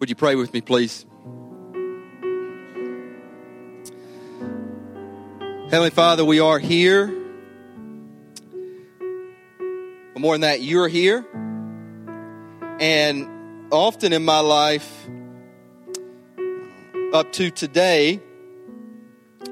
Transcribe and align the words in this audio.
Would 0.00 0.08
you 0.08 0.16
pray 0.16 0.34
with 0.34 0.50
me, 0.54 0.62
please? 0.62 1.04
Heavenly 5.64 5.90
Father, 5.90 6.24
we 6.24 6.40
are 6.40 6.58
here. 6.58 7.06
But 10.14 10.20
more 10.20 10.32
than 10.32 10.40
that, 10.40 10.62
you're 10.62 10.88
here. 10.88 11.26
And 12.80 13.28
often 13.70 14.14
in 14.14 14.24
my 14.24 14.40
life, 14.40 15.06
up 17.12 17.30
to 17.32 17.50
today, 17.50 18.22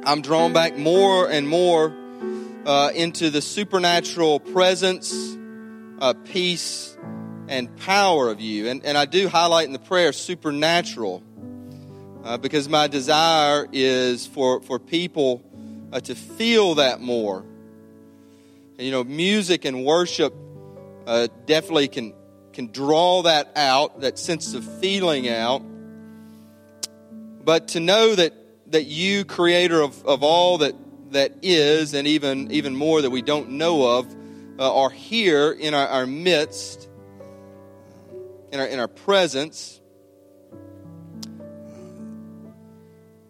I'm 0.03 0.23
drawn 0.23 0.55
back 0.55 0.79
more 0.79 1.31
and 1.31 1.47
more 1.47 1.95
uh, 2.65 2.91
into 2.95 3.29
the 3.29 3.43
supernatural 3.43 4.41
presence, 4.41 5.13
uh, 6.01 6.15
peace, 6.25 6.97
and 7.49 7.75
power 7.79 8.29
of 8.29 8.41
you. 8.41 8.69
And, 8.69 8.85
and 8.85 8.97
I 8.97 9.05
do 9.05 9.29
highlight 9.29 9.67
in 9.67 9.73
the 9.73 9.79
prayer 9.79 10.13
supernatural 10.13 11.23
uh, 12.25 12.37
because 12.37 12.69
my 12.69 12.87
desire 12.87 13.67
is 13.73 14.27
for, 14.27 14.61
for 14.61 14.79
people 14.79 15.43
uh, 15.93 16.01
to 16.01 16.15
feel 16.15 16.77
that 16.77 17.01
more. 17.01 17.45
And, 18.77 18.87
you 18.87 18.91
know, 18.91 19.03
music 19.03 19.65
and 19.65 19.85
worship 19.85 20.35
uh, 21.07 21.29
definitely 21.47 21.89
can, 21.89 22.13
can 22.53 22.71
draw 22.71 23.23
that 23.23 23.53
out, 23.57 24.03
that 24.03 24.19
sense 24.19 24.55
of 24.55 24.65
feeling 24.81 25.29
out. 25.29 25.63
But 27.45 27.69
to 27.69 27.81
know 27.81 28.15
that, 28.15 28.35
that 28.73 28.85
you, 28.85 29.25
creator 29.25 29.81
of, 29.81 30.05
of 30.05 30.23
all 30.23 30.59
that, 30.59 30.75
that 31.13 31.33
is, 31.41 31.95
and 31.95 32.07
even, 32.07 32.53
even 32.53 32.77
more 32.77 33.01
that 33.01 33.11
we 33.11 33.23
don't 33.23 33.53
know 33.53 33.99
of, 33.99 34.15
uh, 34.59 34.83
are 34.83 34.91
here 34.91 35.51
in 35.51 35.73
our, 35.73 35.87
our 35.87 36.07
midst 36.07 36.88
in 38.53 38.61
our, 38.61 38.67
in 38.67 38.79
our 38.79 38.89
presence. 38.89 39.81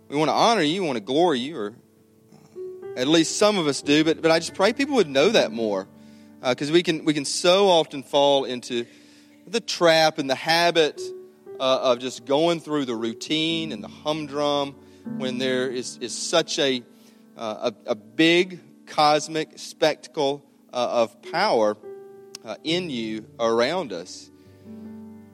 We 0.08 0.16
want 0.16 0.28
to 0.28 0.34
honor 0.34 0.62
you, 0.62 0.83
we 0.83 0.86
want 0.86 0.97
to 0.97 1.05
glory 1.05 1.41
you, 1.41 1.56
or 1.56 1.75
at 2.97 3.06
least 3.06 3.36
some 3.36 3.58
of 3.58 3.66
us 3.66 3.83
do, 3.83 4.05
but, 4.05 4.22
but 4.22 4.30
I 4.30 4.38
just 4.38 4.55
pray 4.55 4.72
people 4.72 4.97
would 4.97 5.08
know 5.08 5.30
that 5.30 5.52
more. 5.52 5.86
Because 6.41 6.70
uh, 6.70 6.72
we, 6.72 6.83
can, 6.83 7.05
we 7.05 7.14
can 7.14 7.25
so 7.25 7.69
often 7.69 8.02
fall 8.02 8.44
into 8.44 8.86
the 9.47 9.60
trap 9.60 10.19
and 10.19 10.30
the 10.30 10.36
habit 10.36 11.00
uh, 11.58 11.80
of 11.82 11.98
just 11.98 12.25
going 12.25 12.60
through 12.60 12.84
the 12.84 12.94
routine 12.94 13.72
and 13.72 13.82
the 13.82 13.88
humdrum 13.88 14.75
when 15.16 15.38
there 15.38 15.69
is, 15.69 15.98
is 15.98 16.16
such 16.16 16.58
a, 16.58 16.82
uh, 17.36 17.72
a, 17.86 17.91
a, 17.91 17.94
big 17.94 18.60
cosmic 18.86 19.58
spectacle 19.58 20.44
uh, 20.72 21.03
of 21.03 21.22
power 21.32 21.77
uh, 22.44 22.56
in 22.62 22.91
you 22.91 23.25
around 23.41 23.92
us. 23.92 24.30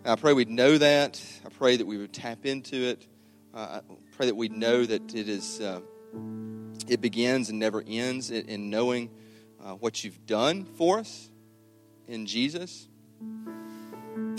And 0.05 0.13
I 0.13 0.17
pray 0.17 0.35
we'd 0.35 0.51
know 0.51 0.77
that. 0.77 1.19
I 1.47 1.49
pray 1.49 1.79
that 1.79 1.87
we 1.87 1.97
would 1.97 2.13
tap 2.13 2.45
into 2.45 2.77
it. 2.77 3.07
Uh, 3.55 3.81
I 3.81 3.95
pray 4.19 4.27
that 4.27 4.35
we'd 4.35 4.53
know 4.53 4.85
that 4.85 5.15
it 5.15 5.31
is 5.31 5.63
uh, 5.63 5.81
it 6.87 7.01
begins 7.01 7.49
and 7.49 7.59
never 7.59 7.83
ends 7.87 8.31
in, 8.31 8.47
in 8.47 8.69
knowing 8.69 9.09
uh, 9.65 9.73
what 9.73 10.05
you've 10.05 10.27
done 10.27 10.67
for 10.67 10.99
us 10.99 11.31
in 12.07 12.27
Jesus, 12.27 12.87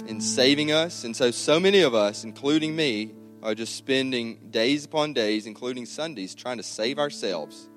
in 0.05 0.21
saving 0.21 0.71
us. 0.71 1.03
And 1.03 1.15
so, 1.15 1.31
so 1.31 1.59
many 1.59 1.81
of 1.81 1.95
us, 1.95 2.23
including 2.23 2.75
me, 2.75 3.15
are 3.41 3.55
just 3.55 3.75
spending 3.75 4.51
days 4.51 4.85
upon 4.85 5.13
days, 5.13 5.47
including 5.47 5.87
Sundays, 5.87 6.35
trying 6.35 6.57
to 6.57 6.63
save 6.63 6.99
ourselves 6.99 7.69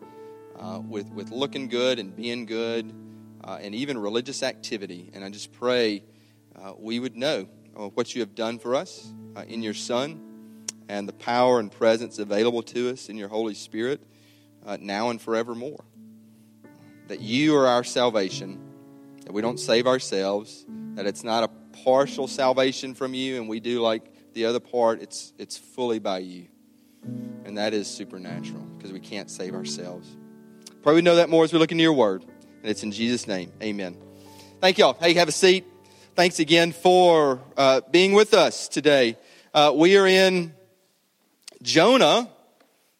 uh, 0.59 0.79
with, 0.87 1.09
with 1.09 1.31
looking 1.31 1.69
good 1.69 1.99
and 1.99 2.15
being 2.15 2.45
good 2.45 2.93
uh, 3.43 3.59
and 3.63 3.75
even 3.75 3.97
religious 3.97 4.43
activity. 4.43 5.11
And 5.15 5.25
I 5.25 5.31
just 5.31 5.53
pray 5.53 6.03
uh, 6.55 6.75
we 6.79 7.01
would 7.01 7.17
know 7.17 7.49
what 7.87 8.15
you 8.15 8.21
have 8.21 8.35
done 8.35 8.59
for 8.59 8.75
us 8.75 9.13
uh, 9.37 9.45
in 9.47 9.63
your 9.63 9.75
Son 9.75 10.21
and 10.89 11.09
the 11.09 11.13
power 11.13 11.61
and 11.61 11.71
presence 11.71 12.19
available 12.19 12.63
to 12.63 12.91
us 12.91 13.09
in 13.09 13.17
your 13.17 13.29
Holy 13.29 13.55
Spirit 13.55 14.01
uh, 14.67 14.77
now 14.81 15.11
and 15.11 15.21
forevermore. 15.21 15.85
That 17.07 17.21
you 17.21 17.57
are 17.57 17.67
our 17.67 17.85
salvation, 17.85 18.61
that 19.25 19.33
we 19.33 19.43
don't 19.43 19.59
save 19.59 19.87
ourselves, 19.87 20.67
that 20.95 21.07
it's 21.07 21.25
not 21.25 21.45
a 21.45 21.49
partial 21.85 22.27
salvation 22.27 22.95
from 22.95 23.15
you 23.15 23.37
and 23.37 23.49
we 23.49 23.61
do 23.61 23.81
like 23.81 24.03
the 24.35 24.45
other 24.45 24.61
part, 24.61 25.01
it's, 25.01 25.33
it's 25.39 25.57
fully 25.57 25.99
by 25.99 26.19
you. 26.19 26.49
And 27.45 27.57
that 27.57 27.73
is 27.73 27.89
supernatural 27.89 28.61
because 28.77 28.93
we 28.93 29.01
can't 29.01 29.31
save 29.31 29.55
ourselves. 29.55 30.17
Pray 30.83 30.95
we 30.95 31.03
know 31.03 31.17
that 31.17 31.31
more 31.31 31.45
as 31.45 31.53
we 31.53 31.59
look 31.59 31.73
into 31.73 31.83
your 31.83 31.93
word. 31.93 32.25
And 32.63 32.71
it's 32.71 32.83
in 32.83 32.93
Jesus' 32.93 33.27
name. 33.27 33.53
Amen. 33.63 33.97
Thank 34.61 34.79
y'all. 34.79 34.95
Hey, 34.95 35.15
have 35.15 35.29
a 35.29 35.33
seat 35.33 35.65
thanks 36.19 36.41
again 36.41 36.73
for 36.73 37.41
uh, 37.57 37.81
being 37.93 38.13
with 38.13 38.35
us 38.35 38.67
today. 38.67 39.17
Uh, 39.55 39.73
we 39.73 39.97
are 39.97 40.05
in 40.05 40.53
Jonah, 41.63 42.29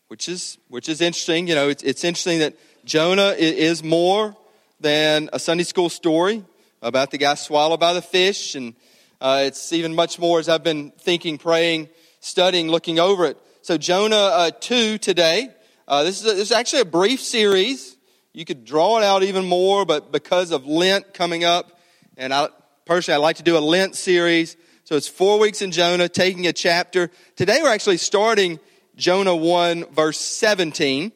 which 0.07 0.29
is 0.29 0.57
which 0.69 0.89
is 0.89 1.01
interesting. 1.01 1.49
You 1.49 1.57
know, 1.57 1.69
it's, 1.69 1.83
it's 1.83 2.05
interesting 2.05 2.39
that 2.39 2.55
Jonah 2.85 3.35
is 3.37 3.83
more 3.83 4.37
than 4.79 5.31
a 5.33 5.41
Sunday 5.41 5.65
school 5.65 5.89
story 5.89 6.45
about 6.81 7.11
the 7.11 7.19
guy 7.19 7.35
swallowed 7.35 7.81
by 7.81 7.93
the 7.93 8.03
fish, 8.03 8.55
and 8.55 8.77
uh, 9.21 9.43
it's 9.47 9.73
even 9.73 9.97
much 9.97 10.21
more 10.21 10.39
as 10.39 10.49
I've 10.49 10.63
been 10.63 10.93
thinking, 10.93 11.39
praying, 11.39 11.89
studying, 12.21 12.69
looking 12.69 13.01
over 13.01 13.25
it. 13.25 13.37
So 13.63 13.77
Jonah 13.77 14.15
uh, 14.15 14.51
two 14.61 14.97
today. 14.97 15.49
Uh, 15.89 16.05
this 16.05 16.25
is 16.25 16.33
a, 16.33 16.37
this 16.37 16.51
is 16.51 16.53
actually 16.53 16.83
a 16.83 16.85
brief 16.85 17.21
series. 17.21 17.97
You 18.33 18.45
could 18.45 18.65
draw 18.65 18.99
it 18.99 19.03
out 19.03 19.25
even 19.25 19.45
more, 19.45 19.85
but 19.85 20.13
because 20.13 20.53
of 20.53 20.67
Lent 20.67 21.15
coming 21.15 21.43
up, 21.43 21.81
and 22.17 22.33
I, 22.33 22.51
personally, 22.89 23.17
I 23.17 23.19
like 23.21 23.37
to 23.37 23.43
do 23.43 23.59
a 23.59 23.61
Lent 23.61 23.95
series. 23.95 24.57
So 24.85 24.97
it's 24.97 25.09
four 25.09 25.39
weeks 25.39 25.61
in 25.61 25.73
Jonah, 25.73 26.09
taking 26.09 26.47
a 26.47 26.55
chapter. 26.55 27.11
Today 27.37 27.59
we're 27.63 27.69
actually 27.69 27.99
starting 27.99 28.59
Jonah 28.97 29.37
1, 29.37 29.93
verse 29.93 30.19
17. 30.19 31.13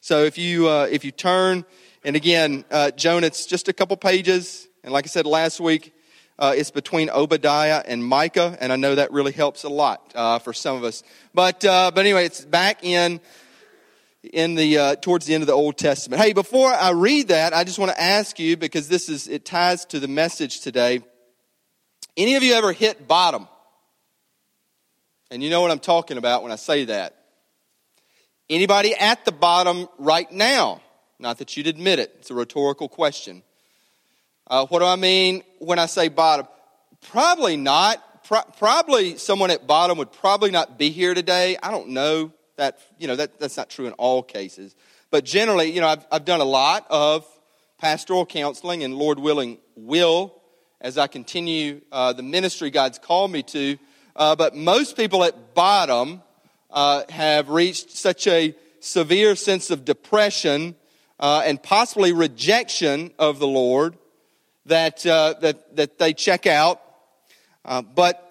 So 0.00 0.24
if 0.24 0.36
you, 0.36 0.68
uh, 0.68 0.88
if 0.90 1.04
you 1.04 1.12
turn, 1.12 1.64
and 2.02 2.16
again, 2.16 2.64
uh, 2.72 2.90
Jonah, 2.90 3.28
it's 3.28 3.46
just 3.46 3.68
a 3.68 3.72
couple 3.72 3.96
pages. 3.96 4.66
And 4.82 4.92
like 4.92 5.06
I 5.06 5.06
said 5.06 5.24
last 5.24 5.60
week, 5.60 5.94
uh, 6.40 6.54
it's 6.56 6.72
between 6.72 7.08
Obadiah 7.08 7.84
and 7.86 8.04
Micah, 8.04 8.58
and 8.60 8.72
I 8.72 8.76
know 8.76 8.96
that 8.96 9.12
really 9.12 9.30
helps 9.30 9.62
a 9.62 9.68
lot 9.68 10.10
uh, 10.16 10.40
for 10.40 10.52
some 10.52 10.74
of 10.76 10.82
us. 10.82 11.04
But, 11.32 11.64
uh, 11.64 11.92
but 11.94 12.00
anyway, 12.00 12.26
it's 12.26 12.44
back 12.44 12.82
in 12.82 13.20
in 14.24 14.54
the 14.56 14.78
uh, 14.78 14.96
towards 14.96 15.26
the 15.26 15.34
end 15.34 15.42
of 15.42 15.46
the 15.46 15.52
Old 15.52 15.76
Testament. 15.76 16.20
Hey, 16.20 16.32
before 16.32 16.72
I 16.72 16.90
read 16.90 17.28
that, 17.28 17.54
I 17.54 17.62
just 17.62 17.78
want 17.78 17.92
to 17.92 18.00
ask 18.00 18.38
you 18.40 18.56
because 18.56 18.88
this 18.88 19.08
is 19.08 19.28
it 19.28 19.44
ties 19.44 19.84
to 19.86 20.00
the 20.00 20.08
message 20.08 20.60
today. 20.60 21.02
Any 22.16 22.34
of 22.34 22.42
you 22.42 22.54
ever 22.54 22.72
hit 22.72 23.08
bottom? 23.08 23.48
And 25.30 25.42
you 25.42 25.48
know 25.48 25.62
what 25.62 25.70
I'm 25.70 25.78
talking 25.78 26.18
about 26.18 26.42
when 26.42 26.52
I 26.52 26.56
say 26.56 26.84
that. 26.84 27.16
Anybody 28.50 28.94
at 28.94 29.24
the 29.24 29.32
bottom 29.32 29.88
right 29.98 30.30
now? 30.30 30.82
Not 31.18 31.38
that 31.38 31.56
you'd 31.56 31.68
admit 31.68 31.98
it, 31.98 32.14
it's 32.18 32.30
a 32.30 32.34
rhetorical 32.34 32.88
question. 32.88 33.42
Uh, 34.46 34.66
what 34.66 34.80
do 34.80 34.84
I 34.84 34.96
mean 34.96 35.42
when 35.58 35.78
I 35.78 35.86
say 35.86 36.08
bottom? 36.08 36.46
Probably 37.08 37.56
not. 37.56 38.24
Pro- 38.24 38.42
probably 38.58 39.16
someone 39.16 39.50
at 39.50 39.66
bottom 39.66 39.96
would 39.98 40.12
probably 40.12 40.50
not 40.50 40.78
be 40.78 40.90
here 40.90 41.14
today. 41.14 41.56
I 41.62 41.70
don't 41.70 41.88
know 41.88 42.32
that. 42.56 42.78
You 42.98 43.06
know 43.08 43.16
that 43.16 43.40
that's 43.40 43.56
not 43.56 43.70
true 43.70 43.86
in 43.86 43.92
all 43.94 44.22
cases, 44.22 44.74
but 45.10 45.24
generally, 45.24 45.72
you 45.72 45.80
know, 45.80 45.88
I've 45.88 46.06
I've 46.12 46.24
done 46.24 46.40
a 46.40 46.44
lot 46.44 46.86
of 46.90 47.26
pastoral 47.78 48.26
counseling, 48.26 48.84
and 48.84 48.94
Lord 48.94 49.18
willing, 49.18 49.58
will 49.74 50.41
as 50.82 50.98
I 50.98 51.06
continue 51.06 51.80
uh, 51.92 52.12
the 52.12 52.24
ministry 52.24 52.68
God's 52.70 52.98
called 52.98 53.30
me 53.30 53.42
to. 53.44 53.78
Uh, 54.14 54.36
but 54.36 54.54
most 54.54 54.96
people 54.96 55.24
at 55.24 55.54
bottom 55.54 56.22
uh, 56.70 57.04
have 57.08 57.48
reached 57.48 57.92
such 57.92 58.26
a 58.26 58.54
severe 58.80 59.36
sense 59.36 59.70
of 59.70 59.84
depression 59.84 60.74
uh, 61.20 61.42
and 61.46 61.62
possibly 61.62 62.12
rejection 62.12 63.12
of 63.18 63.38
the 63.38 63.46
Lord 63.46 63.96
that, 64.66 65.06
uh, 65.06 65.34
that, 65.40 65.76
that 65.76 65.98
they 65.98 66.12
check 66.12 66.46
out. 66.48 66.82
Uh, 67.64 67.80
but 67.80 68.28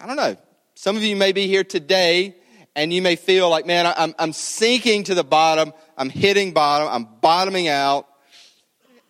I 0.00 0.06
don't 0.06 0.16
know. 0.16 0.36
Some 0.76 0.96
of 0.96 1.02
you 1.02 1.16
may 1.16 1.32
be 1.32 1.48
here 1.48 1.64
today 1.64 2.36
and 2.76 2.92
you 2.92 3.02
may 3.02 3.16
feel 3.16 3.50
like, 3.50 3.66
man, 3.66 3.92
I'm, 3.96 4.14
I'm 4.16 4.32
sinking 4.32 5.04
to 5.04 5.14
the 5.16 5.24
bottom. 5.24 5.72
I'm 5.96 6.08
hitting 6.08 6.52
bottom. 6.52 6.86
I'm 6.88 7.08
bottoming 7.20 7.66
out. 7.66 8.06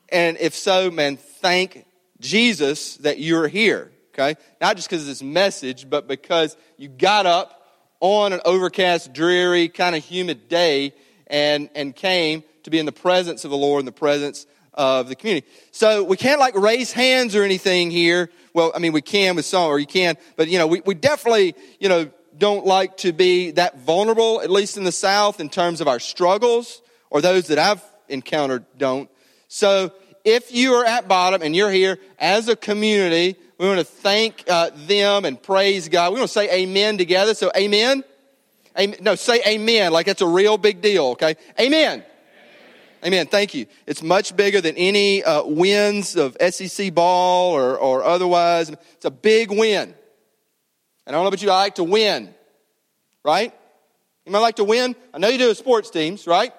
And 0.09 0.39
if 0.41 0.55
so, 0.55 0.91
man, 0.91 1.19
thank 1.19 1.85
Jesus 2.21 2.97
that 2.99 3.19
you're 3.19 3.49
here, 3.49 3.91
okay? 4.13 4.39
Not 4.61 4.77
just 4.77 4.89
because 4.89 5.03
of 5.03 5.09
this 5.09 5.23
message, 5.23 5.89
but 5.89 6.09
because 6.09 6.57
you 6.77 6.89
got 6.89 7.27
up 7.27 7.67
on 8.01 8.33
an 8.33 8.41
overcast, 8.45 9.13
dreary, 9.13 9.69
kind 9.69 9.97
of 9.97 10.05
humid 10.05 10.49
day 10.49 10.95
and, 11.27 11.69
and 11.75 11.95
came 11.95 12.45
to 12.65 12.71
be 12.71 12.79
in 12.79 12.87
the 12.87 12.93
presence 12.93 13.45
of 13.45 13.51
the 13.51 13.57
Lord, 13.57 13.81
in 13.81 13.87
the 13.87 13.93
presence 13.93 14.47
of 14.75 15.09
the 15.09 15.17
community. 15.17 15.47
So 15.73 16.05
we 16.05 16.17
can't 16.17 16.39
like 16.39 16.55
raise 16.55 16.93
hands 16.93 17.35
or 17.35 17.43
anything 17.43 17.91
here. 17.91 18.31
Well, 18.55 18.73
I 18.75 18.79
mean, 18.79 18.93
we 18.93 19.03
can 19.03 19.37
with 19.37 19.45
some, 19.45 19.67
or 19.67 19.79
you 19.79 19.87
can, 19.87 20.17
but 20.37 20.49
you 20.49 20.59
know, 20.59 20.67
we, 20.67 20.81
we 20.83 20.95
definitely, 20.95 21.55
you 21.81 21.89
know, 21.89 22.11
don't 22.37 22.65
like 22.65 22.97
to 22.99 23.13
be 23.13 23.51
that 23.53 23.81
vulnerable, 23.81 24.41
at 24.41 24.51
least 24.51 24.77
in 24.77 24.85
the 24.85 24.93
South, 24.93 25.41
in 25.41 25.49
terms 25.49 25.81
of 25.81 25.89
our 25.89 25.99
struggles, 25.99 26.81
or 27.11 27.21
those 27.21 27.49
that 27.49 27.59
I've 27.59 27.83
encountered 28.09 28.65
don't. 28.77 29.11
So 29.49 29.93
if 30.29 30.53
you 30.53 30.75
are 30.75 30.85
at 30.85 31.09
bottom 31.09 31.43
and 31.43 31.57
you're 31.57 31.71
here 31.71 31.99
as 32.19 32.49
a 32.49 32.57
community, 32.57 33.37
We 33.59 33.67
want 33.67 33.81
to 33.81 33.85
thank 33.85 34.45
uh, 34.49 34.71
them 34.87 35.25
and 35.25 35.43
praise 35.43 35.89
God. 35.89 36.13
We 36.13 36.21
want 36.21 36.29
to 36.29 36.33
say 36.33 36.63
amen 36.63 36.97
together. 36.97 37.35
So, 37.35 37.51
amen. 37.57 38.05
amen. 38.79 38.99
No, 39.01 39.17
say 39.17 39.41
amen 39.45 39.93
like 39.93 40.07
it's 40.07 40.23
a 40.23 40.29
real 40.29 40.57
big 40.59 40.81
deal, 40.81 41.07
okay? 41.09 41.35
Amen. 41.59 42.05
Amen. 43.05 43.27
Thank 43.27 43.55
you. 43.55 43.67
It's 43.87 44.03
much 44.03 44.37
bigger 44.37 44.61
than 44.61 44.77
any 44.77 45.25
uh, 45.25 45.45
wins 45.45 46.15
of 46.15 46.37
SEC 46.51 46.95
ball 46.95 47.53
or, 47.53 47.77
or 47.77 48.05
otherwise. 48.05 48.71
It's 48.71 49.05
a 49.05 49.11
big 49.11 49.51
win. 49.51 49.83
And 49.83 49.97
I 51.07 51.13
don't 51.13 51.23
know 51.25 51.29
about 51.29 51.43
you, 51.43 51.51
I 51.51 51.59
like 51.63 51.77
to 51.77 51.85
win, 51.85 52.33
right? 53.25 53.53
You 54.25 54.33
might 54.33 54.41
like 54.41 54.57
to 54.57 54.65
win. 54.65 54.95
I 55.13 55.19
know 55.19 55.29
you 55.29 55.39
do 55.39 55.49
with 55.49 55.59
sports 55.59 55.91
teams, 55.91 56.27
right? 56.27 56.53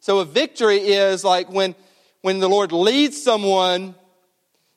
So 0.00 0.18
a 0.18 0.24
victory 0.24 0.78
is 0.78 1.22
like 1.22 1.48
when, 1.48 1.76
when 2.22 2.38
the 2.38 2.48
Lord 2.48 2.72
leads 2.72 3.20
someone 3.22 3.94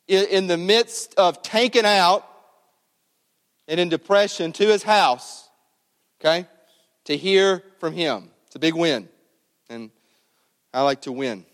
in, 0.08 0.48
the 0.48 0.58
midst 0.58 1.16
of 1.16 1.42
tanking 1.42 1.86
out 1.86 2.28
and 3.68 3.80
in 3.80 3.90
depression 3.90 4.52
to 4.54 4.68
his 4.68 4.84
house, 4.84 5.48
okay, 6.20 6.48
to 7.06 7.16
hear 7.16 7.64
from 7.80 7.94
him. 7.94 8.30
It's 8.48 8.56
a 8.56 8.60
big 8.60 8.76
win. 8.76 9.08
And 9.70 9.90
I 10.74 10.82
like 10.82 11.02
to 11.04 11.12
win. 11.12 11.46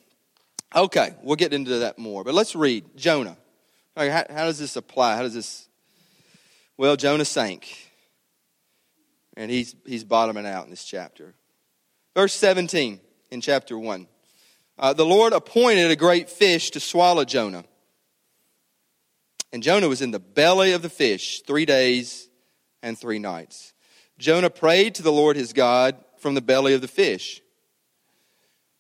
Okay, 0.76 1.14
we'll 1.22 1.36
get 1.36 1.54
into 1.54 1.80
that 1.80 2.00
more. 2.00 2.24
But 2.24 2.34
let's 2.34 2.56
read 2.56 2.86
Jonah. 2.96 3.38
how, 3.96 4.10
how 4.10 4.46
does 4.46 4.60
this 4.60 4.76
apply? 4.76 5.16
How 5.16 5.24
does 5.24 5.34
this. 5.34 5.68
Well, 6.78 6.96
Jonah 6.96 7.26
sank. 7.26 7.92
And 9.38 9.52
he's, 9.52 9.76
he's 9.86 10.04
bottoming 10.04 10.46
out 10.46 10.66
in 10.66 10.70
this 10.70 10.84
chapter. 10.84 11.34
Verse 12.16 12.34
17 12.34 13.00
in 13.32 13.42
chapter 13.42 13.78
1. 13.78 14.08
Uh, 14.82 14.94
the 14.94 15.06
Lord 15.06 15.32
appointed 15.32 15.92
a 15.92 15.96
great 15.96 16.28
fish 16.28 16.72
to 16.72 16.80
swallow 16.80 17.24
Jonah. 17.24 17.66
And 19.54 19.62
Jonah 19.62 19.88
was 19.88 20.02
in 20.02 20.10
the 20.10 20.20
belly 20.20 20.72
of 20.72 20.82
the 20.82 20.90
fish 20.90 21.42
three 21.42 21.66
days 21.66 22.28
and 22.82 22.98
three 22.98 23.20
nights. 23.20 23.74
Jonah 24.18 24.50
prayed 24.50 24.96
to 24.96 25.04
the 25.04 25.12
Lord 25.12 25.36
his 25.36 25.54
God 25.54 25.98
from 26.18 26.34
the 26.34 26.42
belly 26.42 26.74
of 26.74 26.82
the 26.82 26.88
fish. 26.88 27.42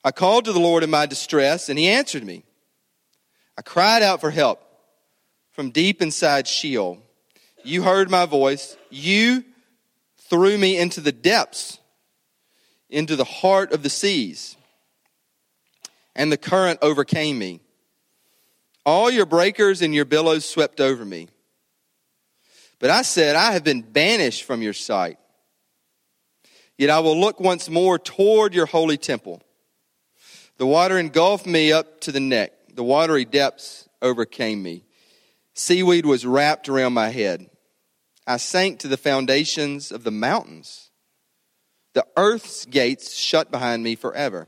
I 0.03 0.09
called 0.09 0.45
to 0.45 0.53
the 0.53 0.59
Lord 0.59 0.83
in 0.83 0.89
my 0.89 1.05
distress, 1.05 1.69
and 1.69 1.77
he 1.77 1.87
answered 1.87 2.23
me. 2.23 2.43
I 3.55 3.61
cried 3.61 4.01
out 4.01 4.21
for 4.21 4.31
help 4.31 4.59
from 5.51 5.69
deep 5.69 6.01
inside 6.01 6.47
Sheol. 6.47 6.97
You 7.63 7.83
heard 7.83 8.09
my 8.09 8.25
voice. 8.25 8.75
You 8.89 9.45
threw 10.17 10.57
me 10.57 10.79
into 10.79 10.99
the 10.99 11.11
depths, 11.11 11.77
into 12.89 13.15
the 13.15 13.23
heart 13.23 13.71
of 13.71 13.83
the 13.83 13.89
seas, 13.89 14.55
and 16.15 16.31
the 16.31 16.37
current 16.37 16.79
overcame 16.81 17.37
me. 17.37 17.61
All 18.85 19.09
your 19.11 19.25
breakers 19.25 19.81
and 19.81 19.93
your 19.93 20.05
billows 20.05 20.45
swept 20.45 20.81
over 20.81 21.05
me. 21.05 21.27
But 22.79 22.89
I 22.89 23.03
said, 23.03 23.35
I 23.35 23.51
have 23.51 23.63
been 23.63 23.81
banished 23.81 24.43
from 24.43 24.61
your 24.61 24.73
sight. 24.73 25.17
Yet 26.77 26.89
I 26.89 26.99
will 26.99 27.19
look 27.19 27.39
once 27.39 27.69
more 27.69 27.99
toward 27.99 28.55
your 28.55 28.65
holy 28.65 28.97
temple. 28.97 29.41
The 30.57 30.65
water 30.65 30.97
engulfed 30.97 31.45
me 31.45 31.71
up 31.71 32.01
to 32.01 32.11
the 32.11 32.19
neck. 32.19 32.53
The 32.73 32.83
watery 32.83 33.25
depths 33.25 33.87
overcame 34.01 34.63
me. 34.63 34.85
Seaweed 35.53 36.05
was 36.05 36.25
wrapped 36.25 36.69
around 36.69 36.93
my 36.93 37.09
head. 37.09 37.49
I 38.25 38.37
sank 38.37 38.79
to 38.79 38.87
the 38.87 38.97
foundations 38.97 39.91
of 39.91 40.03
the 40.03 40.11
mountains. 40.11 40.89
The 41.93 42.05
earth's 42.17 42.65
gates 42.65 43.13
shut 43.15 43.51
behind 43.51 43.83
me 43.83 43.95
forever. 43.95 44.47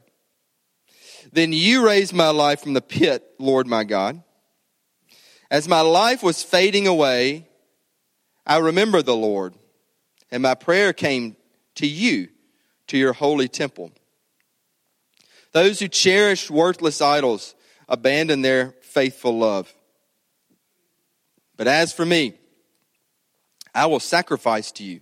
Then 1.34 1.52
you 1.52 1.84
raised 1.84 2.14
my 2.14 2.30
life 2.30 2.62
from 2.62 2.74
the 2.74 2.82
pit, 2.82 3.24
Lord 3.40 3.66
my 3.66 3.84
God. 3.84 4.22
As 5.50 5.68
my 5.68 5.82
life 5.82 6.22
was 6.22 6.44
fading 6.44 6.86
away, 6.86 7.48
I 8.46 8.58
remembered 8.58 9.08
the 9.08 9.16
Lord, 9.16 9.56
and 10.30 10.44
my 10.44 10.54
prayer 10.54 10.94
came 10.94 11.36
to 11.76 11.88
you, 11.88 12.30
to 12.86 13.00
your 13.00 13.14
holy 13.14 13.48
temple. 13.48 13.92
Those 15.54 15.80
who 15.80 15.88
cherish 15.88 16.52
worthless 16.52 17.02
idols 17.02 17.56
abandon 17.90 18.44
their 18.44 18.76
faithful 18.82 19.36
love. 19.36 19.74
But 21.58 21.68
as 21.68 21.92
for 21.94 22.06
me, 22.06 22.36
I 23.74 23.88
will 23.88 24.00
sacrifice 24.00 24.72
to 24.74 24.84
you 24.84 25.02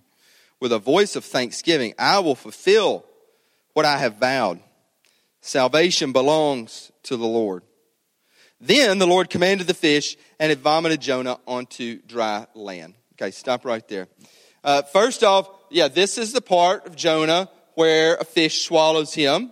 with 0.60 0.72
a 0.72 0.78
voice 0.78 1.14
of 1.14 1.26
thanksgiving. 1.26 1.92
I 1.98 2.20
will 2.20 2.34
fulfill 2.34 3.04
what 3.74 3.84
I 3.84 3.98
have 3.98 4.16
vowed. 4.16 4.60
Salvation 5.42 6.12
belongs 6.12 6.92
to 7.02 7.16
the 7.16 7.26
Lord. 7.26 7.64
Then 8.60 8.98
the 8.98 9.08
Lord 9.08 9.28
commanded 9.28 9.66
the 9.66 9.74
fish, 9.74 10.16
and 10.38 10.52
it 10.52 10.60
vomited 10.60 11.00
Jonah 11.00 11.40
onto 11.48 12.00
dry 12.02 12.46
land. 12.54 12.94
Okay, 13.14 13.32
stop 13.32 13.64
right 13.64 13.86
there. 13.88 14.06
Uh, 14.62 14.82
first 14.82 15.24
off, 15.24 15.50
yeah, 15.68 15.88
this 15.88 16.16
is 16.16 16.32
the 16.32 16.40
part 16.40 16.86
of 16.86 16.94
Jonah 16.94 17.50
where 17.74 18.14
a 18.14 18.24
fish 18.24 18.64
swallows 18.64 19.12
him. 19.12 19.50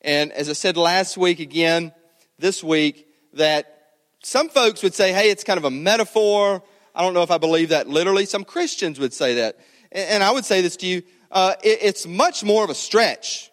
And 0.00 0.32
as 0.32 0.50
I 0.50 0.54
said 0.54 0.76
last 0.76 1.16
week, 1.16 1.38
again, 1.38 1.92
this 2.40 2.64
week, 2.64 3.06
that 3.34 3.92
some 4.24 4.48
folks 4.48 4.82
would 4.82 4.94
say, 4.94 5.12
hey, 5.12 5.30
it's 5.30 5.44
kind 5.44 5.58
of 5.58 5.64
a 5.64 5.70
metaphor. 5.70 6.64
I 6.96 7.02
don't 7.02 7.14
know 7.14 7.22
if 7.22 7.30
I 7.30 7.38
believe 7.38 7.68
that 7.68 7.88
literally. 7.88 8.26
Some 8.26 8.44
Christians 8.44 8.98
would 8.98 9.12
say 9.12 9.36
that. 9.36 9.60
And 9.92 10.24
I 10.24 10.32
would 10.32 10.44
say 10.44 10.62
this 10.62 10.76
to 10.78 10.86
you 10.86 11.02
uh, 11.30 11.54
it's 11.62 12.06
much 12.06 12.42
more 12.42 12.64
of 12.64 12.70
a 12.70 12.74
stretch, 12.74 13.52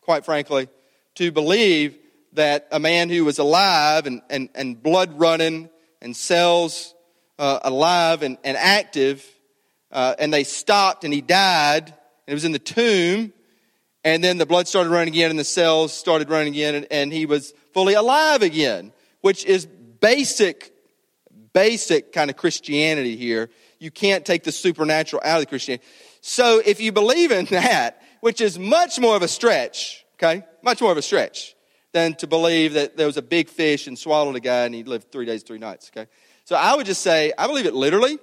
quite 0.00 0.24
frankly, 0.24 0.68
to 1.16 1.30
believe 1.32 1.96
that 2.32 2.66
a 2.72 2.80
man 2.80 3.08
who 3.08 3.24
was 3.24 3.38
alive 3.38 4.06
and, 4.06 4.20
and, 4.28 4.48
and 4.54 4.82
blood 4.82 5.18
running 5.18 5.70
and 6.02 6.16
cells 6.16 6.94
uh, 7.38 7.60
alive 7.62 8.22
and, 8.22 8.38
and 8.44 8.56
active, 8.56 9.24
uh, 9.92 10.14
and 10.18 10.32
they 10.32 10.44
stopped 10.44 11.04
and 11.04 11.14
he 11.14 11.20
died, 11.20 11.86
and 11.86 12.32
it 12.32 12.34
was 12.34 12.44
in 12.44 12.52
the 12.52 12.58
tomb, 12.58 13.32
and 14.02 14.22
then 14.22 14.36
the 14.36 14.46
blood 14.46 14.68
started 14.68 14.90
running 14.90 15.14
again, 15.14 15.30
and 15.30 15.38
the 15.38 15.44
cells 15.44 15.92
started 15.92 16.28
running 16.28 16.52
again, 16.52 16.74
and, 16.74 16.86
and 16.90 17.12
he 17.12 17.26
was 17.26 17.54
fully 17.72 17.94
alive 17.94 18.42
again, 18.42 18.92
which 19.22 19.44
is 19.46 19.66
basic, 19.66 20.72
basic 21.52 22.12
kind 22.12 22.30
of 22.30 22.36
Christianity 22.36 23.16
here. 23.16 23.48
You 23.78 23.90
can't 23.90 24.24
take 24.24 24.44
the 24.44 24.52
supernatural 24.52 25.22
out 25.24 25.36
of 25.36 25.42
the 25.42 25.46
Christianity. 25.46 25.84
So 26.20 26.60
if 26.64 26.80
you 26.80 26.92
believe 26.92 27.32
in 27.32 27.44
that, 27.50 28.02
which 28.20 28.40
is 28.40 28.58
much 28.58 28.98
more 28.98 29.16
of 29.16 29.22
a 29.22 29.28
stretch, 29.28 30.03
okay, 30.14 30.44
much 30.62 30.80
more 30.80 30.92
of 30.92 30.98
a 30.98 31.02
stretch 31.02 31.54
than 31.92 32.14
to 32.14 32.26
believe 32.26 32.72
that 32.74 32.96
there 32.96 33.06
was 33.06 33.16
a 33.16 33.22
big 33.22 33.48
fish 33.48 33.86
and 33.86 33.98
swallowed 33.98 34.34
a 34.36 34.40
guy 34.40 34.64
and 34.64 34.74
he 34.74 34.82
lived 34.82 35.12
three 35.12 35.26
days, 35.26 35.42
three 35.42 35.58
nights, 35.58 35.90
okay? 35.96 36.10
So 36.44 36.56
I 36.56 36.74
would 36.74 36.86
just 36.86 37.02
say, 37.02 37.32
I 37.38 37.46
believe 37.46 37.66
it 37.66 37.74
literally. 37.74 38.18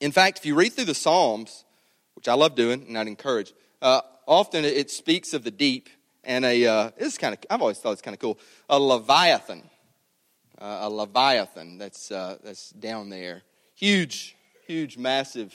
In 0.00 0.12
fact, 0.12 0.38
if 0.38 0.46
you 0.46 0.54
read 0.54 0.72
through 0.72 0.86
the 0.86 0.94
Psalms, 0.94 1.64
which 2.14 2.28
I 2.28 2.34
love 2.34 2.54
doing 2.54 2.84
and 2.88 2.98
I'd 2.98 3.06
encourage, 3.06 3.54
uh, 3.80 4.00
often 4.26 4.64
it 4.64 4.90
speaks 4.90 5.32
of 5.32 5.44
the 5.44 5.50
deep 5.50 5.88
and 6.26 6.44
a 6.44 6.66
uh, 6.66 6.90
it's 6.96 7.16
kind 7.16 7.32
of 7.32 7.40
I've 7.48 7.62
always 7.62 7.78
thought 7.78 7.92
it's 7.92 8.02
kind 8.02 8.14
of 8.14 8.18
cool. 8.18 8.38
A 8.68 8.78
leviathan, 8.78 9.62
uh, 10.58 10.80
a 10.82 10.90
leviathan 10.90 11.78
that's 11.78 12.10
uh, 12.10 12.38
that's 12.42 12.70
down 12.70 13.08
there, 13.08 13.42
huge, 13.74 14.36
huge, 14.66 14.98
massive 14.98 15.54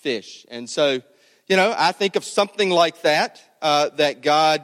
fish, 0.00 0.46
and 0.50 0.68
so 0.68 1.02
you 1.46 1.56
know 1.56 1.74
I 1.76 1.92
think 1.92 2.16
of 2.16 2.24
something 2.24 2.70
like 2.70 3.02
that 3.02 3.42
uh, 3.62 3.90
that 3.90 4.22
God 4.22 4.62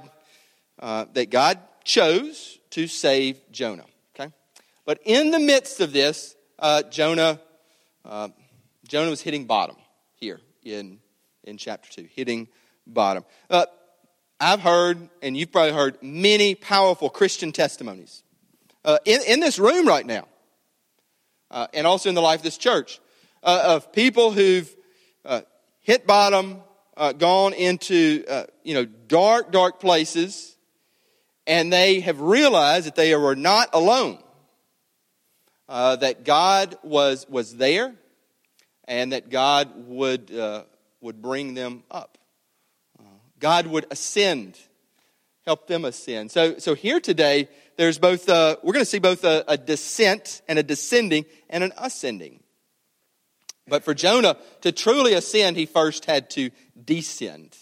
uh, 0.79 1.07
that 1.15 1.31
God 1.31 1.59
chose 1.85 2.59
to 2.71 2.87
save 2.87 3.41
Jonah. 3.51 3.87
Okay, 4.15 4.33
but 4.85 5.01
in 5.05 5.31
the 5.31 5.41
midst 5.41 5.81
of 5.81 5.93
this, 5.93 6.37
uh, 6.59 6.83
Jonah 6.83 7.41
Jonah 8.87 9.11
was 9.11 9.21
hitting 9.21 9.47
bottom 9.47 9.77
here 10.15 10.41
in 10.63 10.99
in 11.45 11.57
chapter 11.57 11.91
two, 11.91 12.09
hitting 12.15 12.49
bottom. 12.87 13.25
Uh, 13.49 13.67
I've 14.39 14.61
heard, 14.61 15.09
and 15.23 15.37
you've 15.37 15.51
probably 15.51 15.73
heard, 15.73 15.97
many 16.03 16.55
powerful 16.55 17.09
Christian 17.09 17.53
testimonies 17.53 18.23
uh, 18.85 18.99
in, 19.05 19.21
in 19.27 19.41
this 19.41 19.59
room 19.59 19.89
right 19.89 20.05
now, 20.05 20.29
uh, 21.51 21.69
and 21.73 21.87
also 21.87 22.09
in 22.11 22.15
the 22.15 22.21
life 22.21 22.41
of 22.41 22.45
this 22.45 22.59
church, 22.59 23.01
uh, 23.43 23.63
of 23.67 23.93
people 23.93 24.33
who've 24.33 24.75
uh, 25.25 25.41
hit 25.81 26.07
bottom, 26.07 26.61
uh, 26.97 27.13
gone 27.13 27.53
into 27.53 28.25
uh, 28.29 28.45
you 28.65 28.75
know 28.75 28.85
dark, 28.85 29.53
dark 29.53 29.81
places, 29.81 30.57
and 31.47 31.73
they 31.73 32.01
have 32.01 32.21
realized 32.21 32.87
that 32.87 32.97
they 32.97 33.15
were 33.15 33.37
not 33.37 33.71
alone. 33.73 34.19
Uh, 35.69 35.97
that 35.97 36.25
God 36.25 36.77
was 36.83 37.29
was 37.29 37.57
there, 37.57 37.95
and 38.85 39.13
that 39.13 39.31
God 39.31 39.73
would 39.89 40.33
uh, 40.33 40.63
would 41.01 41.21
bring 41.21 41.55
them 41.55 41.83
up. 41.91 42.17
God 43.39 43.67
would 43.67 43.87
ascend, 43.91 44.59
help 45.45 45.67
them 45.67 45.85
ascend. 45.85 46.31
So, 46.31 46.59
so 46.59 46.75
here 46.75 47.01
today, 47.01 47.49
there's 47.77 47.99
both, 47.99 48.29
a, 48.29 48.59
we're 48.63 48.73
going 48.73 48.85
to 48.85 48.91
see 48.91 48.99
both 48.99 49.25
a, 49.25 49.45
a 49.47 49.59
descent 49.59 50.43
and 50.49 50.59
a 50.59 50.63
descending 50.63 51.27
and 51.51 51.63
an 51.63 51.73
ascending. 51.77 52.41
But 53.69 53.85
for 53.85 53.95
Jonah 53.95 54.37
to 54.63 54.73
truly 54.73 55.13
ascend, 55.15 55.57
he 55.57 55.67
first 55.67 56.05
had 56.05 56.31
to 56.31 56.51
descend 56.85 57.57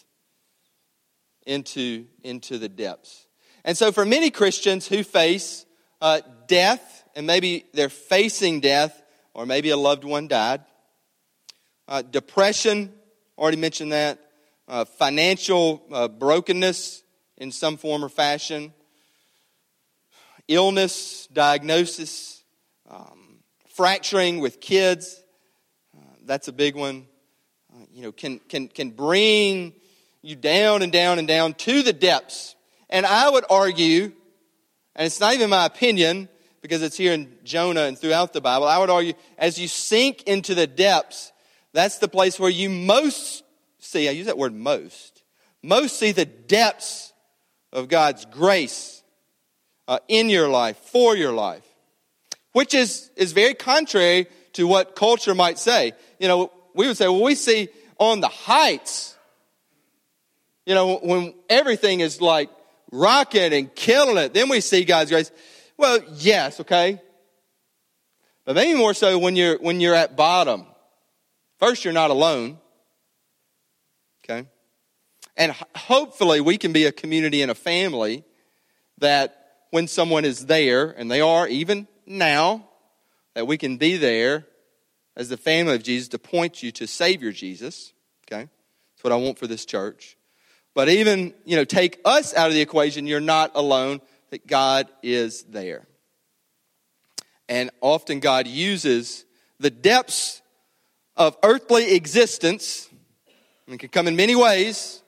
into, 1.46 2.06
into 2.22 2.58
the 2.58 2.68
depths. 2.68 3.26
And 3.64 3.76
so, 3.76 3.92
for 3.92 4.04
many 4.04 4.30
Christians 4.30 4.86
who 4.86 5.02
face 5.02 5.64
uh, 6.00 6.20
death, 6.46 7.04
and 7.16 7.26
maybe 7.26 7.64
they're 7.72 7.88
facing 7.88 8.60
death 8.60 9.02
or 9.34 9.46
maybe 9.46 9.70
a 9.70 9.76
loved 9.76 10.04
one 10.04 10.28
died. 10.28 10.62
Uh, 11.88 12.02
depression, 12.02 12.92
already 13.36 13.56
mentioned 13.56 13.92
that. 13.92 14.18
Uh, 14.66 14.84
financial 14.84 15.82
uh, 15.92 16.08
brokenness 16.08 17.02
in 17.36 17.50
some 17.50 17.76
form 17.76 18.04
or 18.04 18.08
fashion. 18.08 18.72
Illness, 20.48 21.26
diagnosis, 21.32 22.42
um, 22.88 23.40
fracturing 23.74 24.40
with 24.40 24.60
kids. 24.60 25.20
Uh, 25.96 26.00
that's 26.24 26.48
a 26.48 26.52
big 26.52 26.76
one. 26.76 27.06
You 27.94 28.02
know, 28.02 28.12
can, 28.12 28.40
can, 28.48 28.66
can 28.66 28.90
bring 28.90 29.72
you 30.20 30.34
down 30.34 30.82
and 30.82 30.90
down 30.90 31.20
and 31.20 31.28
down 31.28 31.54
to 31.54 31.84
the 31.84 31.92
depths. 31.92 32.56
And 32.90 33.06
I 33.06 33.30
would 33.30 33.44
argue, 33.48 34.10
and 34.96 35.06
it's 35.06 35.20
not 35.20 35.34
even 35.34 35.48
my 35.48 35.64
opinion, 35.64 36.28
because 36.60 36.82
it's 36.82 36.96
here 36.96 37.12
in 37.12 37.32
Jonah 37.44 37.82
and 37.82 37.96
throughout 37.96 38.32
the 38.32 38.40
Bible, 38.40 38.66
I 38.66 38.78
would 38.78 38.90
argue 38.90 39.12
as 39.38 39.60
you 39.60 39.68
sink 39.68 40.24
into 40.24 40.56
the 40.56 40.66
depths, 40.66 41.30
that's 41.72 41.98
the 41.98 42.08
place 42.08 42.40
where 42.40 42.50
you 42.50 42.68
most 42.68 43.44
see, 43.78 44.08
I 44.08 44.12
use 44.12 44.26
that 44.26 44.38
word 44.38 44.54
most, 44.54 45.22
most 45.62 45.96
see 45.96 46.10
the 46.10 46.24
depths 46.24 47.12
of 47.72 47.86
God's 47.86 48.24
grace 48.24 49.04
uh, 49.86 50.00
in 50.08 50.30
your 50.30 50.48
life, 50.48 50.78
for 50.78 51.14
your 51.14 51.32
life, 51.32 51.64
which 52.50 52.74
is, 52.74 53.10
is 53.14 53.30
very 53.30 53.54
contrary 53.54 54.26
to 54.54 54.66
what 54.66 54.96
culture 54.96 55.34
might 55.34 55.60
say. 55.60 55.92
You 56.18 56.26
know, 56.26 56.50
we 56.74 56.88
would 56.88 56.96
say, 56.96 57.06
well, 57.06 57.22
we 57.22 57.36
see 57.36 57.68
on 58.10 58.20
the 58.20 58.28
heights, 58.28 59.16
you 60.66 60.74
know, 60.74 60.96
when 60.96 61.34
everything 61.48 62.00
is 62.00 62.20
like 62.20 62.50
rocking 62.90 63.52
and 63.52 63.74
killing 63.74 64.16
it, 64.16 64.34
then 64.34 64.48
we 64.48 64.60
see 64.60 64.84
God's 64.84 65.10
grace. 65.10 65.30
Well, 65.76 65.98
yes, 66.14 66.60
okay. 66.60 67.00
But 68.44 68.54
maybe 68.56 68.78
more 68.78 68.94
so 68.94 69.18
when 69.18 69.36
you're 69.36 69.58
when 69.58 69.80
you're 69.80 69.94
at 69.94 70.16
bottom. 70.16 70.66
First, 71.58 71.84
you're 71.84 71.94
not 71.94 72.10
alone. 72.10 72.58
Okay? 74.24 74.46
And 75.36 75.54
hopefully 75.74 76.40
we 76.40 76.58
can 76.58 76.72
be 76.72 76.84
a 76.84 76.92
community 76.92 77.42
and 77.42 77.50
a 77.50 77.54
family 77.54 78.24
that 78.98 79.40
when 79.70 79.88
someone 79.88 80.24
is 80.24 80.46
there, 80.46 80.90
and 80.90 81.10
they 81.10 81.20
are 81.20 81.48
even 81.48 81.88
now, 82.06 82.68
that 83.34 83.46
we 83.46 83.58
can 83.58 83.76
be 83.76 83.96
there 83.96 84.46
as 85.16 85.28
the 85.28 85.36
family 85.36 85.74
of 85.74 85.82
Jesus 85.82 86.08
to 86.08 86.18
point 86.18 86.62
you 86.62 86.70
to 86.72 86.86
Savior 86.86 87.32
Jesus. 87.32 87.93
What 89.04 89.12
I 89.12 89.16
want 89.16 89.38
for 89.38 89.46
this 89.46 89.66
church. 89.66 90.16
But 90.72 90.88
even, 90.88 91.34
you 91.44 91.56
know, 91.56 91.64
take 91.64 92.00
us 92.06 92.32
out 92.32 92.48
of 92.48 92.54
the 92.54 92.62
equation, 92.62 93.06
you're 93.06 93.20
not 93.20 93.50
alone 93.54 94.00
that 94.30 94.46
God 94.46 94.88
is 95.02 95.42
there. 95.42 95.86
And 97.46 97.70
often 97.82 98.20
God 98.20 98.46
uses 98.46 99.26
the 99.60 99.68
depths 99.68 100.40
of 101.18 101.36
earthly 101.42 101.94
existence, 101.94 102.88
and 103.66 103.74
it 103.74 103.78
can 103.78 103.90
come 103.90 104.08
in 104.08 104.16
many 104.16 104.34
ways, 104.34 105.02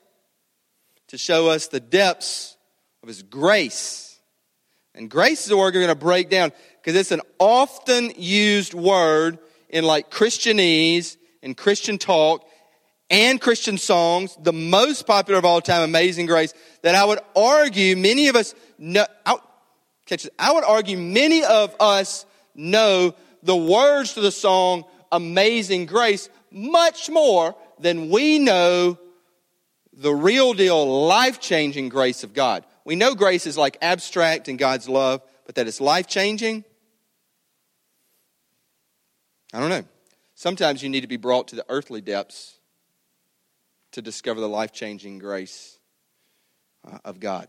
to 1.07 1.17
show 1.17 1.49
us 1.49 1.69
the 1.69 1.81
depths 1.81 2.59
of 3.03 3.09
His 3.09 3.23
grace. 3.23 4.21
And 4.95 5.09
grace 5.09 5.47
is 5.47 5.51
a 5.53 5.57
word 5.57 5.73
we're 5.75 5.81
going 5.81 5.89
to 5.89 5.95
break 5.95 6.29
down 6.29 6.53
because 6.83 7.01
it's 7.01 7.13
an 7.13 7.23
often 7.39 8.13
used 8.19 8.75
word 8.75 9.39
in 9.71 9.85
like 9.85 10.11
Christianese 10.11 11.17
and 11.43 11.57
Christian 11.57 11.97
talk 11.97 12.47
and 13.11 13.41
Christian 13.41 13.79
songs, 13.79 14.37
the 14.41 14.53
most 14.53 15.07
popular 15.07 15.39
of 15.39 15.45
all 15.45 15.61
time, 15.61 15.83
Amazing 15.83 16.27
Grace, 16.27 16.55
that 16.83 16.95
I 16.95 17.05
would 17.05 17.21
argue 17.35 17.97
many 17.97 18.29
of 18.29 18.37
us 18.37 18.55
know, 18.79 19.07
I, 19.25 19.37
catch 20.07 20.25
this, 20.25 20.33
I 20.39 20.53
would 20.53 20.65
argue 20.65 20.99
many 20.99 21.45
of 21.45 21.75
us 21.79 22.27
know 22.55 23.15
the 23.43 23.57
words 23.57 24.15
to 24.15 24.21
the 24.21 24.33
song 24.33 24.85
Amazing 25.13 25.87
Grace 25.87 26.29
much 26.51 27.09
more 27.09 27.55
than 27.79 28.11
we 28.11 28.39
know 28.39 28.99
the 29.93 30.15
real 30.15 30.53
deal, 30.53 31.07
life 31.07 31.41
changing 31.41 31.89
grace 31.89 32.25
of 32.25 32.35
God. 32.35 32.65
We 32.85 32.97
know 32.97 33.15
grace 33.15 33.47
is 33.47 33.57
like 33.57 33.79
abstract 33.81 34.49
in 34.49 34.57
God's 34.57 34.89
love, 34.89 35.23
but 35.47 35.55
that 35.55 35.67
it's 35.67 35.81
life 35.81 36.07
changing, 36.07 36.65
I 39.53 39.61
don't 39.61 39.71
know. 39.71 39.85
Sometimes 40.35 40.83
you 40.83 40.91
need 40.91 41.01
to 41.01 41.07
be 41.07 41.17
brought 41.17 41.49
to 41.49 41.57
the 41.57 41.65
earthly 41.69 42.03
depths 42.03 42.56
to 43.97 44.03
discover 44.03 44.43
the 44.43 44.49
life 44.49 44.75
changing 44.75 45.19
grace 45.19 45.79
uh, 46.87 46.99
of 47.03 47.19
God. 47.19 47.49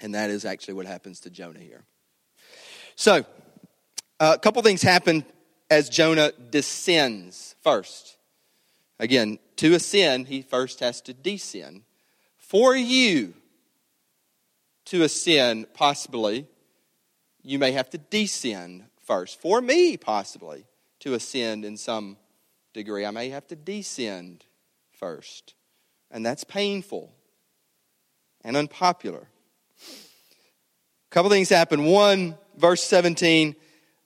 And 0.00 0.14
that 0.14 0.30
is 0.30 0.46
actually 0.46 0.72
what 0.72 0.86
happens 0.86 1.20
to 1.20 1.30
Jonah 1.30 1.60
here. 1.60 1.84
So, 2.94 3.26
uh, 4.18 4.32
a 4.34 4.38
couple 4.38 4.62
things 4.62 4.80
happen 4.80 5.26
as 5.70 5.90
Jonah 5.90 6.32
descends 6.32 7.54
first. 7.62 8.16
Again, 8.98 9.38
to 9.56 9.74
ascend, 9.74 10.28
he 10.28 10.40
first 10.40 10.80
has 10.80 11.02
to 11.02 11.12
descend. 11.12 11.82
For 12.38 12.74
you 12.74 13.34
to 14.86 15.02
ascend, 15.02 15.66
possibly, 15.74 16.46
you 17.42 17.58
may 17.58 17.72
have 17.72 17.90
to 17.90 17.98
descend 17.98 18.84
first. 19.04 19.38
For 19.38 19.60
me, 19.60 19.98
possibly, 19.98 20.64
to 21.00 21.12
ascend 21.12 21.66
in 21.66 21.76
some 21.76 22.16
degree, 22.72 23.04
I 23.04 23.10
may 23.10 23.28
have 23.28 23.46
to 23.48 23.56
descend 23.56 24.45
first. 24.98 25.54
And 26.10 26.24
that's 26.24 26.44
painful 26.44 27.12
and 28.42 28.56
unpopular 28.56 29.28
A 29.88 31.10
couple 31.10 31.30
things 31.30 31.48
happen. 31.48 31.84
One, 31.84 32.36
verse 32.56 32.82
17, 32.82 33.56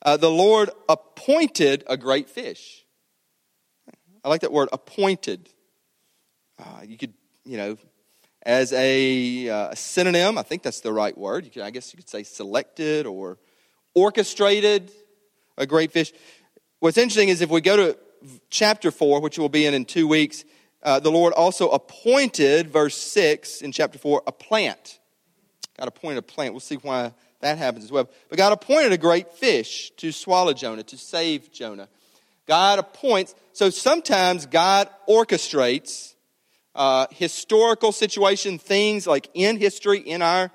uh, 0.03 0.17
the 0.17 0.31
Lord 0.31 0.71
appointed 0.89 1.83
a 1.87 1.95
great 1.95 2.29
fish. 2.29 2.85
I 4.23 4.29
like 4.29 4.41
that 4.41 4.51
word, 4.51 4.69
appointed. 4.71 5.49
Uh, 6.59 6.81
you 6.85 6.97
could, 6.97 7.13
you 7.43 7.57
know, 7.57 7.77
as 8.43 8.73
a, 8.73 9.49
uh, 9.49 9.75
synonym, 9.75 10.37
I 10.37 10.43
think 10.43 10.63
that's 10.63 10.81
the 10.81 10.93
right 10.93 11.15
word. 11.15 11.51
Could, 11.53 11.61
I 11.61 11.69
guess 11.69 11.93
you 11.93 11.97
could 11.97 12.09
say 12.09 12.23
selected 12.23 13.05
or 13.05 13.37
orchestrated 13.93 14.91
a 15.57 15.65
great 15.65 15.91
fish. 15.91 16.11
What's 16.79 16.97
interesting 16.97 17.29
is 17.29 17.41
if 17.41 17.49
we 17.49 17.61
go 17.61 17.75
to 17.77 17.97
chapter 18.49 18.89
4, 18.89 19.21
which 19.21 19.37
we'll 19.37 19.49
be 19.49 19.65
in 19.65 19.73
in 19.73 19.85
two 19.85 20.07
weeks, 20.07 20.43
uh, 20.83 20.99
the 20.99 21.11
Lord 21.11 21.33
also 21.33 21.69
appointed, 21.69 22.69
verse 22.69 22.97
6 22.97 23.61
in 23.61 23.71
chapter 23.71 23.99
4, 23.99 24.23
a 24.25 24.31
plant. 24.31 24.99
God 25.77 25.87
appointed 25.87 26.17
a 26.17 26.23
plant. 26.23 26.53
We'll 26.53 26.59
see 26.59 26.75
why 26.75 27.13
that 27.41 27.57
happens 27.57 27.85
as 27.85 27.91
well. 27.91 28.09
But 28.29 28.37
God 28.37 28.53
appointed 28.53 28.91
a 28.91 28.97
great 28.97 29.33
fish 29.33 29.91
to 29.97 30.11
swallow 30.11 30.53
Jonah, 30.53 30.83
to 30.83 30.97
save 30.97 31.51
Jonah. 31.51 31.87
God 32.47 32.79
appoints, 32.79 33.35
so 33.53 33.69
sometimes 33.69 34.45
God 34.45 34.89
orchestrates 35.07 36.15
uh, 36.73 37.07
historical 37.11 37.91
situation, 37.91 38.57
things 38.57 39.05
like 39.05 39.29
in 39.33 39.57
history, 39.57 39.99
in 39.99 40.21
our, 40.21 40.51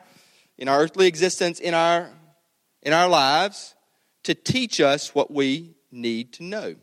in 0.59 0.69
our 0.69 0.81
earthly 0.81 1.07
existence, 1.07 1.61
in 1.61 1.75
our, 1.75 2.11
in 2.83 2.93
our 2.93 3.09
lives, 3.09 3.75
to 4.25 4.35
teach 4.35 4.81
us 4.81 5.15
what 5.15 5.31
we 5.31 5.77
need 5.93 6.33
to 6.35 6.43
know. 6.43 6.75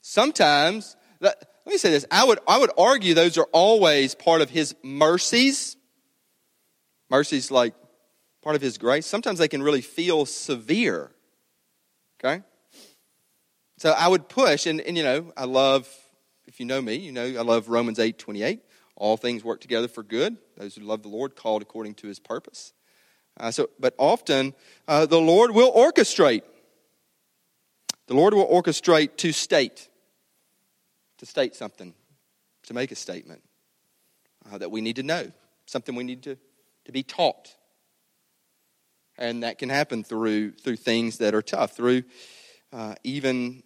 Sometimes, 0.00 0.96
let, 1.20 1.42
let 1.66 1.72
me 1.72 1.78
say 1.78 1.90
this, 1.90 2.04
I 2.10 2.24
would, 2.24 2.38
I 2.46 2.58
would 2.58 2.70
argue 2.76 3.14
those 3.14 3.38
are 3.38 3.48
always 3.52 4.14
part 4.14 4.40
of 4.40 4.50
His 4.50 4.74
mercies 4.82 5.76
Mercies 7.10 7.50
like 7.50 7.74
part 8.42 8.56
of 8.56 8.62
His 8.62 8.78
grace. 8.78 9.06
Sometimes 9.06 9.38
they 9.38 9.48
can 9.48 9.62
really 9.62 9.80
feel 9.80 10.26
severe. 10.26 11.12
Okay? 12.18 12.42
So 13.78 13.90
I 13.90 14.08
would 14.08 14.28
push, 14.28 14.66
and, 14.66 14.80
and 14.80 14.96
you 14.96 15.02
know, 15.02 15.32
I 15.36 15.44
love, 15.44 15.88
if 16.46 16.60
you 16.60 16.66
know 16.66 16.80
me, 16.80 16.96
you 16.96 17.12
know, 17.12 17.24
I 17.24 17.42
love 17.42 17.68
Romans 17.68 17.98
8 17.98 18.18
28. 18.18 18.60
All 18.96 19.16
things 19.16 19.44
work 19.44 19.60
together 19.60 19.88
for 19.88 20.02
good. 20.02 20.36
Those 20.56 20.76
who 20.76 20.82
love 20.82 21.02
the 21.02 21.08
Lord, 21.08 21.36
called 21.36 21.62
according 21.62 21.94
to 21.96 22.06
His 22.06 22.18
purpose. 22.18 22.72
Uh, 23.38 23.50
so, 23.50 23.68
but 23.78 23.94
often 23.98 24.54
uh, 24.86 25.06
the 25.06 25.20
Lord 25.20 25.50
will 25.50 25.72
orchestrate. 25.72 26.42
The 28.06 28.14
Lord 28.14 28.34
will 28.34 28.48
orchestrate 28.48 29.16
to 29.18 29.32
state, 29.32 29.88
to 31.24 31.30
state 31.30 31.54
something, 31.56 31.94
to 32.64 32.74
make 32.74 32.92
a 32.92 32.94
statement 32.94 33.42
uh, 34.52 34.58
that 34.58 34.70
we 34.70 34.82
need 34.82 34.96
to 34.96 35.02
know, 35.02 35.32
something 35.64 35.94
we 35.94 36.04
need 36.04 36.22
to 36.22 36.36
to 36.84 36.92
be 36.92 37.02
taught. 37.02 37.56
And 39.16 39.42
that 39.42 39.58
can 39.58 39.70
happen 39.70 40.04
through, 40.04 40.52
through 40.52 40.76
things 40.76 41.18
that 41.18 41.34
are 41.34 41.40
tough, 41.40 41.74
through 41.74 42.02
uh, 42.72 42.96
even 43.04 43.62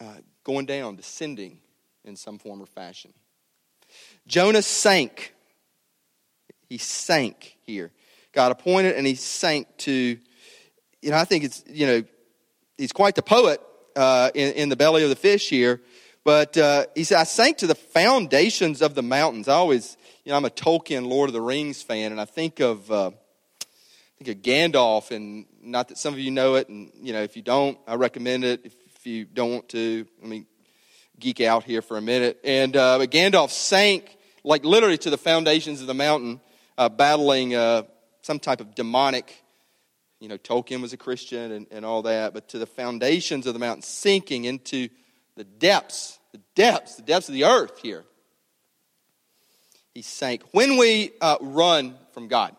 uh, 0.00 0.18
going 0.44 0.66
down, 0.66 0.94
descending 0.94 1.58
in 2.04 2.14
some 2.14 2.38
form 2.38 2.62
or 2.62 2.66
fashion. 2.66 3.12
Jonah 4.28 4.62
sank. 4.62 5.34
He 6.68 6.78
sank 6.78 7.56
here. 7.62 7.90
God 8.32 8.52
appointed 8.52 8.94
and 8.94 9.04
he 9.06 9.16
sank 9.16 9.66
to, 9.78 10.18
you 11.02 11.10
know, 11.10 11.16
I 11.16 11.24
think 11.24 11.42
it's, 11.42 11.64
you 11.66 11.86
know, 11.86 12.04
he's 12.78 12.92
quite 12.92 13.16
the 13.16 13.22
poet 13.22 13.60
uh, 13.96 14.30
in, 14.34 14.52
in 14.52 14.68
the 14.68 14.76
belly 14.76 15.02
of 15.02 15.08
the 15.08 15.16
fish 15.16 15.48
here. 15.48 15.80
But 16.24 16.56
uh, 16.56 16.86
he 16.94 17.04
said, 17.04 17.18
I 17.18 17.24
sank 17.24 17.58
to 17.58 17.66
the 17.66 17.74
foundations 17.74 18.80
of 18.80 18.94
the 18.94 19.02
mountains. 19.02 19.46
I 19.46 19.54
always 19.54 19.96
you 20.24 20.30
know, 20.30 20.36
I'm 20.36 20.44
a 20.46 20.50
Tolkien 20.50 21.06
Lord 21.06 21.28
of 21.28 21.34
the 21.34 21.40
Rings 21.42 21.82
fan, 21.82 22.10
and 22.10 22.20
I 22.20 22.24
think 22.24 22.60
of 22.60 22.90
uh, 22.90 23.10
think 24.18 24.38
of 24.38 24.42
Gandalf, 24.42 25.10
and 25.10 25.44
not 25.62 25.88
that 25.88 25.98
some 25.98 26.14
of 26.14 26.20
you 26.20 26.30
know 26.30 26.54
it, 26.54 26.70
and 26.70 26.90
you 26.98 27.12
know 27.12 27.22
if 27.22 27.36
you 27.36 27.42
don't, 27.42 27.78
I 27.86 27.96
recommend 27.96 28.44
it. 28.44 28.62
If, 28.64 28.74
you 29.06 29.26
don't 29.26 29.50
want 29.50 29.68
to, 29.68 30.06
let 30.22 30.30
me 30.30 30.46
geek 31.20 31.42
out 31.42 31.62
here 31.62 31.82
for 31.82 31.98
a 31.98 32.00
minute. 32.00 32.40
And 32.42 32.74
uh, 32.74 32.96
but 32.96 33.10
Gandalf 33.10 33.50
sank 33.50 34.16
like 34.44 34.64
literally 34.64 34.96
to 34.96 35.10
the 35.10 35.18
foundations 35.18 35.82
of 35.82 35.86
the 35.86 35.92
mountain, 35.92 36.40
uh, 36.78 36.88
battling 36.88 37.54
uh, 37.54 37.82
some 38.22 38.38
type 38.38 38.62
of 38.62 38.74
demonic. 38.74 39.44
You 40.20 40.28
know, 40.28 40.38
Tolkien 40.38 40.80
was 40.80 40.94
a 40.94 40.96
Christian 40.96 41.52
and, 41.52 41.66
and 41.70 41.84
all 41.84 42.00
that, 42.02 42.32
but 42.32 42.48
to 42.48 42.58
the 42.58 42.64
foundations 42.64 43.46
of 43.46 43.52
the 43.52 43.60
mountain, 43.60 43.82
sinking 43.82 44.46
into 44.46 44.88
the 45.36 45.44
depths, 45.44 46.18
the 46.32 46.40
depths, 46.54 46.96
the 46.96 47.02
depths 47.02 47.28
of 47.28 47.34
the 47.34 47.44
earth 47.44 47.78
here. 47.80 48.04
He 49.94 50.02
sank. 50.02 50.42
When 50.52 50.76
we 50.76 51.12
uh, 51.20 51.36
run 51.40 51.96
from 52.12 52.28
God, 52.28 52.54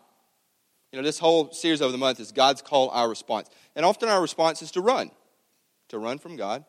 you 0.91 1.00
know, 1.00 1.03
this 1.03 1.20
whole 1.20 1.51
series 1.51 1.82
over 1.82 1.91
the 1.91 1.98
month 1.98 2.20
is 2.20 2.32
God's 2.32 2.62
call, 2.62 2.89
our 2.89 3.10
response. 3.10 3.50
And 3.75 3.86
often 3.86 4.08
our 4.08 4.22
response 4.22 4.62
is 4.62 4.72
to 4.72 4.82
run, 4.82 5.12
to 5.89 6.00
run 6.00 6.20
from 6.20 6.38
God. 6.38 6.63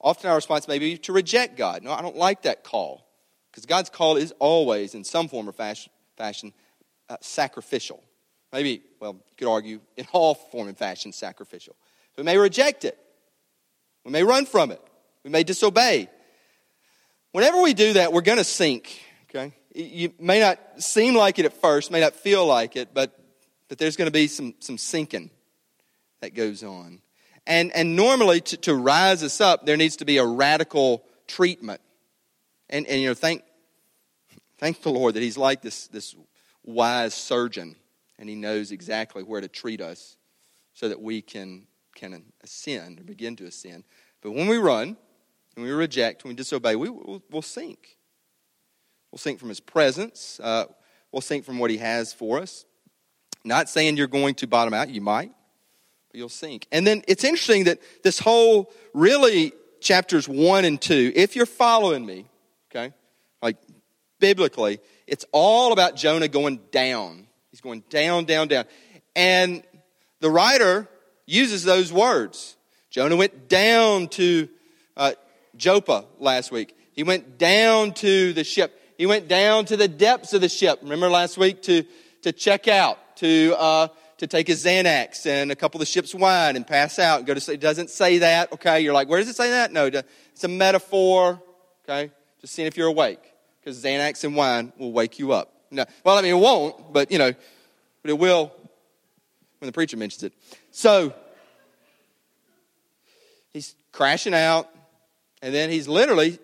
Often 0.00 0.30
our 0.30 0.36
response 0.36 0.68
may 0.68 0.78
be 0.78 0.96
to 0.98 1.12
reject 1.12 1.56
God. 1.56 1.82
No, 1.82 1.92
I 1.92 2.02
don't 2.02 2.16
like 2.16 2.42
that 2.42 2.62
call. 2.62 3.06
Because 3.50 3.66
God's 3.66 3.90
call 3.90 4.16
is 4.16 4.32
always, 4.38 4.94
in 4.94 5.04
some 5.04 5.28
form 5.28 5.48
or 5.48 5.52
fashion, 5.52 5.92
fashion 6.16 6.52
uh, 7.08 7.16
sacrificial. 7.20 8.02
Maybe, 8.52 8.82
well, 9.00 9.14
you 9.14 9.36
could 9.36 9.50
argue, 9.50 9.80
in 9.96 10.06
all 10.12 10.34
form 10.34 10.68
and 10.68 10.76
fashion, 10.76 11.12
sacrificial. 11.12 11.74
So 12.14 12.22
we 12.22 12.24
may 12.24 12.38
reject 12.38 12.84
it. 12.84 12.98
We 14.04 14.12
may 14.12 14.22
run 14.22 14.46
from 14.46 14.70
it. 14.70 14.80
We 15.24 15.30
may 15.30 15.44
disobey. 15.44 16.08
Whenever 17.32 17.62
we 17.62 17.74
do 17.74 17.94
that, 17.94 18.12
we're 18.12 18.20
going 18.20 18.38
to 18.38 18.44
sink. 18.44 19.00
Okay? 19.30 19.54
You 19.74 20.12
may 20.18 20.40
not 20.40 20.58
seem 20.78 21.14
like 21.14 21.38
it 21.38 21.46
at 21.46 21.54
first, 21.60 21.90
may 21.90 22.00
not 22.00 22.14
feel 22.14 22.46
like 22.46 22.76
it, 22.76 22.90
but, 22.92 23.18
but 23.68 23.78
there's 23.78 23.96
going 23.96 24.06
to 24.06 24.12
be 24.12 24.26
some, 24.26 24.54
some 24.60 24.76
sinking 24.76 25.30
that 26.20 26.34
goes 26.34 26.62
on. 26.62 27.00
And, 27.46 27.72
and 27.74 27.96
normally, 27.96 28.40
to, 28.42 28.56
to 28.58 28.74
rise 28.74 29.22
us 29.22 29.40
up, 29.40 29.66
there 29.66 29.76
needs 29.76 29.96
to 29.96 30.04
be 30.04 30.18
a 30.18 30.24
radical 30.24 31.04
treatment. 31.26 31.80
And, 32.68 32.86
and 32.86 33.00
you 33.00 33.08
know, 33.08 33.14
thank, 33.14 33.42
thank 34.58 34.82
the 34.82 34.90
Lord 34.90 35.14
that 35.14 35.22
He's 35.22 35.38
like 35.38 35.62
this, 35.62 35.88
this 35.88 36.14
wise 36.64 37.14
surgeon, 37.14 37.76
and 38.18 38.28
He 38.28 38.36
knows 38.36 38.70
exactly 38.70 39.22
where 39.22 39.40
to 39.40 39.48
treat 39.48 39.80
us 39.80 40.16
so 40.74 40.88
that 40.88 41.00
we 41.00 41.22
can, 41.22 41.66
can 41.94 42.24
ascend 42.42 43.00
or 43.00 43.04
begin 43.04 43.36
to 43.36 43.46
ascend. 43.46 43.84
But 44.20 44.32
when 44.32 44.46
we 44.46 44.58
run, 44.58 44.96
when 45.54 45.66
we 45.66 45.72
reject, 45.72 46.24
when 46.24 46.30
we 46.30 46.36
disobey, 46.36 46.76
we 46.76 46.88
will 46.88 47.22
we'll 47.30 47.42
sink. 47.42 47.96
We'll 49.10 49.18
sink 49.18 49.38
from 49.38 49.48
His 49.48 49.60
presence. 49.60 50.40
Uh, 50.42 50.66
we'll 51.10 51.20
sink 51.22 51.44
from 51.44 51.58
what 51.58 51.70
He 51.70 51.78
has 51.78 52.12
for 52.12 52.38
us. 52.38 52.64
Not 53.44 53.68
saying 53.68 53.96
you're 53.96 54.06
going 54.06 54.34
to 54.36 54.46
bottom 54.46 54.72
out, 54.72 54.88
you 54.88 55.00
might 55.00 55.32
but 56.12 56.18
you'll 56.18 56.28
sink. 56.28 56.66
And 56.70 56.86
then 56.86 57.02
it's 57.08 57.24
interesting 57.24 57.64
that 57.64 57.80
this 58.04 58.18
whole, 58.18 58.70
really, 58.92 59.52
chapters 59.80 60.28
1 60.28 60.64
and 60.64 60.80
2, 60.80 61.12
if 61.16 61.34
you're 61.34 61.46
following 61.46 62.04
me, 62.04 62.26
okay, 62.70 62.92
like 63.40 63.56
biblically, 64.20 64.78
it's 65.06 65.24
all 65.32 65.72
about 65.72 65.96
Jonah 65.96 66.28
going 66.28 66.60
down. 66.70 67.26
He's 67.50 67.62
going 67.62 67.82
down, 67.88 68.26
down, 68.26 68.48
down. 68.48 68.66
And 69.16 69.62
the 70.20 70.30
writer 70.30 70.86
uses 71.26 71.64
those 71.64 71.92
words. 71.92 72.56
Jonah 72.90 73.16
went 73.16 73.48
down 73.48 74.08
to 74.08 74.48
uh, 74.96 75.12
Joppa 75.56 76.04
last 76.18 76.50
week. 76.50 76.76
He 76.92 77.02
went 77.02 77.38
down 77.38 77.94
to 77.94 78.32
the 78.32 78.44
ship. 78.44 78.78
He 78.98 79.06
went 79.06 79.28
down 79.28 79.64
to 79.66 79.76
the 79.76 79.88
depths 79.88 80.32
of 80.32 80.40
the 80.40 80.48
ship. 80.48 80.80
Remember 80.82 81.08
last 81.08 81.38
week 81.38 81.62
to, 81.62 81.84
to 82.22 82.32
check 82.32 82.68
out, 82.68 82.98
to 83.16 83.54
uh, 83.58 83.88
to 84.22 84.28
take 84.28 84.46
his 84.46 84.64
Xanax 84.64 85.26
and 85.26 85.50
a 85.50 85.56
couple 85.56 85.78
of 85.78 85.80
the 85.80 85.86
ship's 85.86 86.14
wine 86.14 86.54
and 86.54 86.64
pass 86.64 87.00
out 87.00 87.18
and 87.18 87.26
go 87.26 87.34
to 87.34 87.40
sleep. 87.40 87.56
It 87.56 87.60
doesn't 87.60 87.90
say 87.90 88.18
that, 88.18 88.52
okay? 88.52 88.80
You're 88.80 88.94
like, 88.94 89.08
where 89.08 89.18
does 89.18 89.28
it 89.28 89.34
say 89.34 89.50
that? 89.50 89.72
No, 89.72 89.86
it's 89.86 90.44
a 90.44 90.48
metaphor, 90.48 91.42
okay? 91.82 92.12
Just 92.40 92.54
seeing 92.54 92.68
if 92.68 92.76
you're 92.76 92.86
awake 92.86 93.18
because 93.58 93.82
Xanax 93.82 94.22
and 94.22 94.36
wine 94.36 94.72
will 94.78 94.92
wake 94.92 95.18
you 95.18 95.32
up. 95.32 95.52
No, 95.72 95.84
well, 96.04 96.18
I 96.18 96.22
mean, 96.22 96.36
it 96.36 96.38
won't, 96.38 96.92
but 96.92 97.10
you 97.10 97.18
know, 97.18 97.32
but 98.02 98.10
it 98.10 98.16
will 98.16 98.52
when 99.58 99.66
the 99.66 99.72
preacher 99.72 99.96
mentions 99.96 100.22
it. 100.22 100.32
So 100.70 101.12
he's 103.52 103.74
crashing 103.90 104.34
out, 104.34 104.68
and 105.42 105.52
then 105.52 105.68
he's 105.68 105.88
literally 105.88 106.38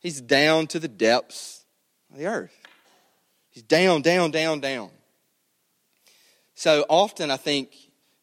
he's 0.00 0.20
down 0.20 0.66
to 0.68 0.78
the 0.78 0.88
depths 0.88 1.64
of 2.10 2.18
the 2.18 2.26
earth. 2.26 2.54
He's 3.50 3.62
down, 3.62 4.02
down, 4.02 4.30
down, 4.30 4.60
down. 4.60 4.90
So 6.54 6.84
often 6.88 7.30
I 7.30 7.36
think, 7.36 7.74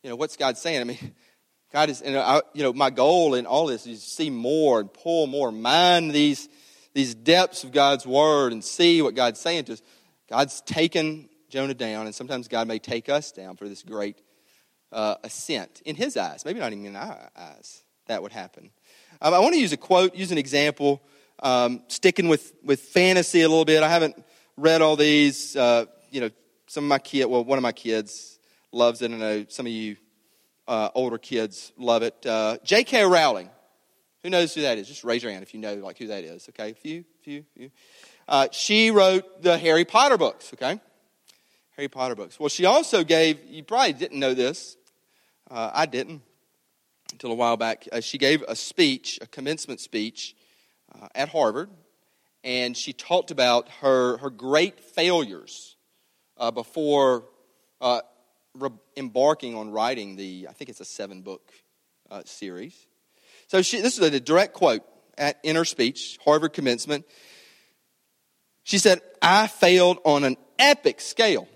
you 0.04 0.10
know, 0.10 0.16
what's 0.16 0.38
God 0.38 0.58
saying? 0.58 0.82
I 0.82 0.84
mean, 0.84 1.16
God 1.74 1.90
is, 1.90 2.02
you 2.04 2.12
know, 2.12 2.22
I, 2.22 2.42
you 2.54 2.64
know, 2.64 2.74
my 2.74 2.90
goal 2.90 3.36
in 3.36 3.46
all 3.46 3.68
this 3.68 3.86
is 3.86 4.04
to 4.04 4.10
see 4.10 4.30
more 4.30 4.80
and 4.80 4.92
pull 4.92 5.28
more, 5.28 5.52
mine 5.52 6.08
these, 6.10 6.50
these 6.94 7.14
depths 7.14 7.64
of 7.64 7.72
God's 7.72 8.08
word 8.08 8.52
and 8.52 8.64
see 8.64 9.02
what 9.02 9.14
God's 9.14 9.40
saying 9.40 9.66
to 9.66 9.74
us. 9.74 9.82
God's 10.30 10.62
taken 10.62 11.30
Jonah 11.50 11.74
down, 11.74 12.06
and 12.06 12.14
sometimes 12.14 12.48
God 12.48 12.68
may 12.68 12.80
take 12.80 13.10
us 13.10 13.32
down 13.32 13.56
for 13.56 13.68
this 13.68 13.84
great 13.84 14.22
uh, 14.92 15.16
ascent 15.24 15.82
in 15.86 15.96
His 15.96 16.18
eyes. 16.18 16.46
Maybe 16.46 16.60
not 16.60 16.72
even 16.72 16.86
in 16.86 16.96
our 16.96 17.30
eyes. 17.36 17.84
That 18.08 18.24
would 18.24 18.32
happen. 18.32 18.72
Um, 19.22 19.34
I 19.34 19.40
want 19.40 19.54
to 19.54 19.60
use 19.60 19.74
a 19.74 19.78
quote, 19.78 20.16
use 20.16 20.32
an 20.32 20.38
example, 20.38 21.02
um, 21.44 21.84
sticking 21.88 22.30
with, 22.30 22.54
with 22.64 22.80
fantasy 22.80 23.42
a 23.42 23.50
little 23.50 23.66
bit. 23.66 23.84
I 23.84 23.90
haven't 23.90 24.16
read 24.56 24.82
all 24.82 24.96
these, 24.96 25.56
uh, 25.56 25.86
you 26.10 26.22
know, 26.22 26.30
some 26.68 26.86
of 26.86 26.88
my 26.88 27.00
kids, 27.00 27.28
well, 27.28 27.44
one 27.44 27.58
of 27.58 27.62
my 27.62 27.72
kids 27.72 28.40
loves 28.72 29.02
it. 29.02 29.12
I 29.12 29.16
know 29.16 29.46
some 29.50 29.66
of 29.66 29.72
you 29.72 29.98
uh, 30.70 30.90
older 30.94 31.18
kids 31.18 31.74
love 31.78 32.04
it. 32.04 32.26
Uh, 32.26 32.58
J.K. 32.64 33.04
Rowling. 33.04 33.50
Who 34.24 34.30
knows 34.30 34.54
who 34.54 34.62
that 34.62 34.78
is? 34.78 34.88
Just 34.88 35.04
raise 35.04 35.24
your 35.24 35.32
hand 35.32 35.44
if 35.44 35.54
you 35.54 35.60
know 35.60 35.76
like 35.76 35.98
who 35.98 36.08
that 36.08 36.24
is. 36.24 36.48
Okay, 36.50 36.72
a 36.72 36.74
few, 36.74 37.04
few, 37.24 37.44
few. 37.56 37.72
Uh, 38.28 38.48
she 38.52 38.92
wrote 38.92 39.42
the 39.42 39.58
Harry 39.58 39.86
Potter 39.86 40.18
books. 40.18 40.52
Okay, 40.54 40.80
Harry 41.76 41.88
Potter 41.88 42.16
books. 42.16 42.40
Well, 42.40 42.50
she 42.50 42.66
also 42.66 43.04
gave. 43.04 43.44
You 43.46 43.64
probably 43.64 43.94
didn't 43.94 44.20
know 44.20 44.34
this. 44.34 44.78
Uh, 45.50 45.72
I 45.74 45.86
didn't 45.86 46.22
until 47.12 47.32
a 47.32 47.36
while 47.36 47.58
back. 47.58 47.88
Uh, 47.92 48.02
she 48.02 48.18
gave 48.18 48.44
a 48.48 48.56
speech, 48.56 49.20
a 49.22 49.28
commencement 49.28 49.80
speech, 49.80 50.36
uh, 50.94 51.08
at 51.16 51.30
Harvard, 51.30 51.70
and 52.44 52.76
she 52.76 52.94
talked 52.94 53.32
about 53.32 53.70
her 53.82 54.18
her 54.18 54.30
great 54.30 54.80
failures 54.80 55.76
uh, 56.38 56.52
before 56.52 57.26
uh, 57.82 58.02
re- 58.56 58.70
embarking 58.98 59.56
on 59.56 59.72
writing 59.72 60.16
the, 60.16 60.48
I 60.50 60.54
think 60.54 60.70
it's 60.70 60.80
a 60.80 60.86
seven 60.86 61.22
book 61.22 61.52
uh, 62.10 62.24
series. 62.26 62.88
So 63.48 63.62
she, 63.62 63.82
this 63.82 63.98
is 63.98 64.08
a 64.08 64.20
direct 64.20 64.54
quote 64.54 64.84
at, 65.18 65.40
in 65.44 65.56
her 65.56 65.66
speech, 65.66 66.18
Harvard 66.24 66.54
commencement. 66.54 67.06
She 68.64 68.78
said, 68.78 69.02
I 69.22 69.48
failed 69.48 70.00
on 70.06 70.24
an 70.24 70.38
epic 70.58 71.02
scale. 71.02 71.48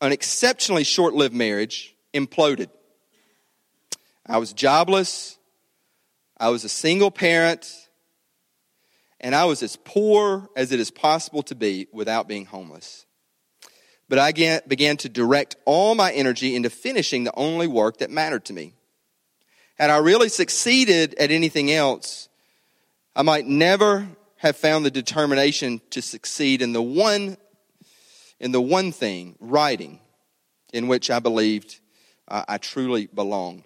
An 0.00 0.12
exceptionally 0.12 0.84
short 0.84 1.14
lived 1.14 1.34
marriage 1.34 1.94
imploded. 2.12 2.68
I 4.26 4.38
was 4.38 4.52
jobless. 4.52 5.38
I 6.38 6.48
was 6.48 6.64
a 6.64 6.68
single 6.68 7.10
parent 7.10 7.72
and 9.24 9.34
I 9.34 9.46
was 9.46 9.62
as 9.62 9.76
poor 9.76 10.50
as 10.54 10.70
it 10.70 10.80
is 10.80 10.90
possible 10.90 11.42
to 11.44 11.54
be 11.54 11.88
without 11.92 12.28
being 12.28 12.44
homeless. 12.44 13.06
But 14.08 14.18
I 14.18 14.60
began 14.66 14.98
to 14.98 15.08
direct 15.08 15.56
all 15.64 15.94
my 15.94 16.12
energy 16.12 16.54
into 16.54 16.68
finishing 16.68 17.24
the 17.24 17.34
only 17.34 17.66
work 17.66 17.98
that 17.98 18.10
mattered 18.10 18.44
to 18.46 18.52
me. 18.52 18.74
Had 19.78 19.88
I 19.88 19.96
really 19.96 20.28
succeeded 20.28 21.14
at 21.14 21.30
anything 21.30 21.72
else, 21.72 22.28
I 23.16 23.22
might 23.22 23.46
never 23.46 24.06
have 24.36 24.56
found 24.56 24.84
the 24.84 24.90
determination 24.90 25.80
to 25.90 26.02
succeed 26.02 26.60
in 26.60 26.74
the 26.74 26.82
one 26.82 27.38
in 28.40 28.52
the 28.52 28.60
one 28.60 28.92
thing, 28.92 29.36
writing, 29.40 30.00
in 30.72 30.86
which 30.86 31.10
I 31.10 31.18
believed 31.18 31.80
uh, 32.28 32.44
I 32.46 32.58
truly 32.58 33.06
belong. 33.06 33.64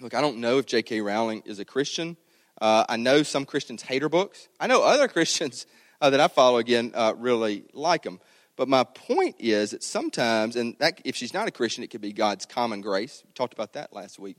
Look, 0.00 0.14
I 0.14 0.22
don't 0.22 0.38
know 0.38 0.56
if 0.56 0.64
J.K. 0.64 1.02
Rowling 1.02 1.42
is 1.44 1.58
a 1.58 1.64
Christian. 1.64 2.16
Uh, 2.58 2.84
I 2.88 2.96
know 2.96 3.22
some 3.22 3.44
Christians 3.44 3.82
hate 3.82 4.00
her 4.00 4.08
books. 4.08 4.48
I 4.58 4.66
know 4.66 4.82
other 4.82 5.08
Christians 5.16 5.66
uh, 6.00 6.08
that 6.10 6.20
I 6.20 6.28
follow, 6.28 6.56
again, 6.56 6.92
uh, 6.94 7.12
really 7.18 7.64
like 7.74 8.02
them. 8.02 8.18
But 8.56 8.66
my 8.66 8.84
point 8.84 9.36
is 9.38 9.72
that 9.72 9.82
sometimes, 9.82 10.56
and 10.56 10.74
that, 10.78 11.02
if 11.04 11.16
she's 11.16 11.34
not 11.34 11.48
a 11.48 11.50
Christian, 11.50 11.84
it 11.84 11.90
could 11.90 12.00
be 12.00 12.14
God's 12.14 12.46
common 12.46 12.80
grace. 12.80 13.22
We 13.26 13.32
talked 13.32 13.52
about 13.52 13.74
that 13.74 13.92
last 13.92 14.18
week. 14.18 14.36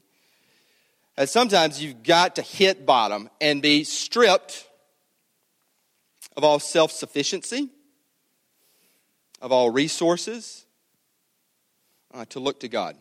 And 1.16 1.30
sometimes 1.30 1.82
you've 1.82 2.02
got 2.02 2.38
to 2.38 2.42
hit 2.42 2.86
bottom 2.86 3.30
and 3.40 3.62
be 3.62 3.84
stripped 3.84 4.68
of 6.36 6.44
all 6.44 6.60
self 6.60 6.92
sufficiency, 6.92 7.70
of 9.42 9.52
all 9.52 9.70
resources, 9.70 10.66
uh, 12.14 12.26
to 12.30 12.40
look 12.40 12.62
to 12.62 12.68
God. 12.68 12.96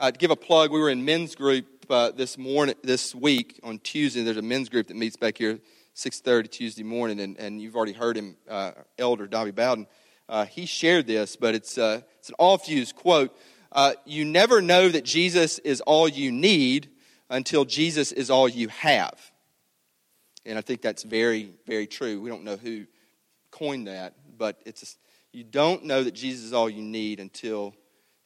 Uh, 0.00 0.10
to 0.10 0.16
give 0.16 0.30
a 0.30 0.36
plug, 0.36 0.72
we 0.72 0.80
were 0.80 0.88
in 0.88 1.04
men's 1.04 1.34
group 1.34 1.66
uh, 1.90 2.10
this 2.10 2.38
morning, 2.38 2.74
this 2.82 3.14
week 3.14 3.60
on 3.62 3.78
Tuesday. 3.80 4.22
There's 4.22 4.38
a 4.38 4.42
men's 4.42 4.70
group 4.70 4.86
that 4.86 4.96
meets 4.96 5.14
back 5.14 5.36
here 5.36 5.60
6:30 5.94 6.50
Tuesday 6.50 6.82
morning, 6.82 7.20
and, 7.20 7.36
and 7.36 7.60
you've 7.60 7.76
already 7.76 7.92
heard 7.92 8.16
him, 8.16 8.34
uh, 8.48 8.72
Elder 8.98 9.26
Dobby 9.26 9.50
Bowden, 9.50 9.86
uh, 10.26 10.46
he 10.46 10.64
shared 10.64 11.06
this, 11.06 11.36
but 11.36 11.54
it's, 11.54 11.76
uh, 11.76 12.00
it's 12.18 12.30
an 12.30 12.34
oft 12.38 12.66
used 12.66 12.96
quote. 12.96 13.36
Uh, 13.72 13.92
you 14.06 14.24
never 14.24 14.62
know 14.62 14.88
that 14.88 15.04
Jesus 15.04 15.58
is 15.58 15.82
all 15.82 16.08
you 16.08 16.32
need 16.32 16.88
until 17.28 17.66
Jesus 17.66 18.10
is 18.10 18.30
all 18.30 18.48
you 18.48 18.68
have. 18.68 19.20
And 20.46 20.56
I 20.56 20.62
think 20.62 20.80
that's 20.80 21.02
very, 21.02 21.52
very 21.66 21.86
true. 21.86 22.22
We 22.22 22.30
don't 22.30 22.44
know 22.44 22.56
who 22.56 22.86
coined 23.50 23.86
that, 23.86 24.14
but 24.38 24.62
it's 24.64 24.82
a, 24.82 25.36
you 25.36 25.44
don't 25.44 25.84
know 25.84 26.02
that 26.02 26.14
Jesus 26.14 26.46
is 26.46 26.54
all 26.54 26.70
you 26.70 26.80
need 26.80 27.20
until 27.20 27.74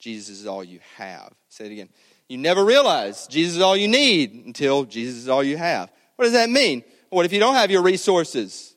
Jesus 0.05 0.41
is 0.41 0.47
all 0.47 0.63
you 0.63 0.81
have. 0.97 1.33
Say 1.49 1.65
it 1.65 1.73
again. 1.73 1.89
You 2.29 2.37
never 2.37 2.63
realize 2.63 3.27
Jesus 3.27 3.57
is 3.57 3.63
all 3.63 3.75
you 3.75 3.89
need 3.89 4.35
until 4.35 4.85
Jesus 4.85 5.17
is 5.17 5.31
all 5.31 5.43
you 5.43 5.57
have. 5.57 5.91
What 6.17 6.27
does 6.27 6.35
that 6.35 6.51
mean? 6.51 6.85
What 7.09 7.25
if 7.25 7.33
you 7.33 7.41
don't 7.41 7.55
have 7.55 7.71
your 7.71 7.81
resources? 7.81 8.75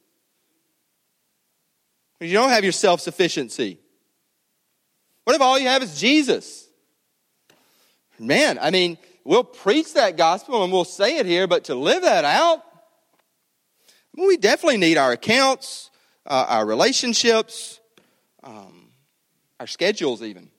If 2.21 2.29
you 2.29 2.33
don't 2.33 2.51
have 2.51 2.63
your 2.63 2.71
self 2.71 3.01
sufficiency? 3.01 3.77
What 5.25 5.35
if 5.35 5.41
all 5.41 5.59
you 5.59 5.67
have 5.67 5.83
is 5.83 5.99
Jesus? 5.99 6.65
Man, 8.17 8.57
I 8.61 8.71
mean, 8.71 8.97
we'll 9.25 9.43
preach 9.43 9.95
that 9.95 10.15
gospel 10.15 10.63
and 10.63 10.71
we'll 10.71 10.85
say 10.85 11.17
it 11.17 11.25
here, 11.25 11.45
but 11.45 11.65
to 11.65 11.75
live 11.75 12.03
that 12.03 12.23
out, 12.23 12.63
we 14.15 14.37
definitely 14.37 14.77
need 14.77 14.97
our 14.97 15.11
accounts, 15.11 15.91
uh, 16.25 16.45
our 16.47 16.65
relationships, 16.65 17.81
um, 18.45 18.91
our 19.59 19.67
schedules, 19.67 20.23
even 20.23 20.49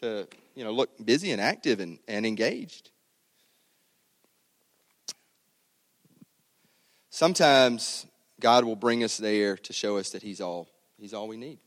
to 0.00 0.26
you 0.54 0.64
know 0.64 0.72
look 0.72 0.90
busy 1.04 1.32
and 1.32 1.40
active 1.40 1.80
and, 1.80 1.98
and 2.08 2.26
engaged. 2.26 2.90
Sometimes 7.10 8.06
God 8.40 8.64
will 8.64 8.76
bring 8.76 9.02
us 9.02 9.16
there 9.16 9.56
to 9.56 9.72
show 9.72 9.96
us 9.96 10.10
that 10.10 10.22
He's 10.22 10.40
all 10.40 10.68
He's 10.98 11.14
all 11.14 11.28
we 11.28 11.36
need. 11.36 11.58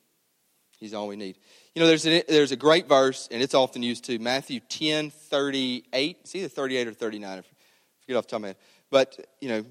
He's 0.82 0.96
all 0.96 1.08
we 1.08 1.16
need. 1.16 1.38
You 1.76 1.82
know, 1.82 1.88
there's 1.88 2.08
a, 2.08 2.24
there's 2.28 2.52
a 2.52 2.56
great 2.56 2.90
verse, 2.90 3.30
and 3.32 3.42
it's 3.42 3.54
often 3.54 3.84
used 3.84 4.04
too. 4.04 4.18
Matthew 4.18 4.60
10, 4.62 5.12
38. 5.12 6.18
It's 6.22 6.36
either 6.36 6.48
38 6.48 6.88
or 6.88 6.94
39. 6.94 7.30
I 7.30 7.42
forget 8.02 8.18
off 8.18 8.26
the 8.26 8.30
top 8.32 8.38
of 8.38 8.42
my 8.42 8.48
head. 8.48 8.58
But, 8.90 9.28
you 9.40 9.50
know, 9.50 9.64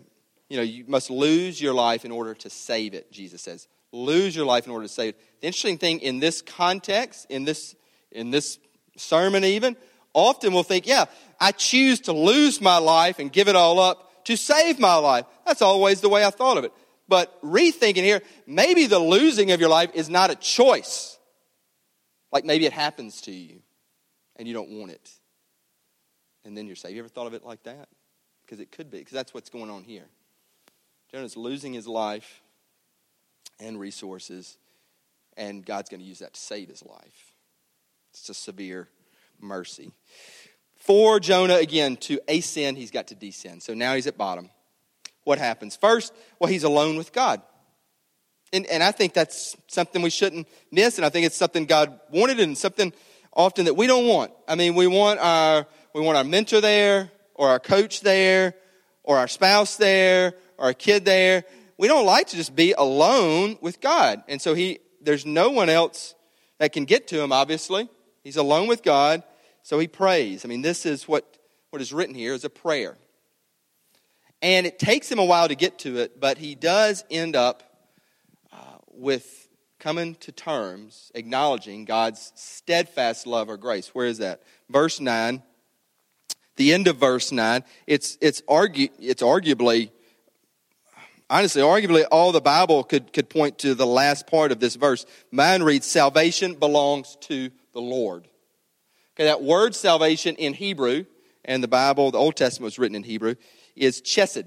you 0.48 0.56
know, 0.56 0.62
you 0.62 0.84
must 0.86 1.10
lose 1.10 1.60
your 1.60 1.74
life 1.74 2.04
in 2.04 2.12
order 2.12 2.32
to 2.34 2.48
save 2.48 2.94
it, 2.94 3.10
Jesus 3.10 3.42
says. 3.42 3.66
Lose 3.92 4.36
your 4.36 4.46
life 4.46 4.66
in 4.66 4.72
order 4.72 4.84
to 4.84 4.92
save 4.92 5.14
it. 5.14 5.20
The 5.40 5.48
interesting 5.48 5.78
thing 5.78 5.98
in 5.98 6.20
this 6.20 6.42
context, 6.42 7.26
in 7.28 7.44
this, 7.44 7.74
in 8.12 8.30
this 8.30 8.58
sermon 8.96 9.44
even, 9.44 9.76
often 10.12 10.52
we'll 10.52 10.62
think, 10.62 10.86
yeah, 10.86 11.06
I 11.38 11.52
choose 11.52 12.00
to 12.00 12.12
lose 12.12 12.60
my 12.60 12.78
life 12.78 13.18
and 13.18 13.32
give 13.32 13.48
it 13.48 13.56
all 13.56 13.78
up 13.78 14.24
to 14.24 14.36
save 14.36 14.78
my 14.78 14.96
life. 14.96 15.24
That's 15.46 15.62
always 15.62 16.00
the 16.00 16.08
way 16.08 16.24
I 16.24 16.30
thought 16.30 16.58
of 16.58 16.64
it. 16.64 16.72
But 17.08 17.40
rethinking 17.42 17.96
here, 17.96 18.22
maybe 18.46 18.86
the 18.86 18.98
losing 18.98 19.50
of 19.50 19.60
your 19.60 19.68
life 19.68 19.90
is 19.94 20.08
not 20.08 20.30
a 20.30 20.36
choice. 20.36 21.18
Like 22.30 22.44
maybe 22.44 22.66
it 22.66 22.72
happens 22.72 23.22
to 23.22 23.32
you 23.32 23.60
and 24.36 24.46
you 24.46 24.54
don't 24.54 24.70
want 24.70 24.92
it. 24.92 25.10
And 26.44 26.56
then 26.56 26.66
you're 26.66 26.76
saved. 26.76 26.94
You 26.94 27.00
ever 27.00 27.08
thought 27.08 27.26
of 27.26 27.34
it 27.34 27.44
like 27.44 27.62
that? 27.64 27.88
Because 28.42 28.60
it 28.60 28.72
could 28.72 28.90
be, 28.90 28.98
because 28.98 29.12
that's 29.12 29.34
what's 29.34 29.50
going 29.50 29.70
on 29.70 29.84
here. 29.84 30.06
Jonah's 31.12 31.36
losing 31.36 31.72
his 31.72 31.86
life 31.86 32.40
and 33.58 33.78
resources, 33.78 34.56
and 35.36 35.64
God's 35.64 35.88
going 35.88 36.00
to 36.00 36.06
use 36.06 36.20
that 36.20 36.34
to 36.34 36.40
save 36.40 36.68
his 36.68 36.84
life. 36.84 37.29
It's 38.10 38.28
a 38.28 38.34
severe 38.34 38.88
mercy. 39.40 39.92
For 40.76 41.20
Jonah, 41.20 41.56
again, 41.56 41.96
to 41.98 42.20
ascend, 42.28 42.78
he's 42.78 42.90
got 42.90 43.08
to 43.08 43.14
descend. 43.14 43.62
So 43.62 43.74
now 43.74 43.94
he's 43.94 44.06
at 44.06 44.16
bottom 44.16 44.50
what 45.24 45.38
happens? 45.38 45.76
First, 45.76 46.12
well, 46.38 46.50
he's 46.50 46.64
alone 46.64 46.96
with 46.96 47.12
God. 47.12 47.42
And, 48.52 48.66
and 48.66 48.82
I 48.82 48.90
think 48.90 49.12
that's 49.12 49.56
something 49.68 50.02
we 50.02 50.10
shouldn't 50.10 50.48
miss, 50.72 50.98
and 50.98 51.04
I 51.04 51.08
think 51.08 51.26
it's 51.26 51.36
something 51.36 51.66
God 51.66 51.98
wanted 52.10 52.40
and 52.40 52.58
something 52.58 52.92
often 53.32 53.66
that 53.66 53.74
we 53.74 53.86
don't 53.86 54.08
want. 54.08 54.32
I 54.48 54.56
mean, 54.56 54.74
we 54.74 54.86
want 54.88 55.20
our, 55.20 55.66
we 55.94 56.00
want 56.00 56.18
our 56.18 56.24
mentor 56.24 56.60
there, 56.60 57.12
or 57.34 57.48
our 57.48 57.60
coach 57.60 58.00
there, 58.00 58.54
or 59.04 59.18
our 59.18 59.28
spouse 59.28 59.76
there, 59.76 60.34
or 60.58 60.66
our 60.66 60.74
kid 60.74 61.04
there. 61.04 61.44
We 61.78 61.86
don't 61.86 62.06
like 62.06 62.26
to 62.28 62.36
just 62.36 62.56
be 62.56 62.72
alone 62.72 63.56
with 63.60 63.80
God. 63.80 64.24
And 64.26 64.42
so 64.42 64.54
he, 64.54 64.80
there's 65.00 65.24
no 65.24 65.50
one 65.50 65.68
else 65.68 66.14
that 66.58 66.72
can 66.72 66.86
get 66.86 67.06
to 67.08 67.22
him, 67.22 67.32
obviously. 67.32 67.88
He's 68.22 68.36
alone 68.36 68.68
with 68.68 68.82
God, 68.82 69.22
so 69.62 69.78
he 69.78 69.88
prays. 69.88 70.44
I 70.44 70.48
mean, 70.48 70.62
this 70.62 70.84
is 70.84 71.08
what, 71.08 71.38
what 71.70 71.80
is 71.80 71.92
written 71.92 72.14
here 72.14 72.34
is 72.34 72.44
a 72.44 72.50
prayer. 72.50 72.96
And 74.42 74.66
it 74.66 74.78
takes 74.78 75.10
him 75.10 75.18
a 75.18 75.24
while 75.24 75.48
to 75.48 75.54
get 75.54 75.78
to 75.80 75.98
it, 75.98 76.20
but 76.20 76.38
he 76.38 76.54
does 76.54 77.04
end 77.10 77.36
up 77.36 77.62
uh, 78.52 78.56
with 78.88 79.48
coming 79.78 80.14
to 80.16 80.32
terms, 80.32 81.10
acknowledging 81.14 81.84
God's 81.84 82.32
steadfast 82.36 83.26
love 83.26 83.48
or 83.48 83.56
grace. 83.56 83.88
Where 83.88 84.06
is 84.06 84.18
that? 84.18 84.42
Verse 84.68 85.00
9, 85.00 85.42
the 86.56 86.72
end 86.72 86.88
of 86.88 86.96
verse 86.96 87.32
9, 87.32 87.64
it's, 87.86 88.18
it's, 88.20 88.42
argue, 88.46 88.88
it's 88.98 89.22
arguably, 89.22 89.90
honestly, 91.28 91.62
arguably 91.62 92.04
all 92.10 92.32
the 92.32 92.40
Bible 92.40 92.84
could, 92.84 93.12
could 93.12 93.30
point 93.30 93.58
to 93.58 93.74
the 93.74 93.86
last 93.86 94.26
part 94.26 94.52
of 94.52 94.60
this 94.60 94.76
verse. 94.76 95.06
Mine 95.30 95.62
reads, 95.62 95.86
Salvation 95.86 96.54
belongs 96.54 97.16
to 97.22 97.50
the 97.72 97.80
Lord. 97.80 98.28
Okay, 99.14 99.24
that 99.24 99.42
word 99.42 99.74
salvation 99.74 100.36
in 100.36 100.54
Hebrew, 100.54 101.04
and 101.44 101.62
the 101.62 101.68
Bible, 101.68 102.10
the 102.10 102.18
Old 102.18 102.36
Testament 102.36 102.64
was 102.64 102.78
written 102.78 102.94
in 102.94 103.02
Hebrew, 103.02 103.34
is 103.76 104.00
chesed, 104.00 104.46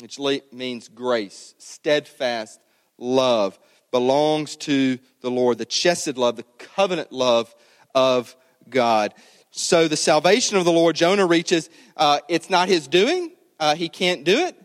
which 0.00 0.18
means 0.52 0.88
grace, 0.88 1.54
steadfast 1.58 2.60
love, 2.98 3.58
belongs 3.90 4.56
to 4.56 4.98
the 5.20 5.30
Lord. 5.30 5.58
The 5.58 5.66
chesed 5.66 6.16
love, 6.16 6.36
the 6.36 6.44
covenant 6.58 7.12
love 7.12 7.54
of 7.94 8.36
God. 8.68 9.14
So 9.50 9.88
the 9.88 9.96
salvation 9.96 10.56
of 10.56 10.64
the 10.64 10.72
Lord, 10.72 10.94
Jonah 10.94 11.26
reaches, 11.26 11.70
uh, 11.96 12.20
it's 12.28 12.50
not 12.50 12.68
his 12.68 12.86
doing. 12.86 13.32
Uh, 13.58 13.74
he 13.74 13.88
can't 13.88 14.24
do 14.24 14.38
it. 14.46 14.56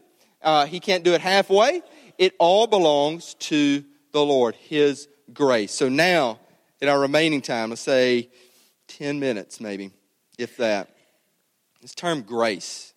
Uh, 0.42 0.66
he 0.66 0.80
can't 0.80 1.04
do 1.04 1.14
it 1.14 1.22
halfway. 1.22 1.82
It 2.18 2.36
all 2.38 2.68
belongs 2.68 3.34
to 3.36 3.84
the 4.12 4.24
Lord, 4.24 4.56
his 4.56 5.08
grace. 5.34 5.72
So 5.72 5.90
now, 5.90 6.40
in 6.84 6.90
our 6.90 7.00
remaining 7.00 7.42
time, 7.42 7.70
let's 7.70 7.82
say 7.82 8.30
10 8.90 9.18
minutes 9.18 9.62
maybe, 9.62 9.92
if 10.38 10.58
that. 10.58 10.94
This 11.82 11.96
term 11.96 12.24
grace 12.24 12.94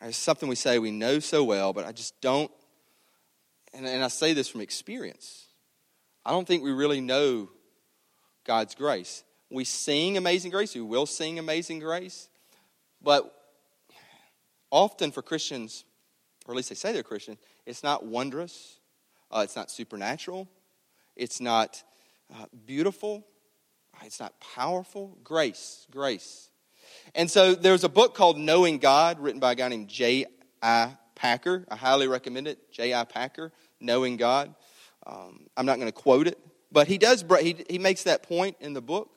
it's 0.00 0.16
something 0.16 0.48
we 0.48 0.56
say 0.56 0.80
we 0.80 0.90
know 0.90 1.20
so 1.20 1.44
well, 1.44 1.72
but 1.72 1.86
I 1.86 1.92
just 1.92 2.20
don't, 2.20 2.50
and, 3.72 3.86
and 3.86 4.02
I 4.02 4.08
say 4.08 4.32
this 4.32 4.48
from 4.48 4.60
experience. 4.60 5.46
I 6.26 6.32
don't 6.32 6.44
think 6.44 6.64
we 6.64 6.72
really 6.72 7.00
know 7.00 7.48
God's 8.44 8.74
grace. 8.74 9.22
We 9.48 9.62
sing 9.62 10.16
Amazing 10.16 10.50
Grace, 10.50 10.74
we 10.74 10.80
will 10.80 11.06
sing 11.06 11.38
Amazing 11.38 11.78
Grace, 11.78 12.28
but 13.00 13.32
often 14.68 15.12
for 15.12 15.22
Christians, 15.22 15.84
or 16.44 16.54
at 16.54 16.56
least 16.56 16.70
they 16.70 16.74
say 16.74 16.92
they're 16.92 17.04
Christian, 17.04 17.38
it's 17.66 17.84
not 17.84 18.04
wondrous, 18.04 18.80
uh, 19.30 19.42
it's 19.44 19.54
not 19.54 19.70
supernatural, 19.70 20.48
it's 21.14 21.40
not 21.40 21.84
uh, 22.34 22.46
beautiful, 22.64 23.26
it's 24.04 24.20
not 24.20 24.34
powerful. 24.40 25.18
Grace, 25.22 25.86
grace. 25.90 26.50
And 27.14 27.30
so 27.30 27.54
there's 27.54 27.84
a 27.84 27.88
book 27.88 28.14
called 28.14 28.38
Knowing 28.38 28.78
God, 28.78 29.20
written 29.20 29.40
by 29.40 29.52
a 29.52 29.54
guy 29.54 29.68
named 29.68 29.88
J.I. 29.88 30.96
Packer. 31.14 31.64
I 31.70 31.76
highly 31.76 32.08
recommend 32.08 32.48
it. 32.48 32.72
J.I. 32.72 33.04
Packer, 33.04 33.52
Knowing 33.80 34.16
God. 34.16 34.54
Um, 35.06 35.46
I'm 35.56 35.66
not 35.66 35.76
going 35.76 35.88
to 35.88 35.92
quote 35.92 36.26
it, 36.26 36.38
but 36.70 36.86
he 36.88 36.98
does. 36.98 37.24
He, 37.40 37.64
he 37.68 37.78
makes 37.78 38.04
that 38.04 38.22
point 38.22 38.56
in 38.60 38.72
the 38.72 38.82
book 38.82 39.10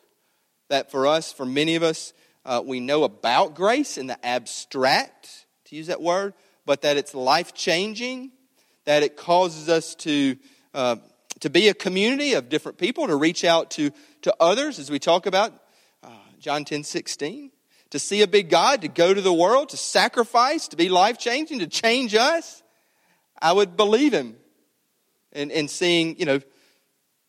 that 0.70 0.92
for 0.92 1.08
us, 1.08 1.32
for 1.32 1.46
many 1.46 1.76
of 1.76 1.84
us, 1.84 2.14
uh, 2.44 2.62
we 2.66 2.80
know 2.80 3.04
about 3.04 3.56
grace 3.56 3.98
in 3.98 4.08
the 4.08 4.24
abstract, 4.26 5.46
to 5.66 5.76
use 5.76 5.88
that 5.88 6.02
word, 6.02 6.34
but 6.66 6.82
that 6.82 6.98
it's 6.98 7.14
life 7.16 7.54
changing, 7.54 8.32
that 8.86 9.04
it 9.04 9.16
causes 9.16 9.70
us 9.70 9.96
to. 9.96 10.38
Uh, 10.74 10.98
to 11.42 11.50
be 11.50 11.68
a 11.68 11.74
community 11.74 12.34
of 12.34 12.50
different 12.50 12.78
people, 12.78 13.08
to 13.08 13.16
reach 13.16 13.44
out 13.44 13.72
to, 13.72 13.92
to 14.22 14.36
others, 14.40 14.80
as 14.80 14.90
we 14.90 15.00
talk 15.00 15.26
about 15.26 15.54
uh, 16.04 16.10
John 16.40 16.66
10 16.66 16.84
16 16.84 17.52
to 17.96 18.00
see 18.00 18.22
a 18.22 18.28
big 18.28 18.50
God, 18.50 18.82
to 18.82 18.88
go 18.88 19.14
to 19.14 19.22
the 19.22 19.34
world, 19.34 19.70
to 19.70 19.78
sacrifice, 19.78 20.68
to 20.70 20.76
be 20.76 20.90
life 20.90 21.18
changing, 21.18 21.60
to 21.60 21.68
change 21.68 22.16
us, 22.16 22.62
I 23.42 23.54
would 23.54 23.78
believe 23.78 24.14
him. 24.14 24.36
And, 25.32 25.52
and 25.52 25.70
seeing, 25.70 26.18
you 26.18 26.26
know, 26.26 26.40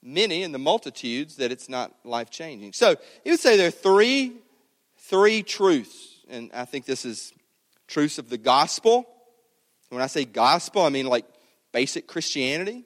many 0.03 0.43
in 0.45 0.53
the 0.53 0.59
multitudes 0.59 1.37
that 1.37 1.51
it's 1.51 1.69
not 1.69 1.93
life 2.05 2.31
changing. 2.31 2.73
So 2.73 2.97
he 3.25 3.31
would 3.31 3.41
say 3.41 3.57
there 3.57 3.69
are 3.69 3.73
three, 3.73 4.33
three 4.99 5.43
truths. 5.43 6.21
And 6.29 6.51
I 6.53 6.65
think 6.65 6.85
this 6.85 7.05
is 7.05 7.33
truths 7.89 8.19
of 8.19 8.29
the 8.29 8.39
gospel. 8.39 9.09
When 9.91 10.03
I 10.03 10.07
say 10.07 10.25
gospel, 10.25 10.83
I 10.83 10.89
mean 10.89 11.07
like 11.07 11.27
basic 11.73 12.07
Christianity. 12.07 12.85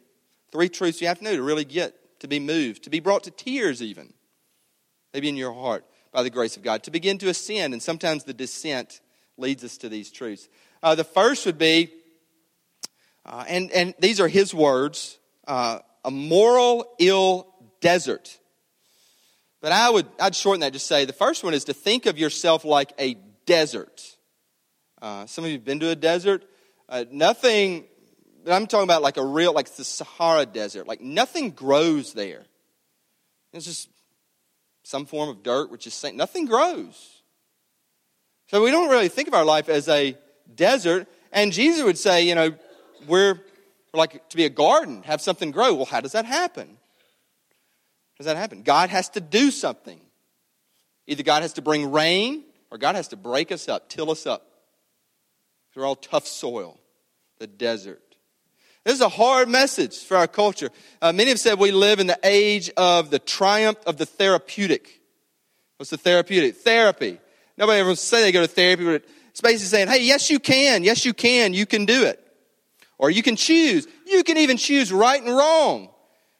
Three 0.52 0.68
truths 0.68 1.00
you 1.00 1.06
have 1.06 1.18
to 1.18 1.24
know 1.24 1.36
to 1.36 1.42
really 1.42 1.64
get, 1.64 1.94
to 2.20 2.28
be 2.28 2.40
moved, 2.40 2.84
to 2.84 2.90
be 2.90 3.00
brought 3.00 3.24
to 3.24 3.30
tears 3.30 3.82
even, 3.82 4.12
maybe 5.14 5.28
in 5.28 5.36
your 5.36 5.52
heart 5.52 5.84
by 6.12 6.22
the 6.22 6.30
grace 6.30 6.56
of 6.56 6.62
God, 6.62 6.82
to 6.84 6.90
begin 6.90 7.18
to 7.18 7.28
ascend. 7.28 7.72
And 7.72 7.82
sometimes 7.82 8.24
the 8.24 8.34
descent 8.34 9.00
leads 9.36 9.62
us 9.64 9.76
to 9.78 9.88
these 9.88 10.10
truths. 10.10 10.48
Uh, 10.82 10.94
the 10.94 11.04
first 11.04 11.46
would 11.46 11.58
be, 11.58 11.92
uh, 13.24 13.44
and, 13.48 13.70
and 13.70 13.94
these 13.98 14.20
are 14.20 14.28
his 14.28 14.52
words, 14.52 15.18
uh, 15.46 15.78
a 16.04 16.10
moral 16.10 16.94
ill 16.98 17.46
desert. 17.80 18.38
But 19.60 19.72
I 19.72 19.90
would 19.90 20.06
I'd 20.18 20.34
shorten 20.34 20.60
that. 20.60 20.72
to 20.72 20.78
say 20.78 21.04
the 21.04 21.12
first 21.12 21.44
one 21.44 21.54
is 21.54 21.64
to 21.64 21.74
think 21.74 22.06
of 22.06 22.18
yourself 22.18 22.64
like 22.64 22.92
a 22.98 23.16
desert. 23.44 24.16
Uh, 25.02 25.26
some 25.26 25.44
of 25.44 25.50
you 25.50 25.56
have 25.56 25.64
been 25.64 25.80
to 25.80 25.90
a 25.90 25.96
desert. 25.96 26.44
Uh, 26.88 27.04
nothing. 27.10 27.84
I'm 28.46 28.66
talking 28.66 28.84
about 28.84 29.02
like 29.02 29.16
a 29.16 29.24
real, 29.24 29.52
like 29.52 29.74
the 29.74 29.84
Sahara 29.84 30.46
Desert. 30.46 30.86
Like 30.86 31.00
nothing 31.00 31.50
grows 31.50 32.12
there. 32.12 32.42
It's 33.52 33.66
just 33.66 33.88
some 34.82 35.06
form 35.06 35.28
of 35.28 35.42
dirt, 35.42 35.70
which 35.70 35.86
is 35.86 35.94
saying 35.94 36.16
nothing 36.16 36.46
grows. 36.46 37.22
So 38.48 38.62
we 38.62 38.70
don't 38.70 38.90
really 38.90 39.08
think 39.08 39.28
of 39.28 39.34
our 39.34 39.44
life 39.44 39.68
as 39.68 39.88
a 39.88 40.16
desert. 40.54 41.06
And 41.32 41.52
Jesus 41.52 41.84
would 41.84 41.98
say, 41.98 42.26
you 42.26 42.34
know, 42.34 42.52
we're, 43.06 43.34
we're 43.92 43.98
like 43.98 44.28
to 44.28 44.36
be 44.36 44.44
a 44.44 44.50
garden, 44.50 45.02
have 45.04 45.20
something 45.20 45.50
grow. 45.50 45.74
Well, 45.74 45.84
how 45.84 46.00
does 46.00 46.12
that 46.12 46.24
happen? 46.24 46.66
How 46.68 48.16
does 48.18 48.26
that 48.26 48.36
happen? 48.36 48.62
God 48.62 48.90
has 48.90 49.08
to 49.10 49.20
do 49.20 49.50
something. 49.50 50.00
Either 51.06 51.22
God 51.22 51.42
has 51.42 51.54
to 51.54 51.62
bring 51.62 51.90
rain 51.90 52.44
or 52.70 52.78
God 52.78 52.94
has 52.94 53.08
to 53.08 53.16
break 53.16 53.52
us 53.52 53.68
up, 53.68 53.88
till 53.88 54.10
us 54.10 54.26
up. 54.26 54.46
We're 55.74 55.86
all 55.86 55.96
tough 55.96 56.26
soil, 56.26 56.78
the 57.38 57.46
desert. 57.46 58.09
This 58.84 58.94
is 58.94 59.00
a 59.02 59.08
hard 59.08 59.48
message 59.48 59.98
for 60.04 60.16
our 60.16 60.26
culture. 60.26 60.70
Uh, 61.02 61.12
many 61.12 61.28
have 61.28 61.38
said 61.38 61.58
we 61.58 61.70
live 61.70 62.00
in 62.00 62.06
the 62.06 62.18
age 62.24 62.70
of 62.76 63.10
the 63.10 63.18
triumph 63.18 63.78
of 63.86 63.98
the 63.98 64.06
therapeutic. 64.06 65.00
What's 65.76 65.90
the 65.90 65.98
therapeutic? 65.98 66.56
Therapy. 66.56 67.18
Nobody 67.58 67.80
ever 67.80 67.94
say 67.94 68.22
they 68.22 68.32
go 68.32 68.40
to 68.40 68.48
therapy, 68.48 68.84
but 68.84 69.04
it's 69.28 69.42
basically 69.42 69.66
saying, 69.66 69.88
hey, 69.88 70.02
yes, 70.02 70.30
you 70.30 70.38
can. 70.38 70.82
Yes, 70.82 71.04
you 71.04 71.12
can. 71.12 71.52
You 71.52 71.66
can 71.66 71.84
do 71.84 72.04
it. 72.04 72.26
Or 72.96 73.10
you 73.10 73.22
can 73.22 73.36
choose. 73.36 73.86
You 74.06 74.22
can 74.24 74.38
even 74.38 74.56
choose 74.56 74.92
right 74.92 75.22
and 75.22 75.34
wrong. 75.34 75.90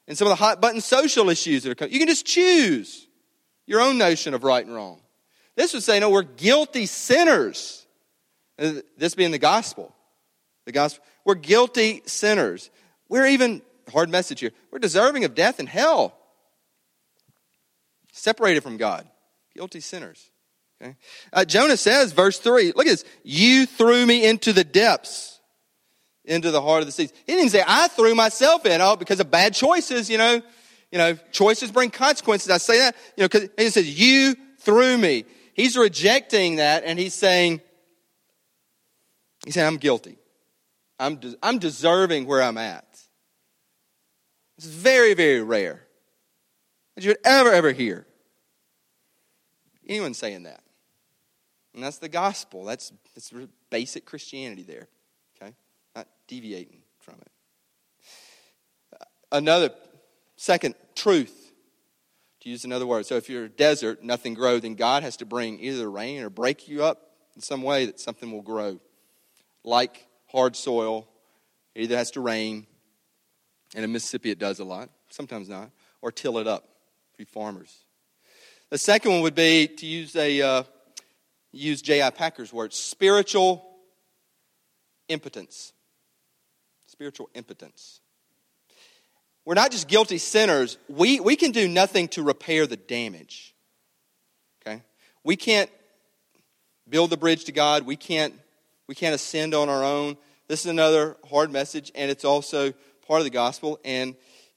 And 0.09 0.17
some 0.17 0.27
of 0.27 0.31
the 0.31 0.37
hot 0.37 0.61
button 0.61 0.81
social 0.81 1.29
issues 1.29 1.63
that 1.63 1.71
are 1.71 1.75
coming, 1.75 1.93
you 1.93 1.99
can 1.99 2.09
just 2.09 2.27
choose 2.27 3.07
your 3.67 3.81
own 3.81 3.99
notion 3.99 4.35
of 4.35 4.45
right 4.45 4.65
and 4.65 4.75
wrong. 4.75 5.01
This 5.57 5.75
would 5.75 5.83
say, 5.83 6.01
no, 6.01 6.11
we're 6.11 6.23
guilty 6.23 6.87
sinners. 6.87 7.87
This 8.57 9.15
being 9.15 9.31
the 9.31 9.39
gospel. 9.39 9.95
The 10.71 10.75
gospel. 10.75 11.05
We're 11.25 11.35
guilty 11.35 12.01
sinners. 12.07 12.71
We're 13.09 13.27
even, 13.27 13.61
hard 13.93 14.09
message 14.09 14.39
here, 14.39 14.53
we're 14.71 14.79
deserving 14.79 15.25
of 15.25 15.35
death 15.35 15.59
and 15.59 15.69
hell. 15.69 16.17
Separated 18.13 18.61
from 18.63 18.77
God. 18.77 19.05
Guilty 19.53 19.81
sinners. 19.81 20.31
Okay? 20.81 20.95
Uh, 21.33 21.45
Jonah 21.45 21.77
says, 21.77 22.13
verse 22.13 22.39
3, 22.39 22.67
look 22.77 22.87
at 22.87 22.91
this. 22.91 23.05
You 23.25 23.67
threw 23.67 24.07
me 24.07 24.25
into 24.25 24.53
the 24.53 24.63
depths, 24.63 25.41
into 26.25 26.53
the 26.53 26.63
heart 26.63 26.83
of 26.83 26.87
the 26.87 26.93
seas. 26.93 27.13
He 27.27 27.33
didn't 27.33 27.51
say, 27.51 27.65
I 27.67 27.89
threw 27.89 28.15
myself 28.15 28.65
in, 28.65 28.81
oh, 28.81 28.95
because 28.95 29.19
of 29.19 29.29
bad 29.29 29.55
choices, 29.55 30.09
you 30.09 30.19
know. 30.19 30.41
You 30.93 30.99
know, 30.99 31.15
choices 31.33 31.73
bring 31.73 31.91
consequences. 31.91 32.49
I 32.49 32.59
say 32.59 32.79
that, 32.79 32.95
you 33.17 33.23
know, 33.23 33.29
because 33.29 33.49
he 33.59 33.71
says, 33.71 34.01
You 34.01 34.37
threw 34.61 34.97
me. 34.97 35.25
He's 35.55 35.77
rejecting 35.77 36.57
that 36.57 36.85
and 36.85 36.97
he's 36.97 37.15
saying, 37.15 37.61
He's 39.45 39.55
saying, 39.55 39.67
I'm 39.67 39.77
guilty. 39.77 40.20
I'm, 41.01 41.17
de- 41.17 41.37
I'm 41.43 41.59
deserving 41.59 42.27
where 42.27 42.43
I'm 42.43 42.59
at. 42.59 42.87
It's 44.59 44.67
very, 44.67 45.15
very 45.15 45.43
rare 45.43 45.83
that 46.95 47.03
you 47.03 47.11
would 47.11 47.19
ever, 47.25 47.51
ever 47.51 47.73
hear 47.73 48.07
anyone 49.89 50.15
saying 50.15 50.45
that. 50.45 50.61
And 51.75 51.83
that's 51.83 51.99
the 51.99 52.09
gospel. 52.09 52.65
That's, 52.65 52.93
that's 53.15 53.33
basic 53.71 54.05
Christianity 54.05 54.63
there. 54.63 54.89
Okay? 55.37 55.55
Not 55.97 56.07
deviating 56.29 56.83
from 57.01 57.15
it. 57.15 57.31
Another, 59.33 59.71
second, 60.37 60.75
truth. 60.95 61.37
To 62.43 62.49
use 62.49 62.65
another 62.65 62.87
word. 62.87 63.05
So 63.05 63.17
if 63.17 63.29
you're 63.29 63.45
a 63.45 63.49
desert, 63.51 64.03
nothing 64.03 64.33
grows, 64.33 64.63
then 64.63 64.75
God 64.75 65.03
has 65.03 65.19
to 65.19 65.27
bring 65.27 65.61
either 65.61 65.91
rain 65.91 66.23
or 66.23 66.31
break 66.31 66.69
you 66.69 66.83
up 66.83 67.11
in 67.35 67.43
some 67.43 67.63
way 67.63 67.85
that 67.87 68.01
something 68.01 68.33
will 68.33 68.43
grow. 68.43 68.81
Like 69.63 70.07
hard 70.31 70.57
soil. 70.57 71.09
It 71.75 71.83
either 71.83 71.97
has 71.97 72.11
to 72.13 72.21
rain, 72.21 72.67
and 73.75 73.85
in 73.85 73.93
Mississippi 73.93 74.31
it 74.31 74.39
does 74.39 74.59
a 74.59 74.65
lot, 74.65 74.91
sometimes 75.11 75.49
not, 75.49 75.71
or 76.03 76.11
till 76.11 76.39
it 76.39 76.47
up 76.47 76.69
for 77.17 77.25
farmers. 77.25 77.85
The 78.71 78.79
second 78.79 79.13
one 79.13 79.21
would 79.23 79.35
be 79.35 79.67
to 79.67 79.87
use 79.87 80.15
a 80.17 80.41
uh, 80.43 80.63
use 81.53 81.83
J.I. 81.83 82.11
Packer's 82.11 82.53
word, 82.53 82.73
spiritual 82.73 83.65
impotence. 85.09 85.73
Spiritual 86.87 87.31
impotence. 87.35 88.01
We're 89.45 89.55
not 89.55 89.71
just 89.71 89.89
guilty 89.89 90.19
sinners. 90.19 90.79
We, 90.89 91.19
we 91.19 91.35
can 91.37 91.51
do 91.51 91.67
nothing 91.67 92.09
to 92.09 92.23
repair 92.23 92.67
the 92.67 92.77
damage. 92.77 93.55
Okay? 94.61 94.83
We 95.25 95.37
can't 95.37 95.71
build 96.89 97.11
the 97.11 97.17
bridge 97.17 97.45
to 97.45 97.53
God. 97.53 97.87
We 97.87 97.97
can't 97.97 98.35
we 98.91 98.97
can't 98.97 99.15
ascend 99.15 99.55
on 99.55 99.69
our 99.69 99.85
own. 99.85 100.17
This 100.49 100.63
is 100.63 100.67
another 100.67 101.17
hard 101.31 101.53
message, 101.53 101.93
and 101.95 102.11
it's 102.11 102.25
also 102.25 102.73
part 103.07 103.21
of 103.21 103.25
the 103.25 103.31
gospel, 103.31 103.79
and 103.85 104.17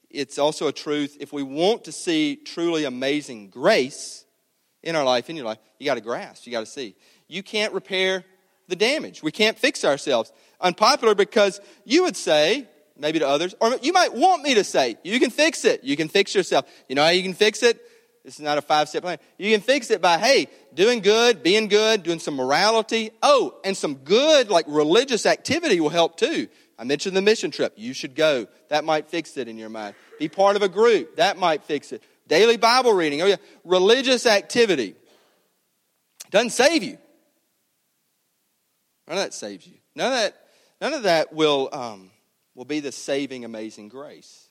it's 0.09 0.39
also 0.39 0.67
a 0.67 0.71
truth. 0.71 1.17
If 1.19 1.31
we 1.31 1.43
want 1.43 1.83
to 1.83 1.91
see 1.91 2.37
truly 2.37 2.83
amazing 2.85 3.51
grace 3.51 4.25
in 4.81 4.95
our 4.95 5.03
life, 5.03 5.29
in 5.29 5.35
your 5.35 5.45
life, 5.45 5.59
you 5.77 5.85
got 5.85 5.93
to 5.93 6.01
grasp, 6.01 6.47
you 6.47 6.51
got 6.51 6.61
to 6.61 6.65
see. 6.65 6.95
You 7.27 7.43
can't 7.43 7.73
repair 7.73 8.25
the 8.67 8.75
damage. 8.75 9.21
We 9.21 9.31
can't 9.31 9.55
fix 9.55 9.85
ourselves. 9.85 10.33
Unpopular 10.59 11.13
because 11.13 11.61
you 11.85 12.01
would 12.01 12.17
say, 12.17 12.67
maybe 12.97 13.19
to 13.19 13.27
others, 13.27 13.53
or 13.59 13.75
you 13.83 13.93
might 13.93 14.15
want 14.15 14.41
me 14.41 14.55
to 14.55 14.63
say, 14.63 14.97
you 15.03 15.19
can 15.19 15.29
fix 15.29 15.63
it. 15.63 15.83
You 15.83 15.95
can 15.95 16.07
fix 16.07 16.33
yourself. 16.33 16.65
You 16.89 16.95
know 16.95 17.03
how 17.03 17.09
you 17.09 17.21
can 17.21 17.35
fix 17.35 17.61
it? 17.61 17.79
This 18.23 18.35
is 18.35 18.39
not 18.39 18.57
a 18.57 18.61
five 18.61 18.87
step 18.87 19.03
plan. 19.03 19.17
You 19.37 19.51
can 19.51 19.61
fix 19.61 19.91
it 19.91 20.01
by, 20.01 20.17
hey, 20.17 20.47
doing 20.73 21.01
good, 21.01 21.43
being 21.43 21.67
good, 21.67 22.03
doing 22.03 22.19
some 22.19 22.35
morality. 22.35 23.11
Oh, 23.21 23.55
and 23.65 23.75
some 23.75 23.95
good, 23.95 24.49
like 24.49 24.65
religious 24.67 25.25
activity 25.25 25.79
will 25.79 25.89
help 25.89 26.17
too. 26.17 26.47
I 26.79 26.85
mentioned 26.85 27.15
the 27.15 27.21
mission 27.21 27.51
trip. 27.51 27.73
You 27.75 27.93
should 27.93 28.15
go. 28.15 28.47
That 28.69 28.83
might 28.85 29.09
fix 29.09 29.37
it 29.37 29.47
in 29.47 29.57
your 29.57 29.69
mind. 29.69 29.95
Be 30.19 30.29
part 30.29 30.55
of 30.55 30.61
a 30.61 30.69
group. 30.69 31.17
That 31.17 31.37
might 31.37 31.63
fix 31.63 31.91
it. 31.91 32.01
Daily 32.27 32.57
Bible 32.57 32.93
reading. 32.93 33.21
Oh, 33.21 33.25
yeah. 33.25 33.35
Religious 33.63 34.25
activity. 34.25 34.95
Doesn't 36.31 36.51
save 36.51 36.81
you. 36.81 36.97
None 39.07 39.17
of 39.17 39.23
that 39.23 39.33
saves 39.33 39.67
you. 39.67 39.75
None 39.95 40.11
of 40.11 40.17
that, 40.17 40.35
none 40.81 40.93
of 40.93 41.03
that 41.03 41.33
will, 41.33 41.69
um, 41.73 42.09
will 42.55 42.65
be 42.65 42.79
the 42.79 42.91
saving, 42.91 43.45
amazing 43.45 43.89
grace. 43.89 44.42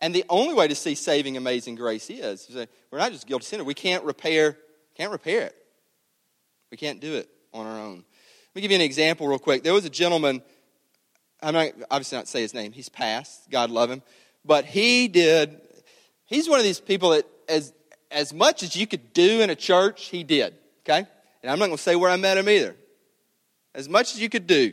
And 0.00 0.14
the 0.14 0.24
only 0.28 0.54
way 0.54 0.68
to 0.68 0.74
see 0.74 0.94
saving 0.94 1.36
amazing 1.36 1.76
grace 1.76 2.10
is, 2.10 2.48
is 2.48 2.66
we're 2.90 2.98
not 2.98 3.12
just 3.12 3.26
guilty 3.26 3.44
sinner. 3.44 3.64
We 3.64 3.74
can't 3.74 4.04
repair, 4.04 4.58
can't 4.94 5.10
repair 5.10 5.42
it. 5.42 5.56
We 6.70 6.76
can't 6.76 7.00
do 7.00 7.14
it 7.14 7.28
on 7.54 7.66
our 7.66 7.78
own. 7.78 7.96
Let 7.96 8.54
me 8.54 8.62
give 8.62 8.70
you 8.70 8.76
an 8.76 8.82
example 8.82 9.26
real 9.28 9.38
quick. 9.38 9.62
There 9.62 9.72
was 9.72 9.84
a 9.84 9.90
gentleman, 9.90 10.42
I'm 11.42 11.54
not 11.54 11.72
obviously 11.90 12.18
not 12.18 12.28
say 12.28 12.42
his 12.42 12.54
name, 12.54 12.72
he's 12.72 12.88
passed, 12.88 13.50
God 13.50 13.70
love 13.70 13.90
him. 13.90 14.02
But 14.44 14.64
he 14.64 15.08
did, 15.08 15.60
he's 16.26 16.48
one 16.48 16.58
of 16.58 16.64
these 16.64 16.80
people 16.80 17.10
that 17.10 17.26
as 17.48 17.72
as 18.10 18.32
much 18.32 18.62
as 18.62 18.76
you 18.76 18.86
could 18.86 19.12
do 19.12 19.40
in 19.40 19.50
a 19.50 19.54
church, 19.54 20.06
he 20.06 20.22
did. 20.22 20.54
Okay? 20.84 21.06
And 21.42 21.50
I'm 21.50 21.58
not 21.58 21.66
gonna 21.66 21.78
say 21.78 21.96
where 21.96 22.10
I 22.10 22.16
met 22.16 22.38
him 22.38 22.48
either. 22.48 22.76
As 23.74 23.88
much 23.88 24.14
as 24.14 24.20
you 24.20 24.28
could 24.28 24.46
do. 24.46 24.72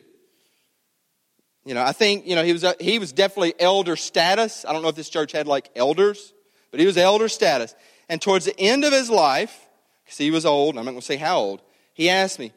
You 1.65 1.73
know, 1.73 1.81
I 1.81 1.93
think, 1.93 2.27
you 2.27 2.35
know, 2.35 2.43
he 2.43 2.51
was, 2.51 2.63
a, 2.63 2.75
he 2.79 2.99
was 2.99 3.13
definitely 3.13 3.53
elder 3.59 3.95
status. 3.95 4.65
I 4.67 4.73
don't 4.73 4.81
know 4.81 4.89
if 4.89 4.95
this 4.95 5.09
church 5.09 5.31
had 5.31 5.47
like 5.47 5.69
elders, 5.75 6.33
but 6.71 6.79
he 6.79 6.85
was 6.85 6.97
elder 6.97 7.29
status. 7.29 7.73
And 8.09 8.21
towards 8.21 8.45
the 8.45 8.59
end 8.59 8.83
of 8.83 8.91
his 8.91 9.09
life, 9.09 9.67
because 10.03 10.17
he 10.17 10.29
was 10.29 10.45
old, 10.45 10.77
I'm 10.77 10.85
not 10.85 10.91
going 10.91 11.01
to 11.01 11.05
say 11.05 11.15
how 11.15 11.37
old, 11.37 11.61
he 11.93 12.09
asked 12.09 12.37
me, 12.37 12.51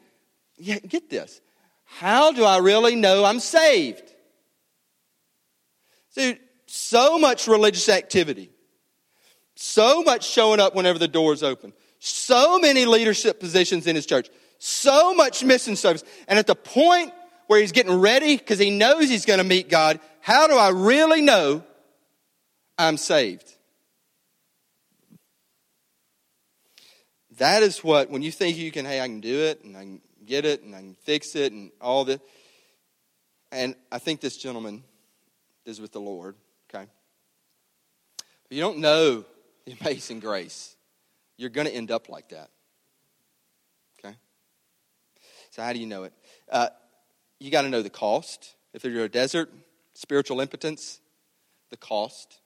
yeah, 0.57 0.79
get 0.79 1.09
this. 1.09 1.39
How 1.85 2.33
do 2.33 2.43
I 2.43 2.57
really 2.57 2.95
know 2.95 3.23
I'm 3.23 3.39
saved? 3.39 4.13
Dude, 6.15 6.39
so 6.65 7.17
much 7.17 7.47
religious 7.47 7.87
activity, 7.87 8.49
so 9.55 10.03
much 10.03 10.27
showing 10.27 10.59
up 10.59 10.75
whenever 10.75 10.99
the 10.99 11.07
doors 11.07 11.43
open, 11.43 11.71
so 11.99 12.59
many 12.59 12.85
leadership 12.85 13.39
positions 13.39 13.87
in 13.87 13.95
his 13.95 14.05
church, 14.05 14.27
so 14.57 15.13
much 15.13 15.43
mission 15.43 15.75
service. 15.75 16.03
And 16.27 16.37
at 16.37 16.47
the 16.47 16.55
point 16.55 17.13
where 17.47 17.59
he's 17.59 17.71
getting 17.71 17.99
ready 17.99 18.37
because 18.37 18.59
he 18.59 18.69
knows 18.69 19.09
he's 19.09 19.25
going 19.25 19.39
to 19.39 19.43
meet 19.43 19.69
God. 19.69 19.99
How 20.21 20.47
do 20.47 20.55
I 20.55 20.69
really 20.69 21.21
know 21.21 21.63
I'm 22.77 22.97
saved? 22.97 23.53
That 27.37 27.63
is 27.63 27.83
what, 27.83 28.09
when 28.09 28.21
you 28.21 28.31
think 28.31 28.57
you 28.57 28.71
can, 28.71 28.85
hey, 28.85 28.99
I 28.99 29.07
can 29.07 29.21
do 29.21 29.39
it 29.43 29.63
and 29.63 29.77
I 29.77 29.81
can 29.81 30.01
get 30.25 30.45
it 30.45 30.63
and 30.63 30.75
I 30.75 30.79
can 30.79 30.95
fix 31.03 31.35
it 31.35 31.53
and 31.53 31.71
all 31.79 32.03
this. 32.03 32.19
And 33.51 33.75
I 33.91 33.99
think 33.99 34.21
this 34.21 34.37
gentleman 34.37 34.83
is 35.65 35.79
with 35.79 35.91
the 35.91 36.01
Lord, 36.01 36.35
okay? 36.69 36.85
If 38.49 38.55
you 38.55 38.61
don't 38.61 38.79
know 38.79 39.23
the 39.65 39.75
amazing 39.81 40.19
grace, 40.19 40.75
you're 41.37 41.49
going 41.49 41.67
to 41.67 41.73
end 41.73 41.91
up 41.91 42.09
like 42.09 42.29
that. 42.29 42.49
Okay? 43.99 44.15
So, 45.51 45.61
how 45.61 45.73
do 45.73 45.79
you 45.79 45.85
know 45.85 46.03
it? 46.03 46.13
Uh, 46.51 46.69
you 47.39 47.51
got 47.51 47.63
to 47.63 47.69
know 47.69 47.81
the 47.81 47.89
cost. 47.89 48.55
If 48.73 48.83
you're 48.83 49.05
a 49.05 49.09
desert, 49.09 49.51
spiritual 49.93 50.41
impotence, 50.41 50.99
the 51.69 51.77
cost. 51.77 52.39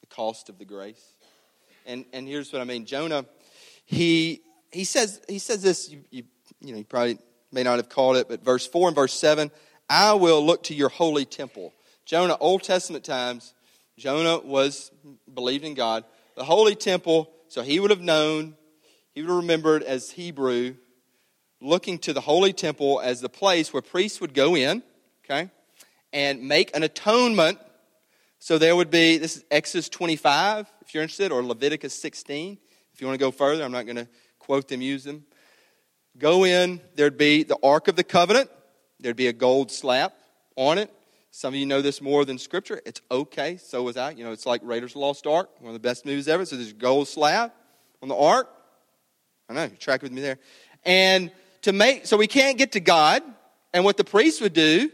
the 0.00 0.06
cost 0.06 0.48
of 0.48 0.58
the 0.58 0.64
grace. 0.64 1.14
And, 1.86 2.04
and 2.12 2.26
here's 2.26 2.52
what 2.52 2.60
I 2.60 2.64
mean 2.64 2.84
Jonah, 2.84 3.24
he, 3.84 4.42
he, 4.72 4.84
says, 4.84 5.20
he 5.28 5.38
says 5.38 5.62
this, 5.62 5.90
you, 5.90 6.00
you, 6.10 6.24
you 6.60 6.72
know, 6.72 6.78
you 6.78 6.84
probably 6.84 7.18
may 7.52 7.62
not 7.62 7.76
have 7.76 7.88
caught 7.88 8.16
it, 8.16 8.28
but 8.28 8.44
verse 8.44 8.66
4 8.66 8.88
and 8.88 8.96
verse 8.96 9.12
7 9.12 9.50
I 9.88 10.14
will 10.14 10.44
look 10.44 10.64
to 10.64 10.74
your 10.74 10.88
holy 10.88 11.24
temple. 11.24 11.72
Jonah, 12.04 12.36
Old 12.40 12.62
Testament 12.64 13.04
times, 13.04 13.54
Jonah 13.96 14.38
was 14.38 14.90
believed 15.32 15.64
in 15.64 15.74
God. 15.74 16.04
The 16.36 16.44
holy 16.44 16.74
temple, 16.74 17.30
so 17.48 17.62
he 17.62 17.80
would 17.80 17.90
have 17.90 18.00
known, 18.00 18.56
he 19.14 19.22
would 19.22 19.28
have 19.28 19.38
remembered 19.38 19.82
as 19.82 20.10
Hebrew, 20.10 20.74
looking 21.60 21.98
to 22.00 22.12
the 22.12 22.20
holy 22.20 22.52
temple 22.52 23.00
as 23.00 23.20
the 23.20 23.28
place 23.28 23.72
where 23.72 23.82
priests 23.82 24.20
would 24.20 24.34
go 24.34 24.56
in, 24.56 24.82
okay, 25.24 25.50
and 26.12 26.42
make 26.42 26.74
an 26.76 26.82
atonement. 26.82 27.58
So 28.38 28.58
there 28.58 28.76
would 28.76 28.90
be, 28.90 29.18
this 29.18 29.36
is 29.36 29.44
Exodus 29.50 29.88
25, 29.88 30.66
if 30.82 30.94
you're 30.94 31.02
interested, 31.02 31.32
or 31.32 31.42
Leviticus 31.42 31.94
16. 31.94 32.58
If 32.92 33.00
you 33.00 33.06
want 33.06 33.18
to 33.18 33.24
go 33.24 33.30
further, 33.30 33.64
I'm 33.64 33.72
not 33.72 33.86
going 33.86 33.96
to 33.96 34.08
quote 34.38 34.68
them, 34.68 34.80
use 34.80 35.04
them. 35.04 35.24
Go 36.18 36.44
in, 36.44 36.80
there'd 36.94 37.18
be 37.18 37.42
the 37.42 37.58
Ark 37.62 37.88
of 37.88 37.96
the 37.96 38.04
Covenant, 38.04 38.50
there'd 39.00 39.16
be 39.16 39.26
a 39.26 39.32
gold 39.32 39.70
slab 39.70 40.12
on 40.56 40.78
it. 40.78 40.90
Some 41.30 41.52
of 41.52 41.60
you 41.60 41.66
know 41.66 41.82
this 41.82 42.00
more 42.00 42.24
than 42.24 42.38
Scripture. 42.38 42.80
It's 42.86 43.02
okay, 43.10 43.58
so 43.58 43.82
was 43.82 43.98
I. 43.98 44.12
You 44.12 44.24
know, 44.24 44.32
it's 44.32 44.46
like 44.46 44.62
Raiders 44.64 44.92
of 44.92 44.94
the 44.94 44.98
Lost 45.00 45.26
Ark, 45.26 45.50
one 45.60 45.68
of 45.68 45.74
the 45.74 45.86
best 45.86 46.06
movies 46.06 46.28
ever. 46.28 46.46
So 46.46 46.56
there's 46.56 46.70
a 46.70 46.74
gold 46.74 47.08
slab 47.08 47.52
on 48.00 48.08
the 48.08 48.16
Ark. 48.16 48.48
I 49.50 49.52
know, 49.52 49.64
you 49.64 49.76
track 49.76 50.00
with 50.00 50.12
me 50.12 50.22
there. 50.22 50.38
And 50.82 51.30
to 51.66 51.72
make, 51.72 52.06
so 52.06 52.16
we 52.16 52.28
can't 52.28 52.58
get 52.58 52.72
to 52.72 52.80
God. 52.80 53.22
And 53.74 53.84
what 53.84 53.96
the 53.96 54.04
priest 54.04 54.40
would 54.40 54.52
do, 54.52 54.88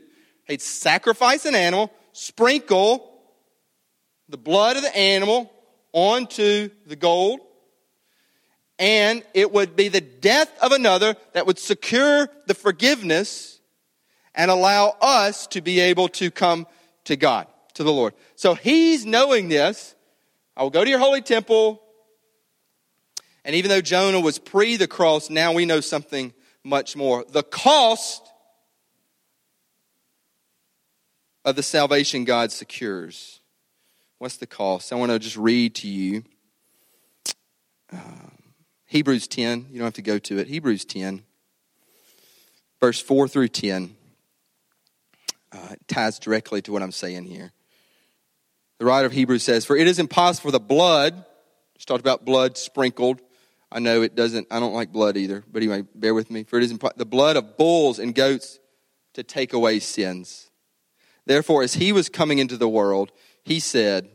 he'd 0.49 0.63
sacrifice 0.63 1.45
an 1.45 1.55
animal, 1.55 1.93
sprinkle 2.13 3.11
the 4.31 4.39
blood 4.39 4.77
of 4.77 4.83
the 4.83 4.97
animal 4.97 5.53
onto 5.93 6.71
the 6.87 6.97
gold, 6.97 7.41
and 8.79 9.23
it 9.35 9.53
would 9.53 9.77
be 9.77 9.89
the 9.89 10.01
death 10.01 10.51
of 10.63 10.73
another 10.73 11.15
that 11.35 11.47
would 11.47 11.59
secure 11.59 12.31
the 12.47 12.55
forgiveness 12.55 13.61
and 14.35 14.51
allow 14.51 14.97
us 15.03 15.47
to 15.49 15.61
be 15.61 15.79
able 15.79 16.09
to 16.09 16.31
come 16.31 16.67
to 17.05 17.17
God, 17.17 17.47
to 17.75 17.85
the 17.85 17.93
Lord. 17.93 18.15
So 18.35 18.55
he's 18.55 19.05
knowing 19.05 19.51
this. 19.51 19.95
I 20.57 20.63
will 20.63 20.71
go 20.71 20.83
to 20.83 20.89
your 20.89 20.99
holy 20.99 21.21
temple. 21.21 21.83
And 23.45 23.55
even 23.55 23.69
though 23.69 23.83
Jonah 23.83 24.21
was 24.21 24.39
pre 24.39 24.77
the 24.77 24.89
cross, 24.89 25.29
now 25.29 25.53
we 25.53 25.67
know 25.67 25.81
something 25.81 26.33
much 26.65 26.97
more. 26.97 27.25
The 27.29 27.43
cost 27.43 28.23
of 31.45 31.57
the 31.57 31.63
salvation 31.63 32.25
God 32.25 32.53
secures. 32.53 33.41
What's 34.19 34.37
the 34.37 34.47
cost? 34.47 34.93
I 34.93 34.97
want 34.97 35.11
to 35.11 35.19
just 35.19 35.37
read 35.37 35.75
to 35.77 35.89
you 35.89 36.25
um, 37.93 38.33
Hebrews 38.87 39.27
10. 39.27 39.67
You 39.71 39.79
don't 39.79 39.87
have 39.87 39.95
to 39.95 40.03
go 40.03 40.19
to 40.19 40.39
it. 40.39 40.47
Hebrews 40.47 40.85
10, 40.85 41.25
verse 42.81 43.01
4 43.01 43.29
through 43.29 43.49
10. 43.49 43.97
Uh, 45.51 45.75
ties 45.87 46.19
directly 46.19 46.63
to 46.63 46.73
what 46.73 46.83
I'm 46.83 46.93
saying 46.93 47.25
here. 47.25 47.53
The 48.79 48.87
writer 48.87 49.07
of 49.07 49.13
Hebrews 49.13 49.43
says, 49.43 49.65
For 49.65 49.77
it 49.77 49.87
is 49.87 49.99
impossible 49.99 50.49
for 50.49 50.53
the 50.53 50.61
blood, 50.61 51.25
just 51.75 51.89
talked 51.89 52.01
about 52.01 52.25
blood 52.25 52.57
sprinkled. 52.57 53.21
I 53.73 53.79
know 53.79 54.03
it 54.03 54.15
doesn't, 54.15 54.49
I 54.51 54.61
don't 54.61 54.75
like 54.75 54.93
blood 54.93 55.17
either, 55.17 55.43
but 55.51 55.63
anyway, 55.63 55.85
bear 55.95 56.13
with 56.13 56.31
me. 56.31 56.45
For 56.45 56.59
it 56.59 56.65
is 56.65 56.73
impo- 56.73 56.95
the 56.95 57.07
blood 57.07 57.37
of 57.37 57.57
bulls 57.57 57.99
and 57.99 58.15
goats 58.15 58.61
to 59.15 59.23
take 59.23 59.55
away 59.55 59.81
sins. 59.81 60.51
Therefore, 61.25 61.63
as 61.63 61.75
he 61.75 61.93
was 61.93 62.09
coming 62.09 62.39
into 62.39 62.57
the 62.57 62.69
world, 62.69 63.13
he 63.45 63.61
said, 63.61 64.11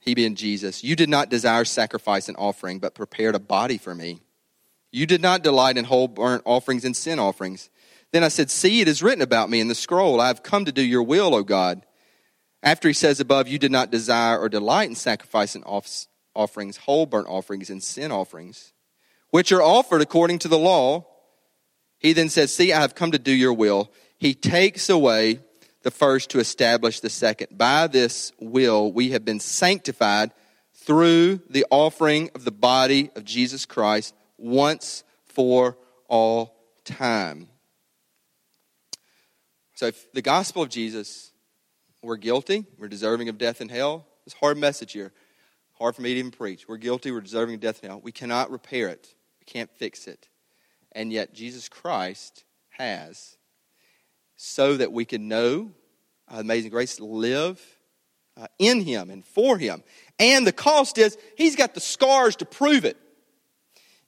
He 0.00 0.14
being 0.14 0.34
Jesus, 0.34 0.82
You 0.82 0.96
did 0.96 1.08
not 1.08 1.30
desire 1.30 1.64
sacrifice 1.64 2.28
and 2.28 2.36
offering, 2.36 2.80
but 2.80 2.94
prepared 2.94 3.34
a 3.34 3.40
body 3.40 3.78
for 3.78 3.94
me. 3.94 4.20
You 4.90 5.06
did 5.06 5.20
not 5.20 5.44
delight 5.44 5.76
in 5.76 5.84
whole 5.84 6.08
burnt 6.08 6.42
offerings 6.44 6.84
and 6.84 6.96
sin 6.96 7.18
offerings. 7.18 7.70
Then 8.12 8.24
I 8.24 8.28
said, 8.28 8.50
See, 8.50 8.80
it 8.80 8.88
is 8.88 9.02
written 9.02 9.22
about 9.22 9.50
me 9.50 9.60
in 9.60 9.68
the 9.68 9.74
scroll. 9.74 10.20
I 10.20 10.28
have 10.28 10.42
come 10.42 10.64
to 10.64 10.72
do 10.72 10.82
your 10.82 11.02
will, 11.02 11.34
O 11.34 11.44
God. 11.44 11.84
After 12.62 12.88
he 12.88 12.94
says 12.94 13.20
above, 13.20 13.46
You 13.46 13.58
did 13.58 13.70
not 13.70 13.92
desire 13.92 14.38
or 14.38 14.48
delight 14.48 14.88
in 14.88 14.96
sacrifice 14.96 15.54
and 15.54 15.64
offerings, 16.38 16.76
whole 16.78 17.04
burnt 17.04 17.26
offerings, 17.28 17.68
and 17.68 17.82
sin 17.82 18.12
offerings, 18.12 18.72
which 19.30 19.50
are 19.52 19.60
offered 19.60 20.00
according 20.00 20.38
to 20.38 20.48
the 20.48 20.58
law, 20.58 21.04
he 21.98 22.12
then 22.12 22.28
says, 22.28 22.54
See, 22.54 22.72
I 22.72 22.80
have 22.80 22.94
come 22.94 23.10
to 23.10 23.18
do 23.18 23.32
your 23.32 23.52
will. 23.52 23.92
He 24.16 24.34
takes 24.34 24.88
away 24.88 25.40
the 25.82 25.90
first 25.90 26.30
to 26.30 26.38
establish 26.38 27.00
the 27.00 27.10
second. 27.10 27.58
By 27.58 27.88
this 27.88 28.32
will, 28.40 28.92
we 28.92 29.10
have 29.10 29.24
been 29.24 29.40
sanctified 29.40 30.32
through 30.74 31.42
the 31.50 31.66
offering 31.70 32.30
of 32.34 32.44
the 32.44 32.52
body 32.52 33.10
of 33.16 33.24
Jesus 33.24 33.66
Christ 33.66 34.14
once 34.38 35.04
for 35.26 35.76
all 36.08 36.56
time. 36.84 37.48
So, 39.74 39.86
if 39.86 40.10
the 40.12 40.22
gospel 40.22 40.62
of 40.62 40.70
Jesus, 40.70 41.32
we're 42.02 42.16
guilty, 42.16 42.64
we're 42.78 42.88
deserving 42.88 43.28
of 43.28 43.38
death 43.38 43.60
and 43.60 43.70
hell. 43.70 44.06
It's 44.24 44.34
a 44.34 44.38
hard 44.38 44.58
message 44.58 44.92
here. 44.92 45.12
Hard 45.78 45.94
for 45.94 46.02
me 46.02 46.14
to 46.14 46.18
even 46.18 46.30
preach. 46.32 46.66
We're 46.66 46.76
guilty, 46.76 47.12
we're 47.12 47.20
deserving 47.20 47.56
of 47.56 47.60
death 47.60 47.80
hell. 47.82 48.00
We 48.02 48.10
cannot 48.10 48.50
repair 48.50 48.88
it, 48.88 49.14
we 49.40 49.44
can't 49.44 49.70
fix 49.70 50.06
it. 50.08 50.28
And 50.92 51.12
yet, 51.12 51.34
Jesus 51.34 51.68
Christ 51.68 52.44
has, 52.70 53.36
so 54.36 54.76
that 54.76 54.92
we 54.92 55.04
can 55.04 55.28
know 55.28 55.70
uh, 56.28 56.38
amazing 56.38 56.70
grace, 56.70 56.98
live 56.98 57.60
uh, 58.36 58.46
in 58.58 58.80
Him 58.80 59.10
and 59.10 59.24
for 59.24 59.56
Him. 59.56 59.84
And 60.18 60.46
the 60.46 60.52
cost 60.52 60.98
is, 60.98 61.16
He's 61.36 61.54
got 61.54 61.74
the 61.74 61.80
scars 61.80 62.36
to 62.36 62.44
prove 62.44 62.84
it. 62.84 62.96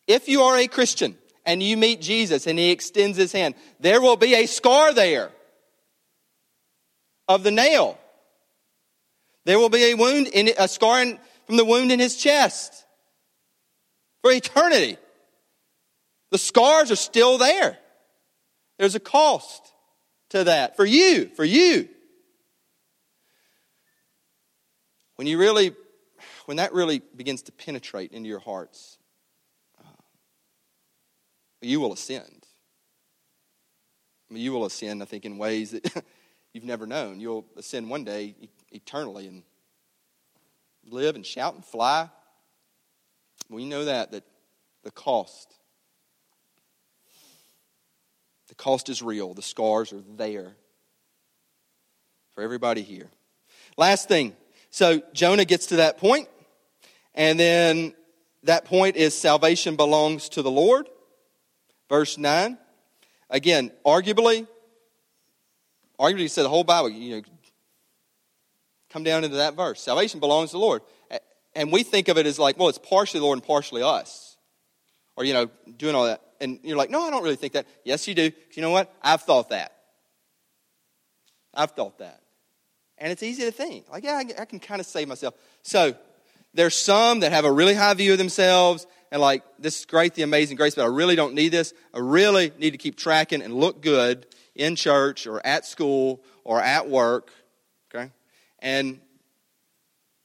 If 0.06 0.28
you 0.28 0.42
are 0.42 0.56
a 0.56 0.66
Christian 0.66 1.16
and 1.46 1.62
you 1.62 1.76
meet 1.76 2.00
Jesus 2.00 2.46
and 2.46 2.58
He 2.58 2.70
extends 2.70 3.16
His 3.16 3.32
hand, 3.32 3.54
there 3.78 4.00
will 4.00 4.16
be 4.16 4.34
a 4.34 4.46
scar 4.46 4.92
there 4.92 5.30
of 7.28 7.44
the 7.44 7.52
nail. 7.52 7.96
There 9.44 9.58
will 9.58 9.70
be 9.70 9.92
a 9.92 9.94
wound, 9.94 10.26
in, 10.28 10.50
a 10.58 10.68
scar 10.68 11.02
in, 11.02 11.18
from 11.50 11.56
the 11.56 11.64
wound 11.64 11.90
in 11.90 11.98
his 11.98 12.14
chest 12.14 12.86
for 14.22 14.30
eternity. 14.30 14.96
The 16.30 16.38
scars 16.38 16.92
are 16.92 16.96
still 16.96 17.38
there. 17.38 17.76
There's 18.78 18.94
a 18.94 19.00
cost 19.00 19.60
to 20.28 20.44
that 20.44 20.76
for 20.76 20.84
you, 20.84 21.28
for 21.34 21.44
you. 21.44 21.88
When 25.16 25.26
you 25.26 25.38
really, 25.38 25.74
when 26.44 26.58
that 26.58 26.72
really 26.72 27.02
begins 27.16 27.42
to 27.42 27.52
penetrate 27.52 28.12
into 28.12 28.28
your 28.28 28.38
hearts, 28.38 28.96
uh, 29.80 29.88
you 31.62 31.80
will 31.80 31.92
ascend. 31.92 32.46
You 34.28 34.52
will 34.52 34.66
ascend, 34.66 35.02
I 35.02 35.06
think, 35.06 35.24
in 35.24 35.36
ways 35.36 35.72
that 35.72 36.04
you've 36.52 36.62
never 36.62 36.86
known. 36.86 37.18
You'll 37.18 37.44
ascend 37.56 37.90
one 37.90 38.04
day 38.04 38.36
eternally 38.70 39.26
and 39.26 39.42
live 40.90 41.16
and 41.16 41.24
shout 41.24 41.54
and 41.54 41.64
fly. 41.64 42.08
We 43.48 43.64
know 43.64 43.84
that, 43.86 44.12
that 44.12 44.24
the 44.84 44.90
cost, 44.90 45.54
the 48.48 48.54
cost 48.54 48.88
is 48.88 49.02
real. 49.02 49.34
The 49.34 49.42
scars 49.42 49.92
are 49.92 50.02
there 50.16 50.52
for 52.34 52.42
everybody 52.42 52.82
here. 52.82 53.08
Last 53.76 54.08
thing. 54.08 54.36
So 54.70 55.02
Jonah 55.12 55.44
gets 55.44 55.66
to 55.66 55.76
that 55.76 55.98
point, 55.98 56.28
and 57.14 57.38
then 57.38 57.94
that 58.44 58.64
point 58.64 58.96
is 58.96 59.16
salvation 59.18 59.76
belongs 59.76 60.28
to 60.30 60.42
the 60.42 60.50
Lord. 60.50 60.88
Verse 61.88 62.16
9. 62.16 62.56
Again, 63.30 63.72
arguably, 63.84 64.46
Arguably, 66.00 66.30
said 66.30 66.44
the 66.44 66.48
whole 66.48 66.64
Bible, 66.64 66.88
you 66.88 67.16
know, 67.16 67.22
come 68.90 69.02
down 69.02 69.24
into 69.24 69.36
that 69.36 69.54
verse. 69.54 69.80
Salvation 69.80 70.20
belongs 70.20 70.50
to 70.50 70.54
the 70.54 70.60
Lord. 70.60 70.82
And 71.54 71.72
we 71.72 71.82
think 71.82 72.08
of 72.08 72.18
it 72.18 72.26
as 72.26 72.38
like, 72.38 72.58
well, 72.58 72.68
it's 72.68 72.78
partially 72.78 73.20
the 73.20 73.26
Lord 73.26 73.36
and 73.36 73.46
partially 73.46 73.82
us. 73.82 74.36
Or, 75.16 75.24
you 75.24 75.32
know, 75.32 75.50
doing 75.76 75.94
all 75.94 76.04
that. 76.04 76.22
And 76.40 76.60
you're 76.62 76.76
like, 76.76 76.90
no, 76.90 77.02
I 77.02 77.10
don't 77.10 77.22
really 77.22 77.36
think 77.36 77.54
that. 77.54 77.66
Yes, 77.84 78.06
you 78.06 78.14
do. 78.14 78.30
You 78.52 78.62
know 78.62 78.70
what? 78.70 78.94
I've 79.02 79.22
thought 79.22 79.50
that. 79.50 79.72
I've 81.52 81.72
thought 81.72 81.98
that. 81.98 82.20
And 82.98 83.10
it's 83.10 83.22
easy 83.22 83.44
to 83.44 83.50
think. 83.50 83.90
Like, 83.90 84.04
yeah, 84.04 84.22
I 84.38 84.44
can 84.44 84.60
kind 84.60 84.80
of 84.80 84.86
save 84.86 85.08
myself. 85.08 85.34
So, 85.62 85.94
there's 86.52 86.74
some 86.74 87.20
that 87.20 87.32
have 87.32 87.44
a 87.44 87.52
really 87.52 87.74
high 87.74 87.94
view 87.94 88.12
of 88.12 88.18
themselves 88.18 88.86
and 89.12 89.20
like, 89.20 89.42
this 89.58 89.80
is 89.80 89.86
great, 89.86 90.14
the 90.14 90.22
amazing 90.22 90.56
grace, 90.56 90.74
but 90.74 90.82
I 90.82 90.88
really 90.88 91.16
don't 91.16 91.34
need 91.34 91.50
this. 91.50 91.72
I 91.92 91.98
really 91.98 92.52
need 92.58 92.70
to 92.72 92.78
keep 92.78 92.96
tracking 92.96 93.42
and 93.42 93.54
look 93.54 93.82
good 93.82 94.26
in 94.54 94.76
church 94.76 95.26
or 95.26 95.44
at 95.44 95.64
school 95.64 96.22
or 96.44 96.60
at 96.60 96.88
work. 96.88 97.30
And 98.60 99.00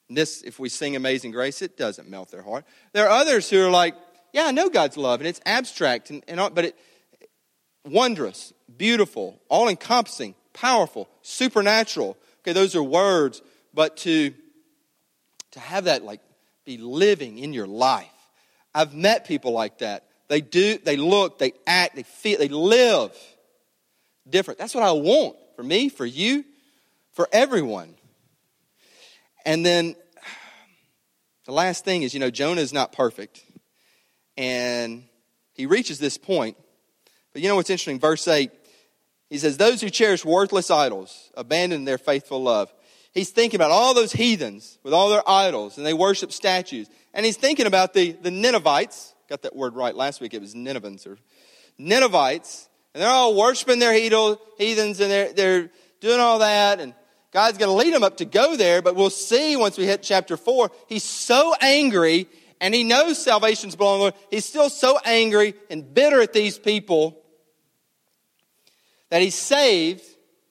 this, 0.09 0.41
if 0.43 0.59
we 0.59 0.69
sing 0.69 0.95
Amazing 0.95 1.31
Grace, 1.31 1.61
it 1.61 1.77
doesn't 1.77 2.09
melt 2.09 2.31
their 2.31 2.43
heart. 2.43 2.65
There 2.93 3.07
are 3.07 3.21
others 3.21 3.49
who 3.49 3.65
are 3.65 3.71
like, 3.71 3.95
yeah, 4.33 4.45
I 4.45 4.51
know 4.51 4.69
God's 4.69 4.97
love, 4.97 5.21
and 5.21 5.27
it's 5.27 5.41
abstract, 5.45 6.09
and, 6.09 6.23
and 6.27 6.37
but 6.53 6.65
it 6.65 6.75
wondrous, 7.85 8.53
beautiful, 8.77 9.39
all 9.49 9.69
encompassing, 9.69 10.35
powerful, 10.53 11.07
supernatural. 11.21 12.17
Okay, 12.41 12.53
those 12.53 12.75
are 12.75 12.83
words, 12.83 13.41
but 13.73 13.97
to 13.97 14.33
to 15.51 15.59
have 15.59 15.85
that 15.85 16.03
like 16.03 16.19
be 16.65 16.77
living 16.77 17.39
in 17.39 17.53
your 17.53 17.67
life. 17.67 18.07
I've 18.73 18.93
met 18.93 19.25
people 19.25 19.53
like 19.53 19.77
that. 19.77 20.03
They 20.27 20.41
do, 20.41 20.77
they 20.79 20.97
look, 20.97 21.39
they 21.39 21.53
act, 21.65 21.95
they 21.95 22.03
feel, 22.03 22.37
they 22.37 22.49
live 22.49 23.15
different. 24.29 24.59
That's 24.59 24.75
what 24.75 24.83
I 24.83 24.91
want 24.91 25.37
for 25.55 25.63
me, 25.63 25.87
for 25.87 26.05
you, 26.05 26.43
for 27.13 27.29
everyone. 27.31 27.95
And 29.45 29.65
then 29.65 29.95
the 31.45 31.51
last 31.51 31.85
thing 31.85 32.03
is, 32.03 32.13
you 32.13 32.19
know, 32.19 32.31
Jonah 32.31 32.61
is 32.61 32.73
not 32.73 32.91
perfect. 32.91 33.43
And 34.35 35.03
he 35.53 35.65
reaches 35.65 35.99
this 35.99 36.17
point. 36.17 36.57
But 37.31 37.41
you 37.41 37.49
know 37.49 37.55
what's 37.55 37.69
interesting? 37.69 37.99
Verse 37.99 38.27
8, 38.27 38.51
he 39.29 39.37
says, 39.37 39.57
Those 39.57 39.81
who 39.81 39.89
cherish 39.89 40.25
worthless 40.25 40.71
idols 40.71 41.31
abandon 41.35 41.85
their 41.85 41.97
faithful 41.97 42.41
love. 42.41 42.73
He's 43.13 43.29
thinking 43.29 43.57
about 43.57 43.71
all 43.71 43.93
those 43.93 44.11
heathens 44.11 44.77
with 44.83 44.93
all 44.93 45.09
their 45.09 45.27
idols, 45.27 45.77
and 45.77 45.85
they 45.85 45.93
worship 45.93 46.31
statues. 46.31 46.89
And 47.13 47.25
he's 47.25 47.37
thinking 47.37 47.65
about 47.65 47.93
the, 47.93 48.11
the 48.11 48.31
Ninevites. 48.31 49.13
Got 49.29 49.43
that 49.43 49.55
word 49.55 49.75
right 49.75 49.95
last 49.95 50.19
week. 50.19 50.33
It 50.33 50.41
was 50.41 50.53
Ninevans 50.53 51.07
or 51.07 51.17
Ninevites. 51.77 52.67
And 52.93 53.01
they're 53.01 53.09
all 53.09 53.35
worshiping 53.35 53.79
their 53.79 53.93
heathens, 53.93 54.99
and 54.99 55.11
they're, 55.11 55.33
they're 55.33 55.71
doing 56.01 56.19
all 56.19 56.39
that. 56.39 56.79
And 56.79 56.93
God's 57.35 57.57
going 57.57 57.67
to 57.67 57.75
lead 57.75 57.93
him 57.93 58.01
up 58.01 58.15
to 58.17 58.25
go 58.25 58.55
there, 58.55 58.81
but 58.81 58.95
we'll 58.95 59.09
see 59.09 59.57
once 59.57 59.77
we 59.77 59.85
hit 59.85 60.01
chapter 60.01 60.37
4. 60.37 60.71
He's 60.87 61.03
so 61.03 61.53
angry, 61.59 62.29
and 62.61 62.73
he 62.73 62.85
knows 62.85 63.21
salvation's 63.21 63.75
belong 63.75 63.97
to 63.97 64.01
Lord. 64.03 64.13
He's 64.31 64.45
still 64.45 64.69
so 64.69 64.97
angry 65.03 65.53
and 65.69 65.93
bitter 65.93 66.21
at 66.21 66.31
these 66.31 66.57
people 66.57 67.21
that 69.09 69.21
he's 69.21 69.35
saved, 69.35 70.01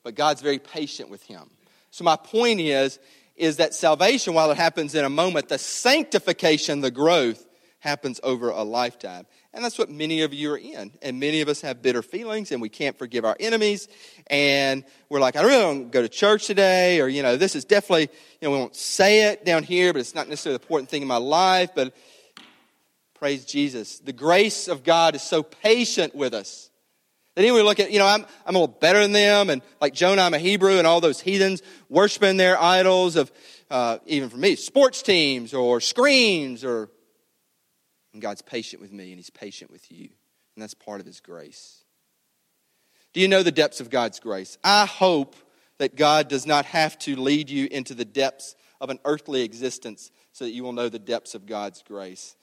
but 0.03 0.13
God's 0.13 0.43
very 0.43 0.59
patient 0.59 1.09
with 1.09 1.23
him. 1.23 1.49
So 1.89 2.03
my 2.03 2.17
point 2.17 2.59
is, 2.59 2.99
is 3.35 3.57
that 3.57 3.73
salvation, 3.73 4.35
while 4.35 4.51
it 4.51 4.57
happens 4.57 4.93
in 4.93 5.05
a 5.05 5.09
moment, 5.09 5.49
the 5.49 5.57
sanctification, 5.57 6.81
the 6.81 6.91
growth, 6.91 7.43
happens 7.79 8.19
over 8.21 8.51
a 8.51 8.61
lifetime. 8.61 9.25
And 9.55 9.63
that's 9.63 9.79
what 9.79 9.89
many 9.89 10.21
of 10.21 10.33
you 10.33 10.51
are 10.51 10.57
in. 10.57 10.91
And 11.01 11.17
many 11.17 11.39
of 11.39 11.47
us 11.47 11.61
have 11.61 11.81
bitter 11.81 12.01
feelings 12.01 12.51
and 12.51 12.61
we 12.61 12.67
can't 12.67 12.97
forgive 12.97 13.23
our 13.23 13.37
enemies. 13.39 13.87
And 14.27 14.83
we're 15.07 15.21
like, 15.21 15.37
I 15.37 15.43
really 15.43 15.61
don't 15.61 15.91
go 15.91 16.01
to 16.01 16.09
church 16.09 16.45
today. 16.45 16.99
Or, 16.99 17.07
you 17.07 17.23
know, 17.23 17.37
this 17.37 17.55
is 17.55 17.63
definitely, 17.63 18.09
you 18.41 18.47
know, 18.47 18.51
we 18.51 18.57
won't 18.57 18.75
say 18.75 19.29
it 19.29 19.45
down 19.45 19.63
here, 19.63 19.93
but 19.93 19.99
it's 19.99 20.13
not 20.13 20.27
necessarily 20.27 20.57
the 20.57 20.63
important 20.63 20.89
thing 20.89 21.01
in 21.01 21.07
my 21.07 21.17
life. 21.17 21.69
But 21.73 21.95
praise 23.13 23.45
Jesus. 23.45 23.99
The 23.99 24.11
grace 24.11 24.67
of 24.67 24.83
God 24.83 25.15
is 25.15 25.23
so 25.23 25.41
patient 25.41 26.13
with 26.13 26.33
us. 26.33 26.69
That 27.35 27.43
even 27.43 27.55
we 27.55 27.63
look 27.63 27.79
at, 27.79 27.91
you 27.91 27.99
know, 27.99 28.07
I'm, 28.07 28.25
I'm 28.45 28.55
a 28.55 28.59
little 28.59 28.75
better 28.75 28.99
than 28.99 29.13
them. 29.13 29.49
And 29.49 29.61
like 29.79 29.93
Jonah, 29.93 30.23
I'm 30.23 30.33
a 30.33 30.39
Hebrew 30.39 30.79
and 30.79 30.85
all 30.85 30.99
those 30.99 31.21
heathens 31.21 31.61
worshiping 31.87 32.35
their 32.35 32.61
idols 32.61 33.15
of, 33.15 33.31
uh, 33.71 33.99
even 34.05 34.27
for 34.27 34.37
me, 34.37 34.57
sports 34.57 35.01
teams 35.01 35.53
or 35.53 35.79
screens 35.79 36.65
or 36.65 36.89
and 38.15 38.21
God's 38.21 38.41
patient 38.41 38.81
with 38.81 38.93
me, 38.93 39.11
and 39.11 39.17
He's 39.17 39.29
patient 39.29 39.69
with 39.69 39.91
you. 39.91 40.09
And 40.55 40.63
that's 40.63 40.73
part 40.73 41.01
of 41.01 41.05
His 41.05 41.19
grace. 41.19 41.83
Do 43.13 43.19
you 43.19 43.27
know 43.27 43.43
the 43.43 43.51
depths 43.51 43.81
of 43.81 43.89
God's 43.89 44.19
grace? 44.19 44.57
I 44.63 44.85
hope 44.85 45.35
that 45.77 45.97
God 45.97 46.29
does 46.29 46.45
not 46.45 46.65
have 46.65 46.97
to 46.99 47.17
lead 47.17 47.49
you 47.49 47.67
into 47.69 47.93
the 47.93 48.05
depths 48.05 48.55
of 48.79 48.89
an 48.89 48.99
earthly 49.03 49.41
existence 49.43 50.11
so 50.31 50.45
that 50.45 50.51
you 50.51 50.63
will 50.63 50.71
know 50.71 50.87
the 50.87 50.97
depths 50.97 51.35
of 51.35 51.45
God's 51.45 51.83
grace. 51.83 52.37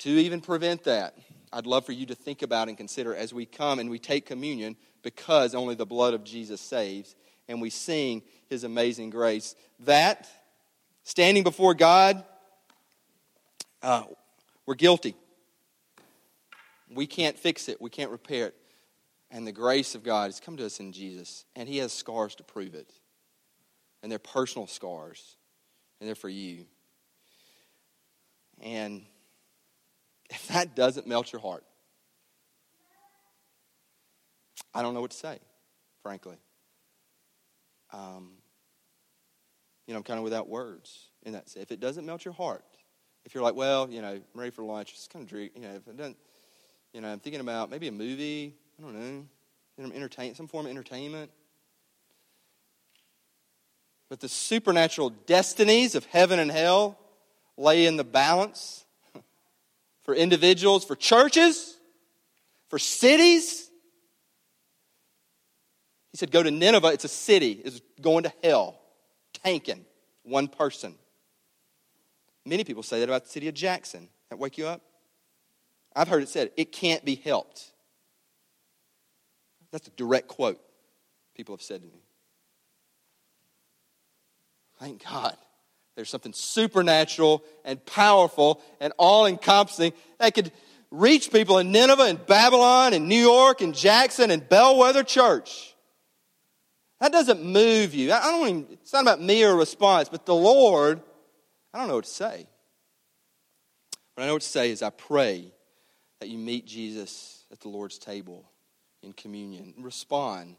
To 0.00 0.10
even 0.10 0.40
prevent 0.40 0.84
that, 0.84 1.18
I'd 1.52 1.66
love 1.66 1.84
for 1.84 1.92
you 1.92 2.06
to 2.06 2.14
think 2.14 2.42
about 2.42 2.68
and 2.68 2.76
consider 2.76 3.14
as 3.14 3.34
we 3.34 3.46
come 3.46 3.80
and 3.80 3.90
we 3.90 3.98
take 3.98 4.26
communion 4.26 4.76
because 5.02 5.54
only 5.54 5.74
the 5.74 5.86
blood 5.86 6.14
of 6.14 6.22
Jesus 6.22 6.60
saves 6.60 7.16
and 7.48 7.60
we 7.60 7.70
sing 7.70 8.22
his 8.48 8.62
amazing 8.62 9.10
grace. 9.10 9.56
That, 9.80 10.28
standing 11.02 11.42
before 11.42 11.74
God, 11.74 12.24
uh, 13.82 14.04
we're 14.66 14.74
guilty. 14.74 15.14
We 16.90 17.06
can't 17.06 17.38
fix 17.38 17.68
it, 17.68 17.80
we 17.80 17.90
can't 17.90 18.10
repair 18.10 18.48
it. 18.48 18.54
And 19.30 19.46
the 19.46 19.52
grace 19.52 19.94
of 19.94 20.04
God 20.04 20.26
has 20.26 20.38
come 20.38 20.56
to 20.58 20.66
us 20.66 20.78
in 20.80 20.92
Jesus, 20.92 21.44
and 21.56 21.68
He 21.68 21.78
has 21.78 21.92
scars 21.92 22.34
to 22.36 22.44
prove 22.44 22.74
it. 22.74 22.92
And 24.02 24.12
they're 24.12 24.18
personal 24.18 24.66
scars, 24.66 25.36
and 25.98 26.06
they're 26.06 26.14
for 26.14 26.28
you. 26.28 26.66
And 28.62 29.04
if 30.30 30.48
that 30.48 30.76
doesn't 30.76 31.06
melt 31.06 31.32
your 31.32 31.40
heart, 31.40 31.64
I 34.74 34.82
don't 34.82 34.94
know 34.94 35.00
what 35.00 35.12
to 35.12 35.16
say, 35.16 35.38
frankly. 36.02 36.36
Um, 37.92 38.32
you 39.86 39.94
know, 39.94 39.98
I'm 39.98 40.04
kind 40.04 40.18
of 40.18 40.24
without 40.24 40.48
words 40.48 41.08
in 41.22 41.34
that. 41.34 41.54
If 41.56 41.70
it 41.70 41.78
doesn't 41.78 42.04
melt 42.04 42.24
your 42.24 42.34
heart, 42.34 42.64
if 43.24 43.34
you're 43.34 43.42
like, 43.42 43.54
well, 43.54 43.88
you 43.90 44.02
know, 44.02 44.10
I'm 44.12 44.22
ready 44.34 44.50
for 44.50 44.62
lunch, 44.62 44.92
just 44.92 45.10
kind 45.10 45.24
of 45.24 45.32
you 45.32 45.50
know, 45.56 45.70
if 45.70 45.88
it 45.88 45.96
doesn't, 45.96 46.16
you 46.92 47.00
know, 47.00 47.12
I'm 47.12 47.20
thinking 47.20 47.40
about 47.40 47.70
maybe 47.70 47.88
a 47.88 47.92
movie, 47.92 48.54
I 48.78 48.82
don't 48.82 48.94
know, 48.94 49.92
entertain, 49.94 50.34
some 50.34 50.46
form 50.46 50.66
of 50.66 50.70
entertainment. 50.70 51.30
But 54.08 54.20
the 54.20 54.28
supernatural 54.28 55.10
destinies 55.10 55.94
of 55.94 56.04
heaven 56.06 56.38
and 56.38 56.50
hell 56.50 56.98
lay 57.56 57.86
in 57.86 57.96
the 57.96 58.04
balance 58.04 58.84
for 60.02 60.14
individuals, 60.14 60.84
for 60.84 60.94
churches, 60.94 61.76
for 62.68 62.78
cities. 62.78 63.70
He 66.12 66.18
said, 66.18 66.30
Go 66.30 66.42
to 66.42 66.50
Nineveh, 66.50 66.88
it's 66.88 67.04
a 67.04 67.08
city, 67.08 67.60
it's 67.64 67.80
going 68.00 68.24
to 68.24 68.32
hell, 68.42 68.78
tanking 69.42 69.84
one 70.22 70.48
person. 70.48 70.94
Many 72.46 72.64
people 72.64 72.82
say 72.82 73.00
that 73.00 73.08
about 73.08 73.24
the 73.24 73.30
city 73.30 73.48
of 73.48 73.54
Jackson. 73.54 74.08
That 74.30 74.38
wake 74.38 74.58
you 74.58 74.66
up? 74.66 74.82
I've 75.96 76.08
heard 76.08 76.22
it 76.22 76.28
said, 76.28 76.50
it 76.56 76.72
can't 76.72 77.04
be 77.04 77.14
helped. 77.14 77.72
That's 79.70 79.88
a 79.88 79.92
direct 79.92 80.28
quote 80.28 80.60
people 81.36 81.54
have 81.54 81.62
said 81.62 81.82
to 81.82 81.86
me. 81.88 82.02
Thank 84.78 85.04
God. 85.04 85.36
There's 85.96 86.10
something 86.10 86.32
supernatural 86.32 87.42
and 87.64 87.84
powerful 87.86 88.60
and 88.80 88.92
all 88.98 89.26
encompassing 89.26 89.92
that 90.18 90.34
could 90.34 90.52
reach 90.90 91.32
people 91.32 91.58
in 91.58 91.72
Nineveh 91.72 92.04
and 92.04 92.26
Babylon 92.26 92.92
and 92.92 93.08
New 93.08 93.20
York 93.20 93.60
and 93.60 93.74
Jackson 93.74 94.30
and 94.30 94.48
Bellwether 94.48 95.04
Church. 95.04 95.74
That 97.00 97.12
doesn't 97.12 97.42
move 97.42 97.94
you. 97.94 98.12
I 98.12 98.22
don't 98.22 98.48
even, 98.48 98.66
it's 98.72 98.92
not 98.92 99.02
about 99.02 99.20
me 99.20 99.44
or 99.44 99.54
response, 99.56 100.08
but 100.08 100.26
the 100.26 100.34
Lord 100.34 101.00
I 101.74 101.78
don't 101.78 101.88
know 101.88 101.96
what 101.96 102.04
to 102.04 102.10
say. 102.10 102.46
What 104.14 104.22
I 104.22 104.26
know 104.28 104.34
what 104.34 104.42
to 104.42 104.48
say 104.48 104.70
is 104.70 104.80
I 104.80 104.90
pray 104.90 105.52
that 106.20 106.28
you 106.28 106.38
meet 106.38 106.66
Jesus 106.66 107.44
at 107.50 107.58
the 107.58 107.68
Lord's 107.68 107.98
table 107.98 108.48
in 109.02 109.12
communion. 109.12 109.74
And 109.76 109.84
respond 109.84 110.54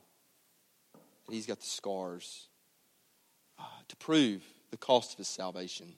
that 0.93 1.33
he's 1.33 1.45
got 1.45 1.61
the 1.61 1.65
scars 1.65 2.49
uh, 3.57 3.63
to 3.87 3.95
prove 3.95 4.43
the 4.71 4.77
cost 4.77 5.13
of 5.13 5.19
his 5.19 5.29
salvation. 5.29 5.93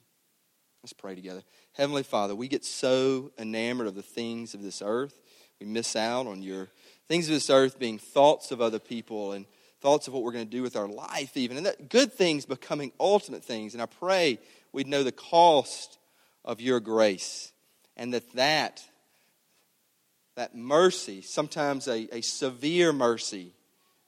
Let's 0.84 0.94
pray 0.94 1.16
together. 1.16 1.42
Heavenly 1.74 2.04
Father, 2.04 2.36
we 2.36 2.48
get 2.48 2.64
so 2.64 3.32
enamored 3.40 3.88
of 3.88 3.96
the 3.96 4.04
things 4.04 4.54
of 4.54 4.62
this 4.62 4.84
earth. 4.86 5.20
We 5.60 5.66
miss 5.66 5.96
out 5.96 6.28
on 6.28 6.44
your 6.44 6.70
things 7.08 7.28
of 7.28 7.34
this 7.34 7.50
earth 7.50 7.80
being 7.80 7.98
thoughts 7.98 8.52
of 8.52 8.62
other 8.62 8.78
people 8.78 9.32
and 9.32 9.48
thoughts 9.82 10.08
of 10.08 10.14
what 10.14 10.22
we're 10.22 10.32
going 10.32 10.46
to 10.46 10.52
do 10.52 10.62
with 10.62 10.76
our 10.76 10.88
life, 10.88 11.36
even. 11.36 11.58
And 11.58 11.66
that 11.66 11.90
good 11.90 12.14
things 12.14 12.46
becoming 12.46 12.92
ultimate 13.00 13.44
things. 13.44 13.74
And 13.74 13.82
I 13.82 13.88
pray 13.88 14.40
we'd 14.78 14.86
know 14.86 15.02
the 15.02 15.12
cost 15.12 15.98
of 16.46 16.62
your 16.62 16.80
grace 16.80 17.52
and 17.96 18.14
that 18.14 18.32
that, 18.34 18.84
that 20.36 20.54
mercy, 20.54 21.24
sometimes 21.24 21.88
a, 21.88 22.08
a 22.16 22.22
severe 22.22 22.94
mercy, 22.94 23.56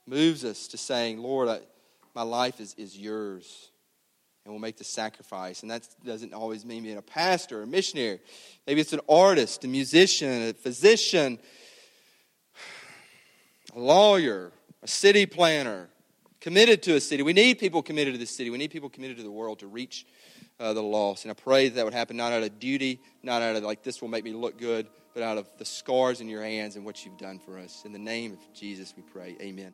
moves 0.06 0.44
us 0.44 0.68
to 0.68 0.78
saying, 0.78 1.18
Lord, 1.18 1.48
I, 1.48 1.58
my 2.14 2.22
life 2.22 2.60
is, 2.60 2.74
is 2.74 2.96
yours. 2.96 3.72
And 4.44 4.54
we'll 4.54 4.60
make 4.60 4.76
the 4.76 4.84
sacrifice. 4.84 5.62
And 5.62 5.72
that 5.72 5.88
doesn't 6.04 6.32
always 6.32 6.64
mean 6.64 6.84
being 6.84 6.98
a 6.98 7.02
pastor 7.02 7.58
or 7.58 7.62
a 7.64 7.66
missionary. 7.66 8.20
Maybe 8.64 8.80
it's 8.80 8.92
an 8.92 9.00
artist, 9.08 9.64
a 9.64 9.68
musician, 9.68 10.50
a 10.50 10.52
physician, 10.52 11.40
a 13.74 13.80
lawyer, 13.80 14.52
a 14.84 14.86
city 14.86 15.26
planner, 15.26 15.88
committed 16.40 16.80
to 16.84 16.94
a 16.94 17.00
city. 17.00 17.24
We 17.24 17.32
need 17.32 17.58
people 17.58 17.82
committed 17.82 18.14
to 18.14 18.20
the 18.20 18.26
city. 18.26 18.50
We 18.50 18.58
need 18.58 18.70
people 18.70 18.88
committed 18.88 19.16
to 19.16 19.24
the 19.24 19.32
world 19.32 19.58
to 19.58 19.66
reach 19.66 20.06
uh, 20.60 20.72
the 20.74 20.82
lost. 20.82 21.24
And 21.24 21.30
I 21.30 21.34
pray 21.34 21.68
that, 21.68 21.74
that 21.76 21.84
would 21.84 21.94
happen 21.94 22.16
not 22.16 22.32
out 22.32 22.42
of 22.42 22.60
duty, 22.60 23.00
not 23.22 23.42
out 23.42 23.56
of 23.56 23.64
like 23.64 23.82
this 23.82 24.00
will 24.00 24.08
make 24.08 24.24
me 24.24 24.32
look 24.32 24.58
good, 24.58 24.86
but 25.14 25.22
out 25.22 25.38
of 25.38 25.50
the 25.58 25.64
scars 25.64 26.20
in 26.20 26.28
your 26.28 26.44
hands 26.44 26.76
and 26.76 26.84
what 26.84 27.04
you've 27.04 27.18
done 27.18 27.38
for 27.38 27.58
us. 27.58 27.82
In 27.84 27.92
the 27.92 27.98
name 27.98 28.32
of 28.32 28.38
Jesus, 28.54 28.94
we 28.96 29.02
pray. 29.02 29.36
Amen. 29.40 29.72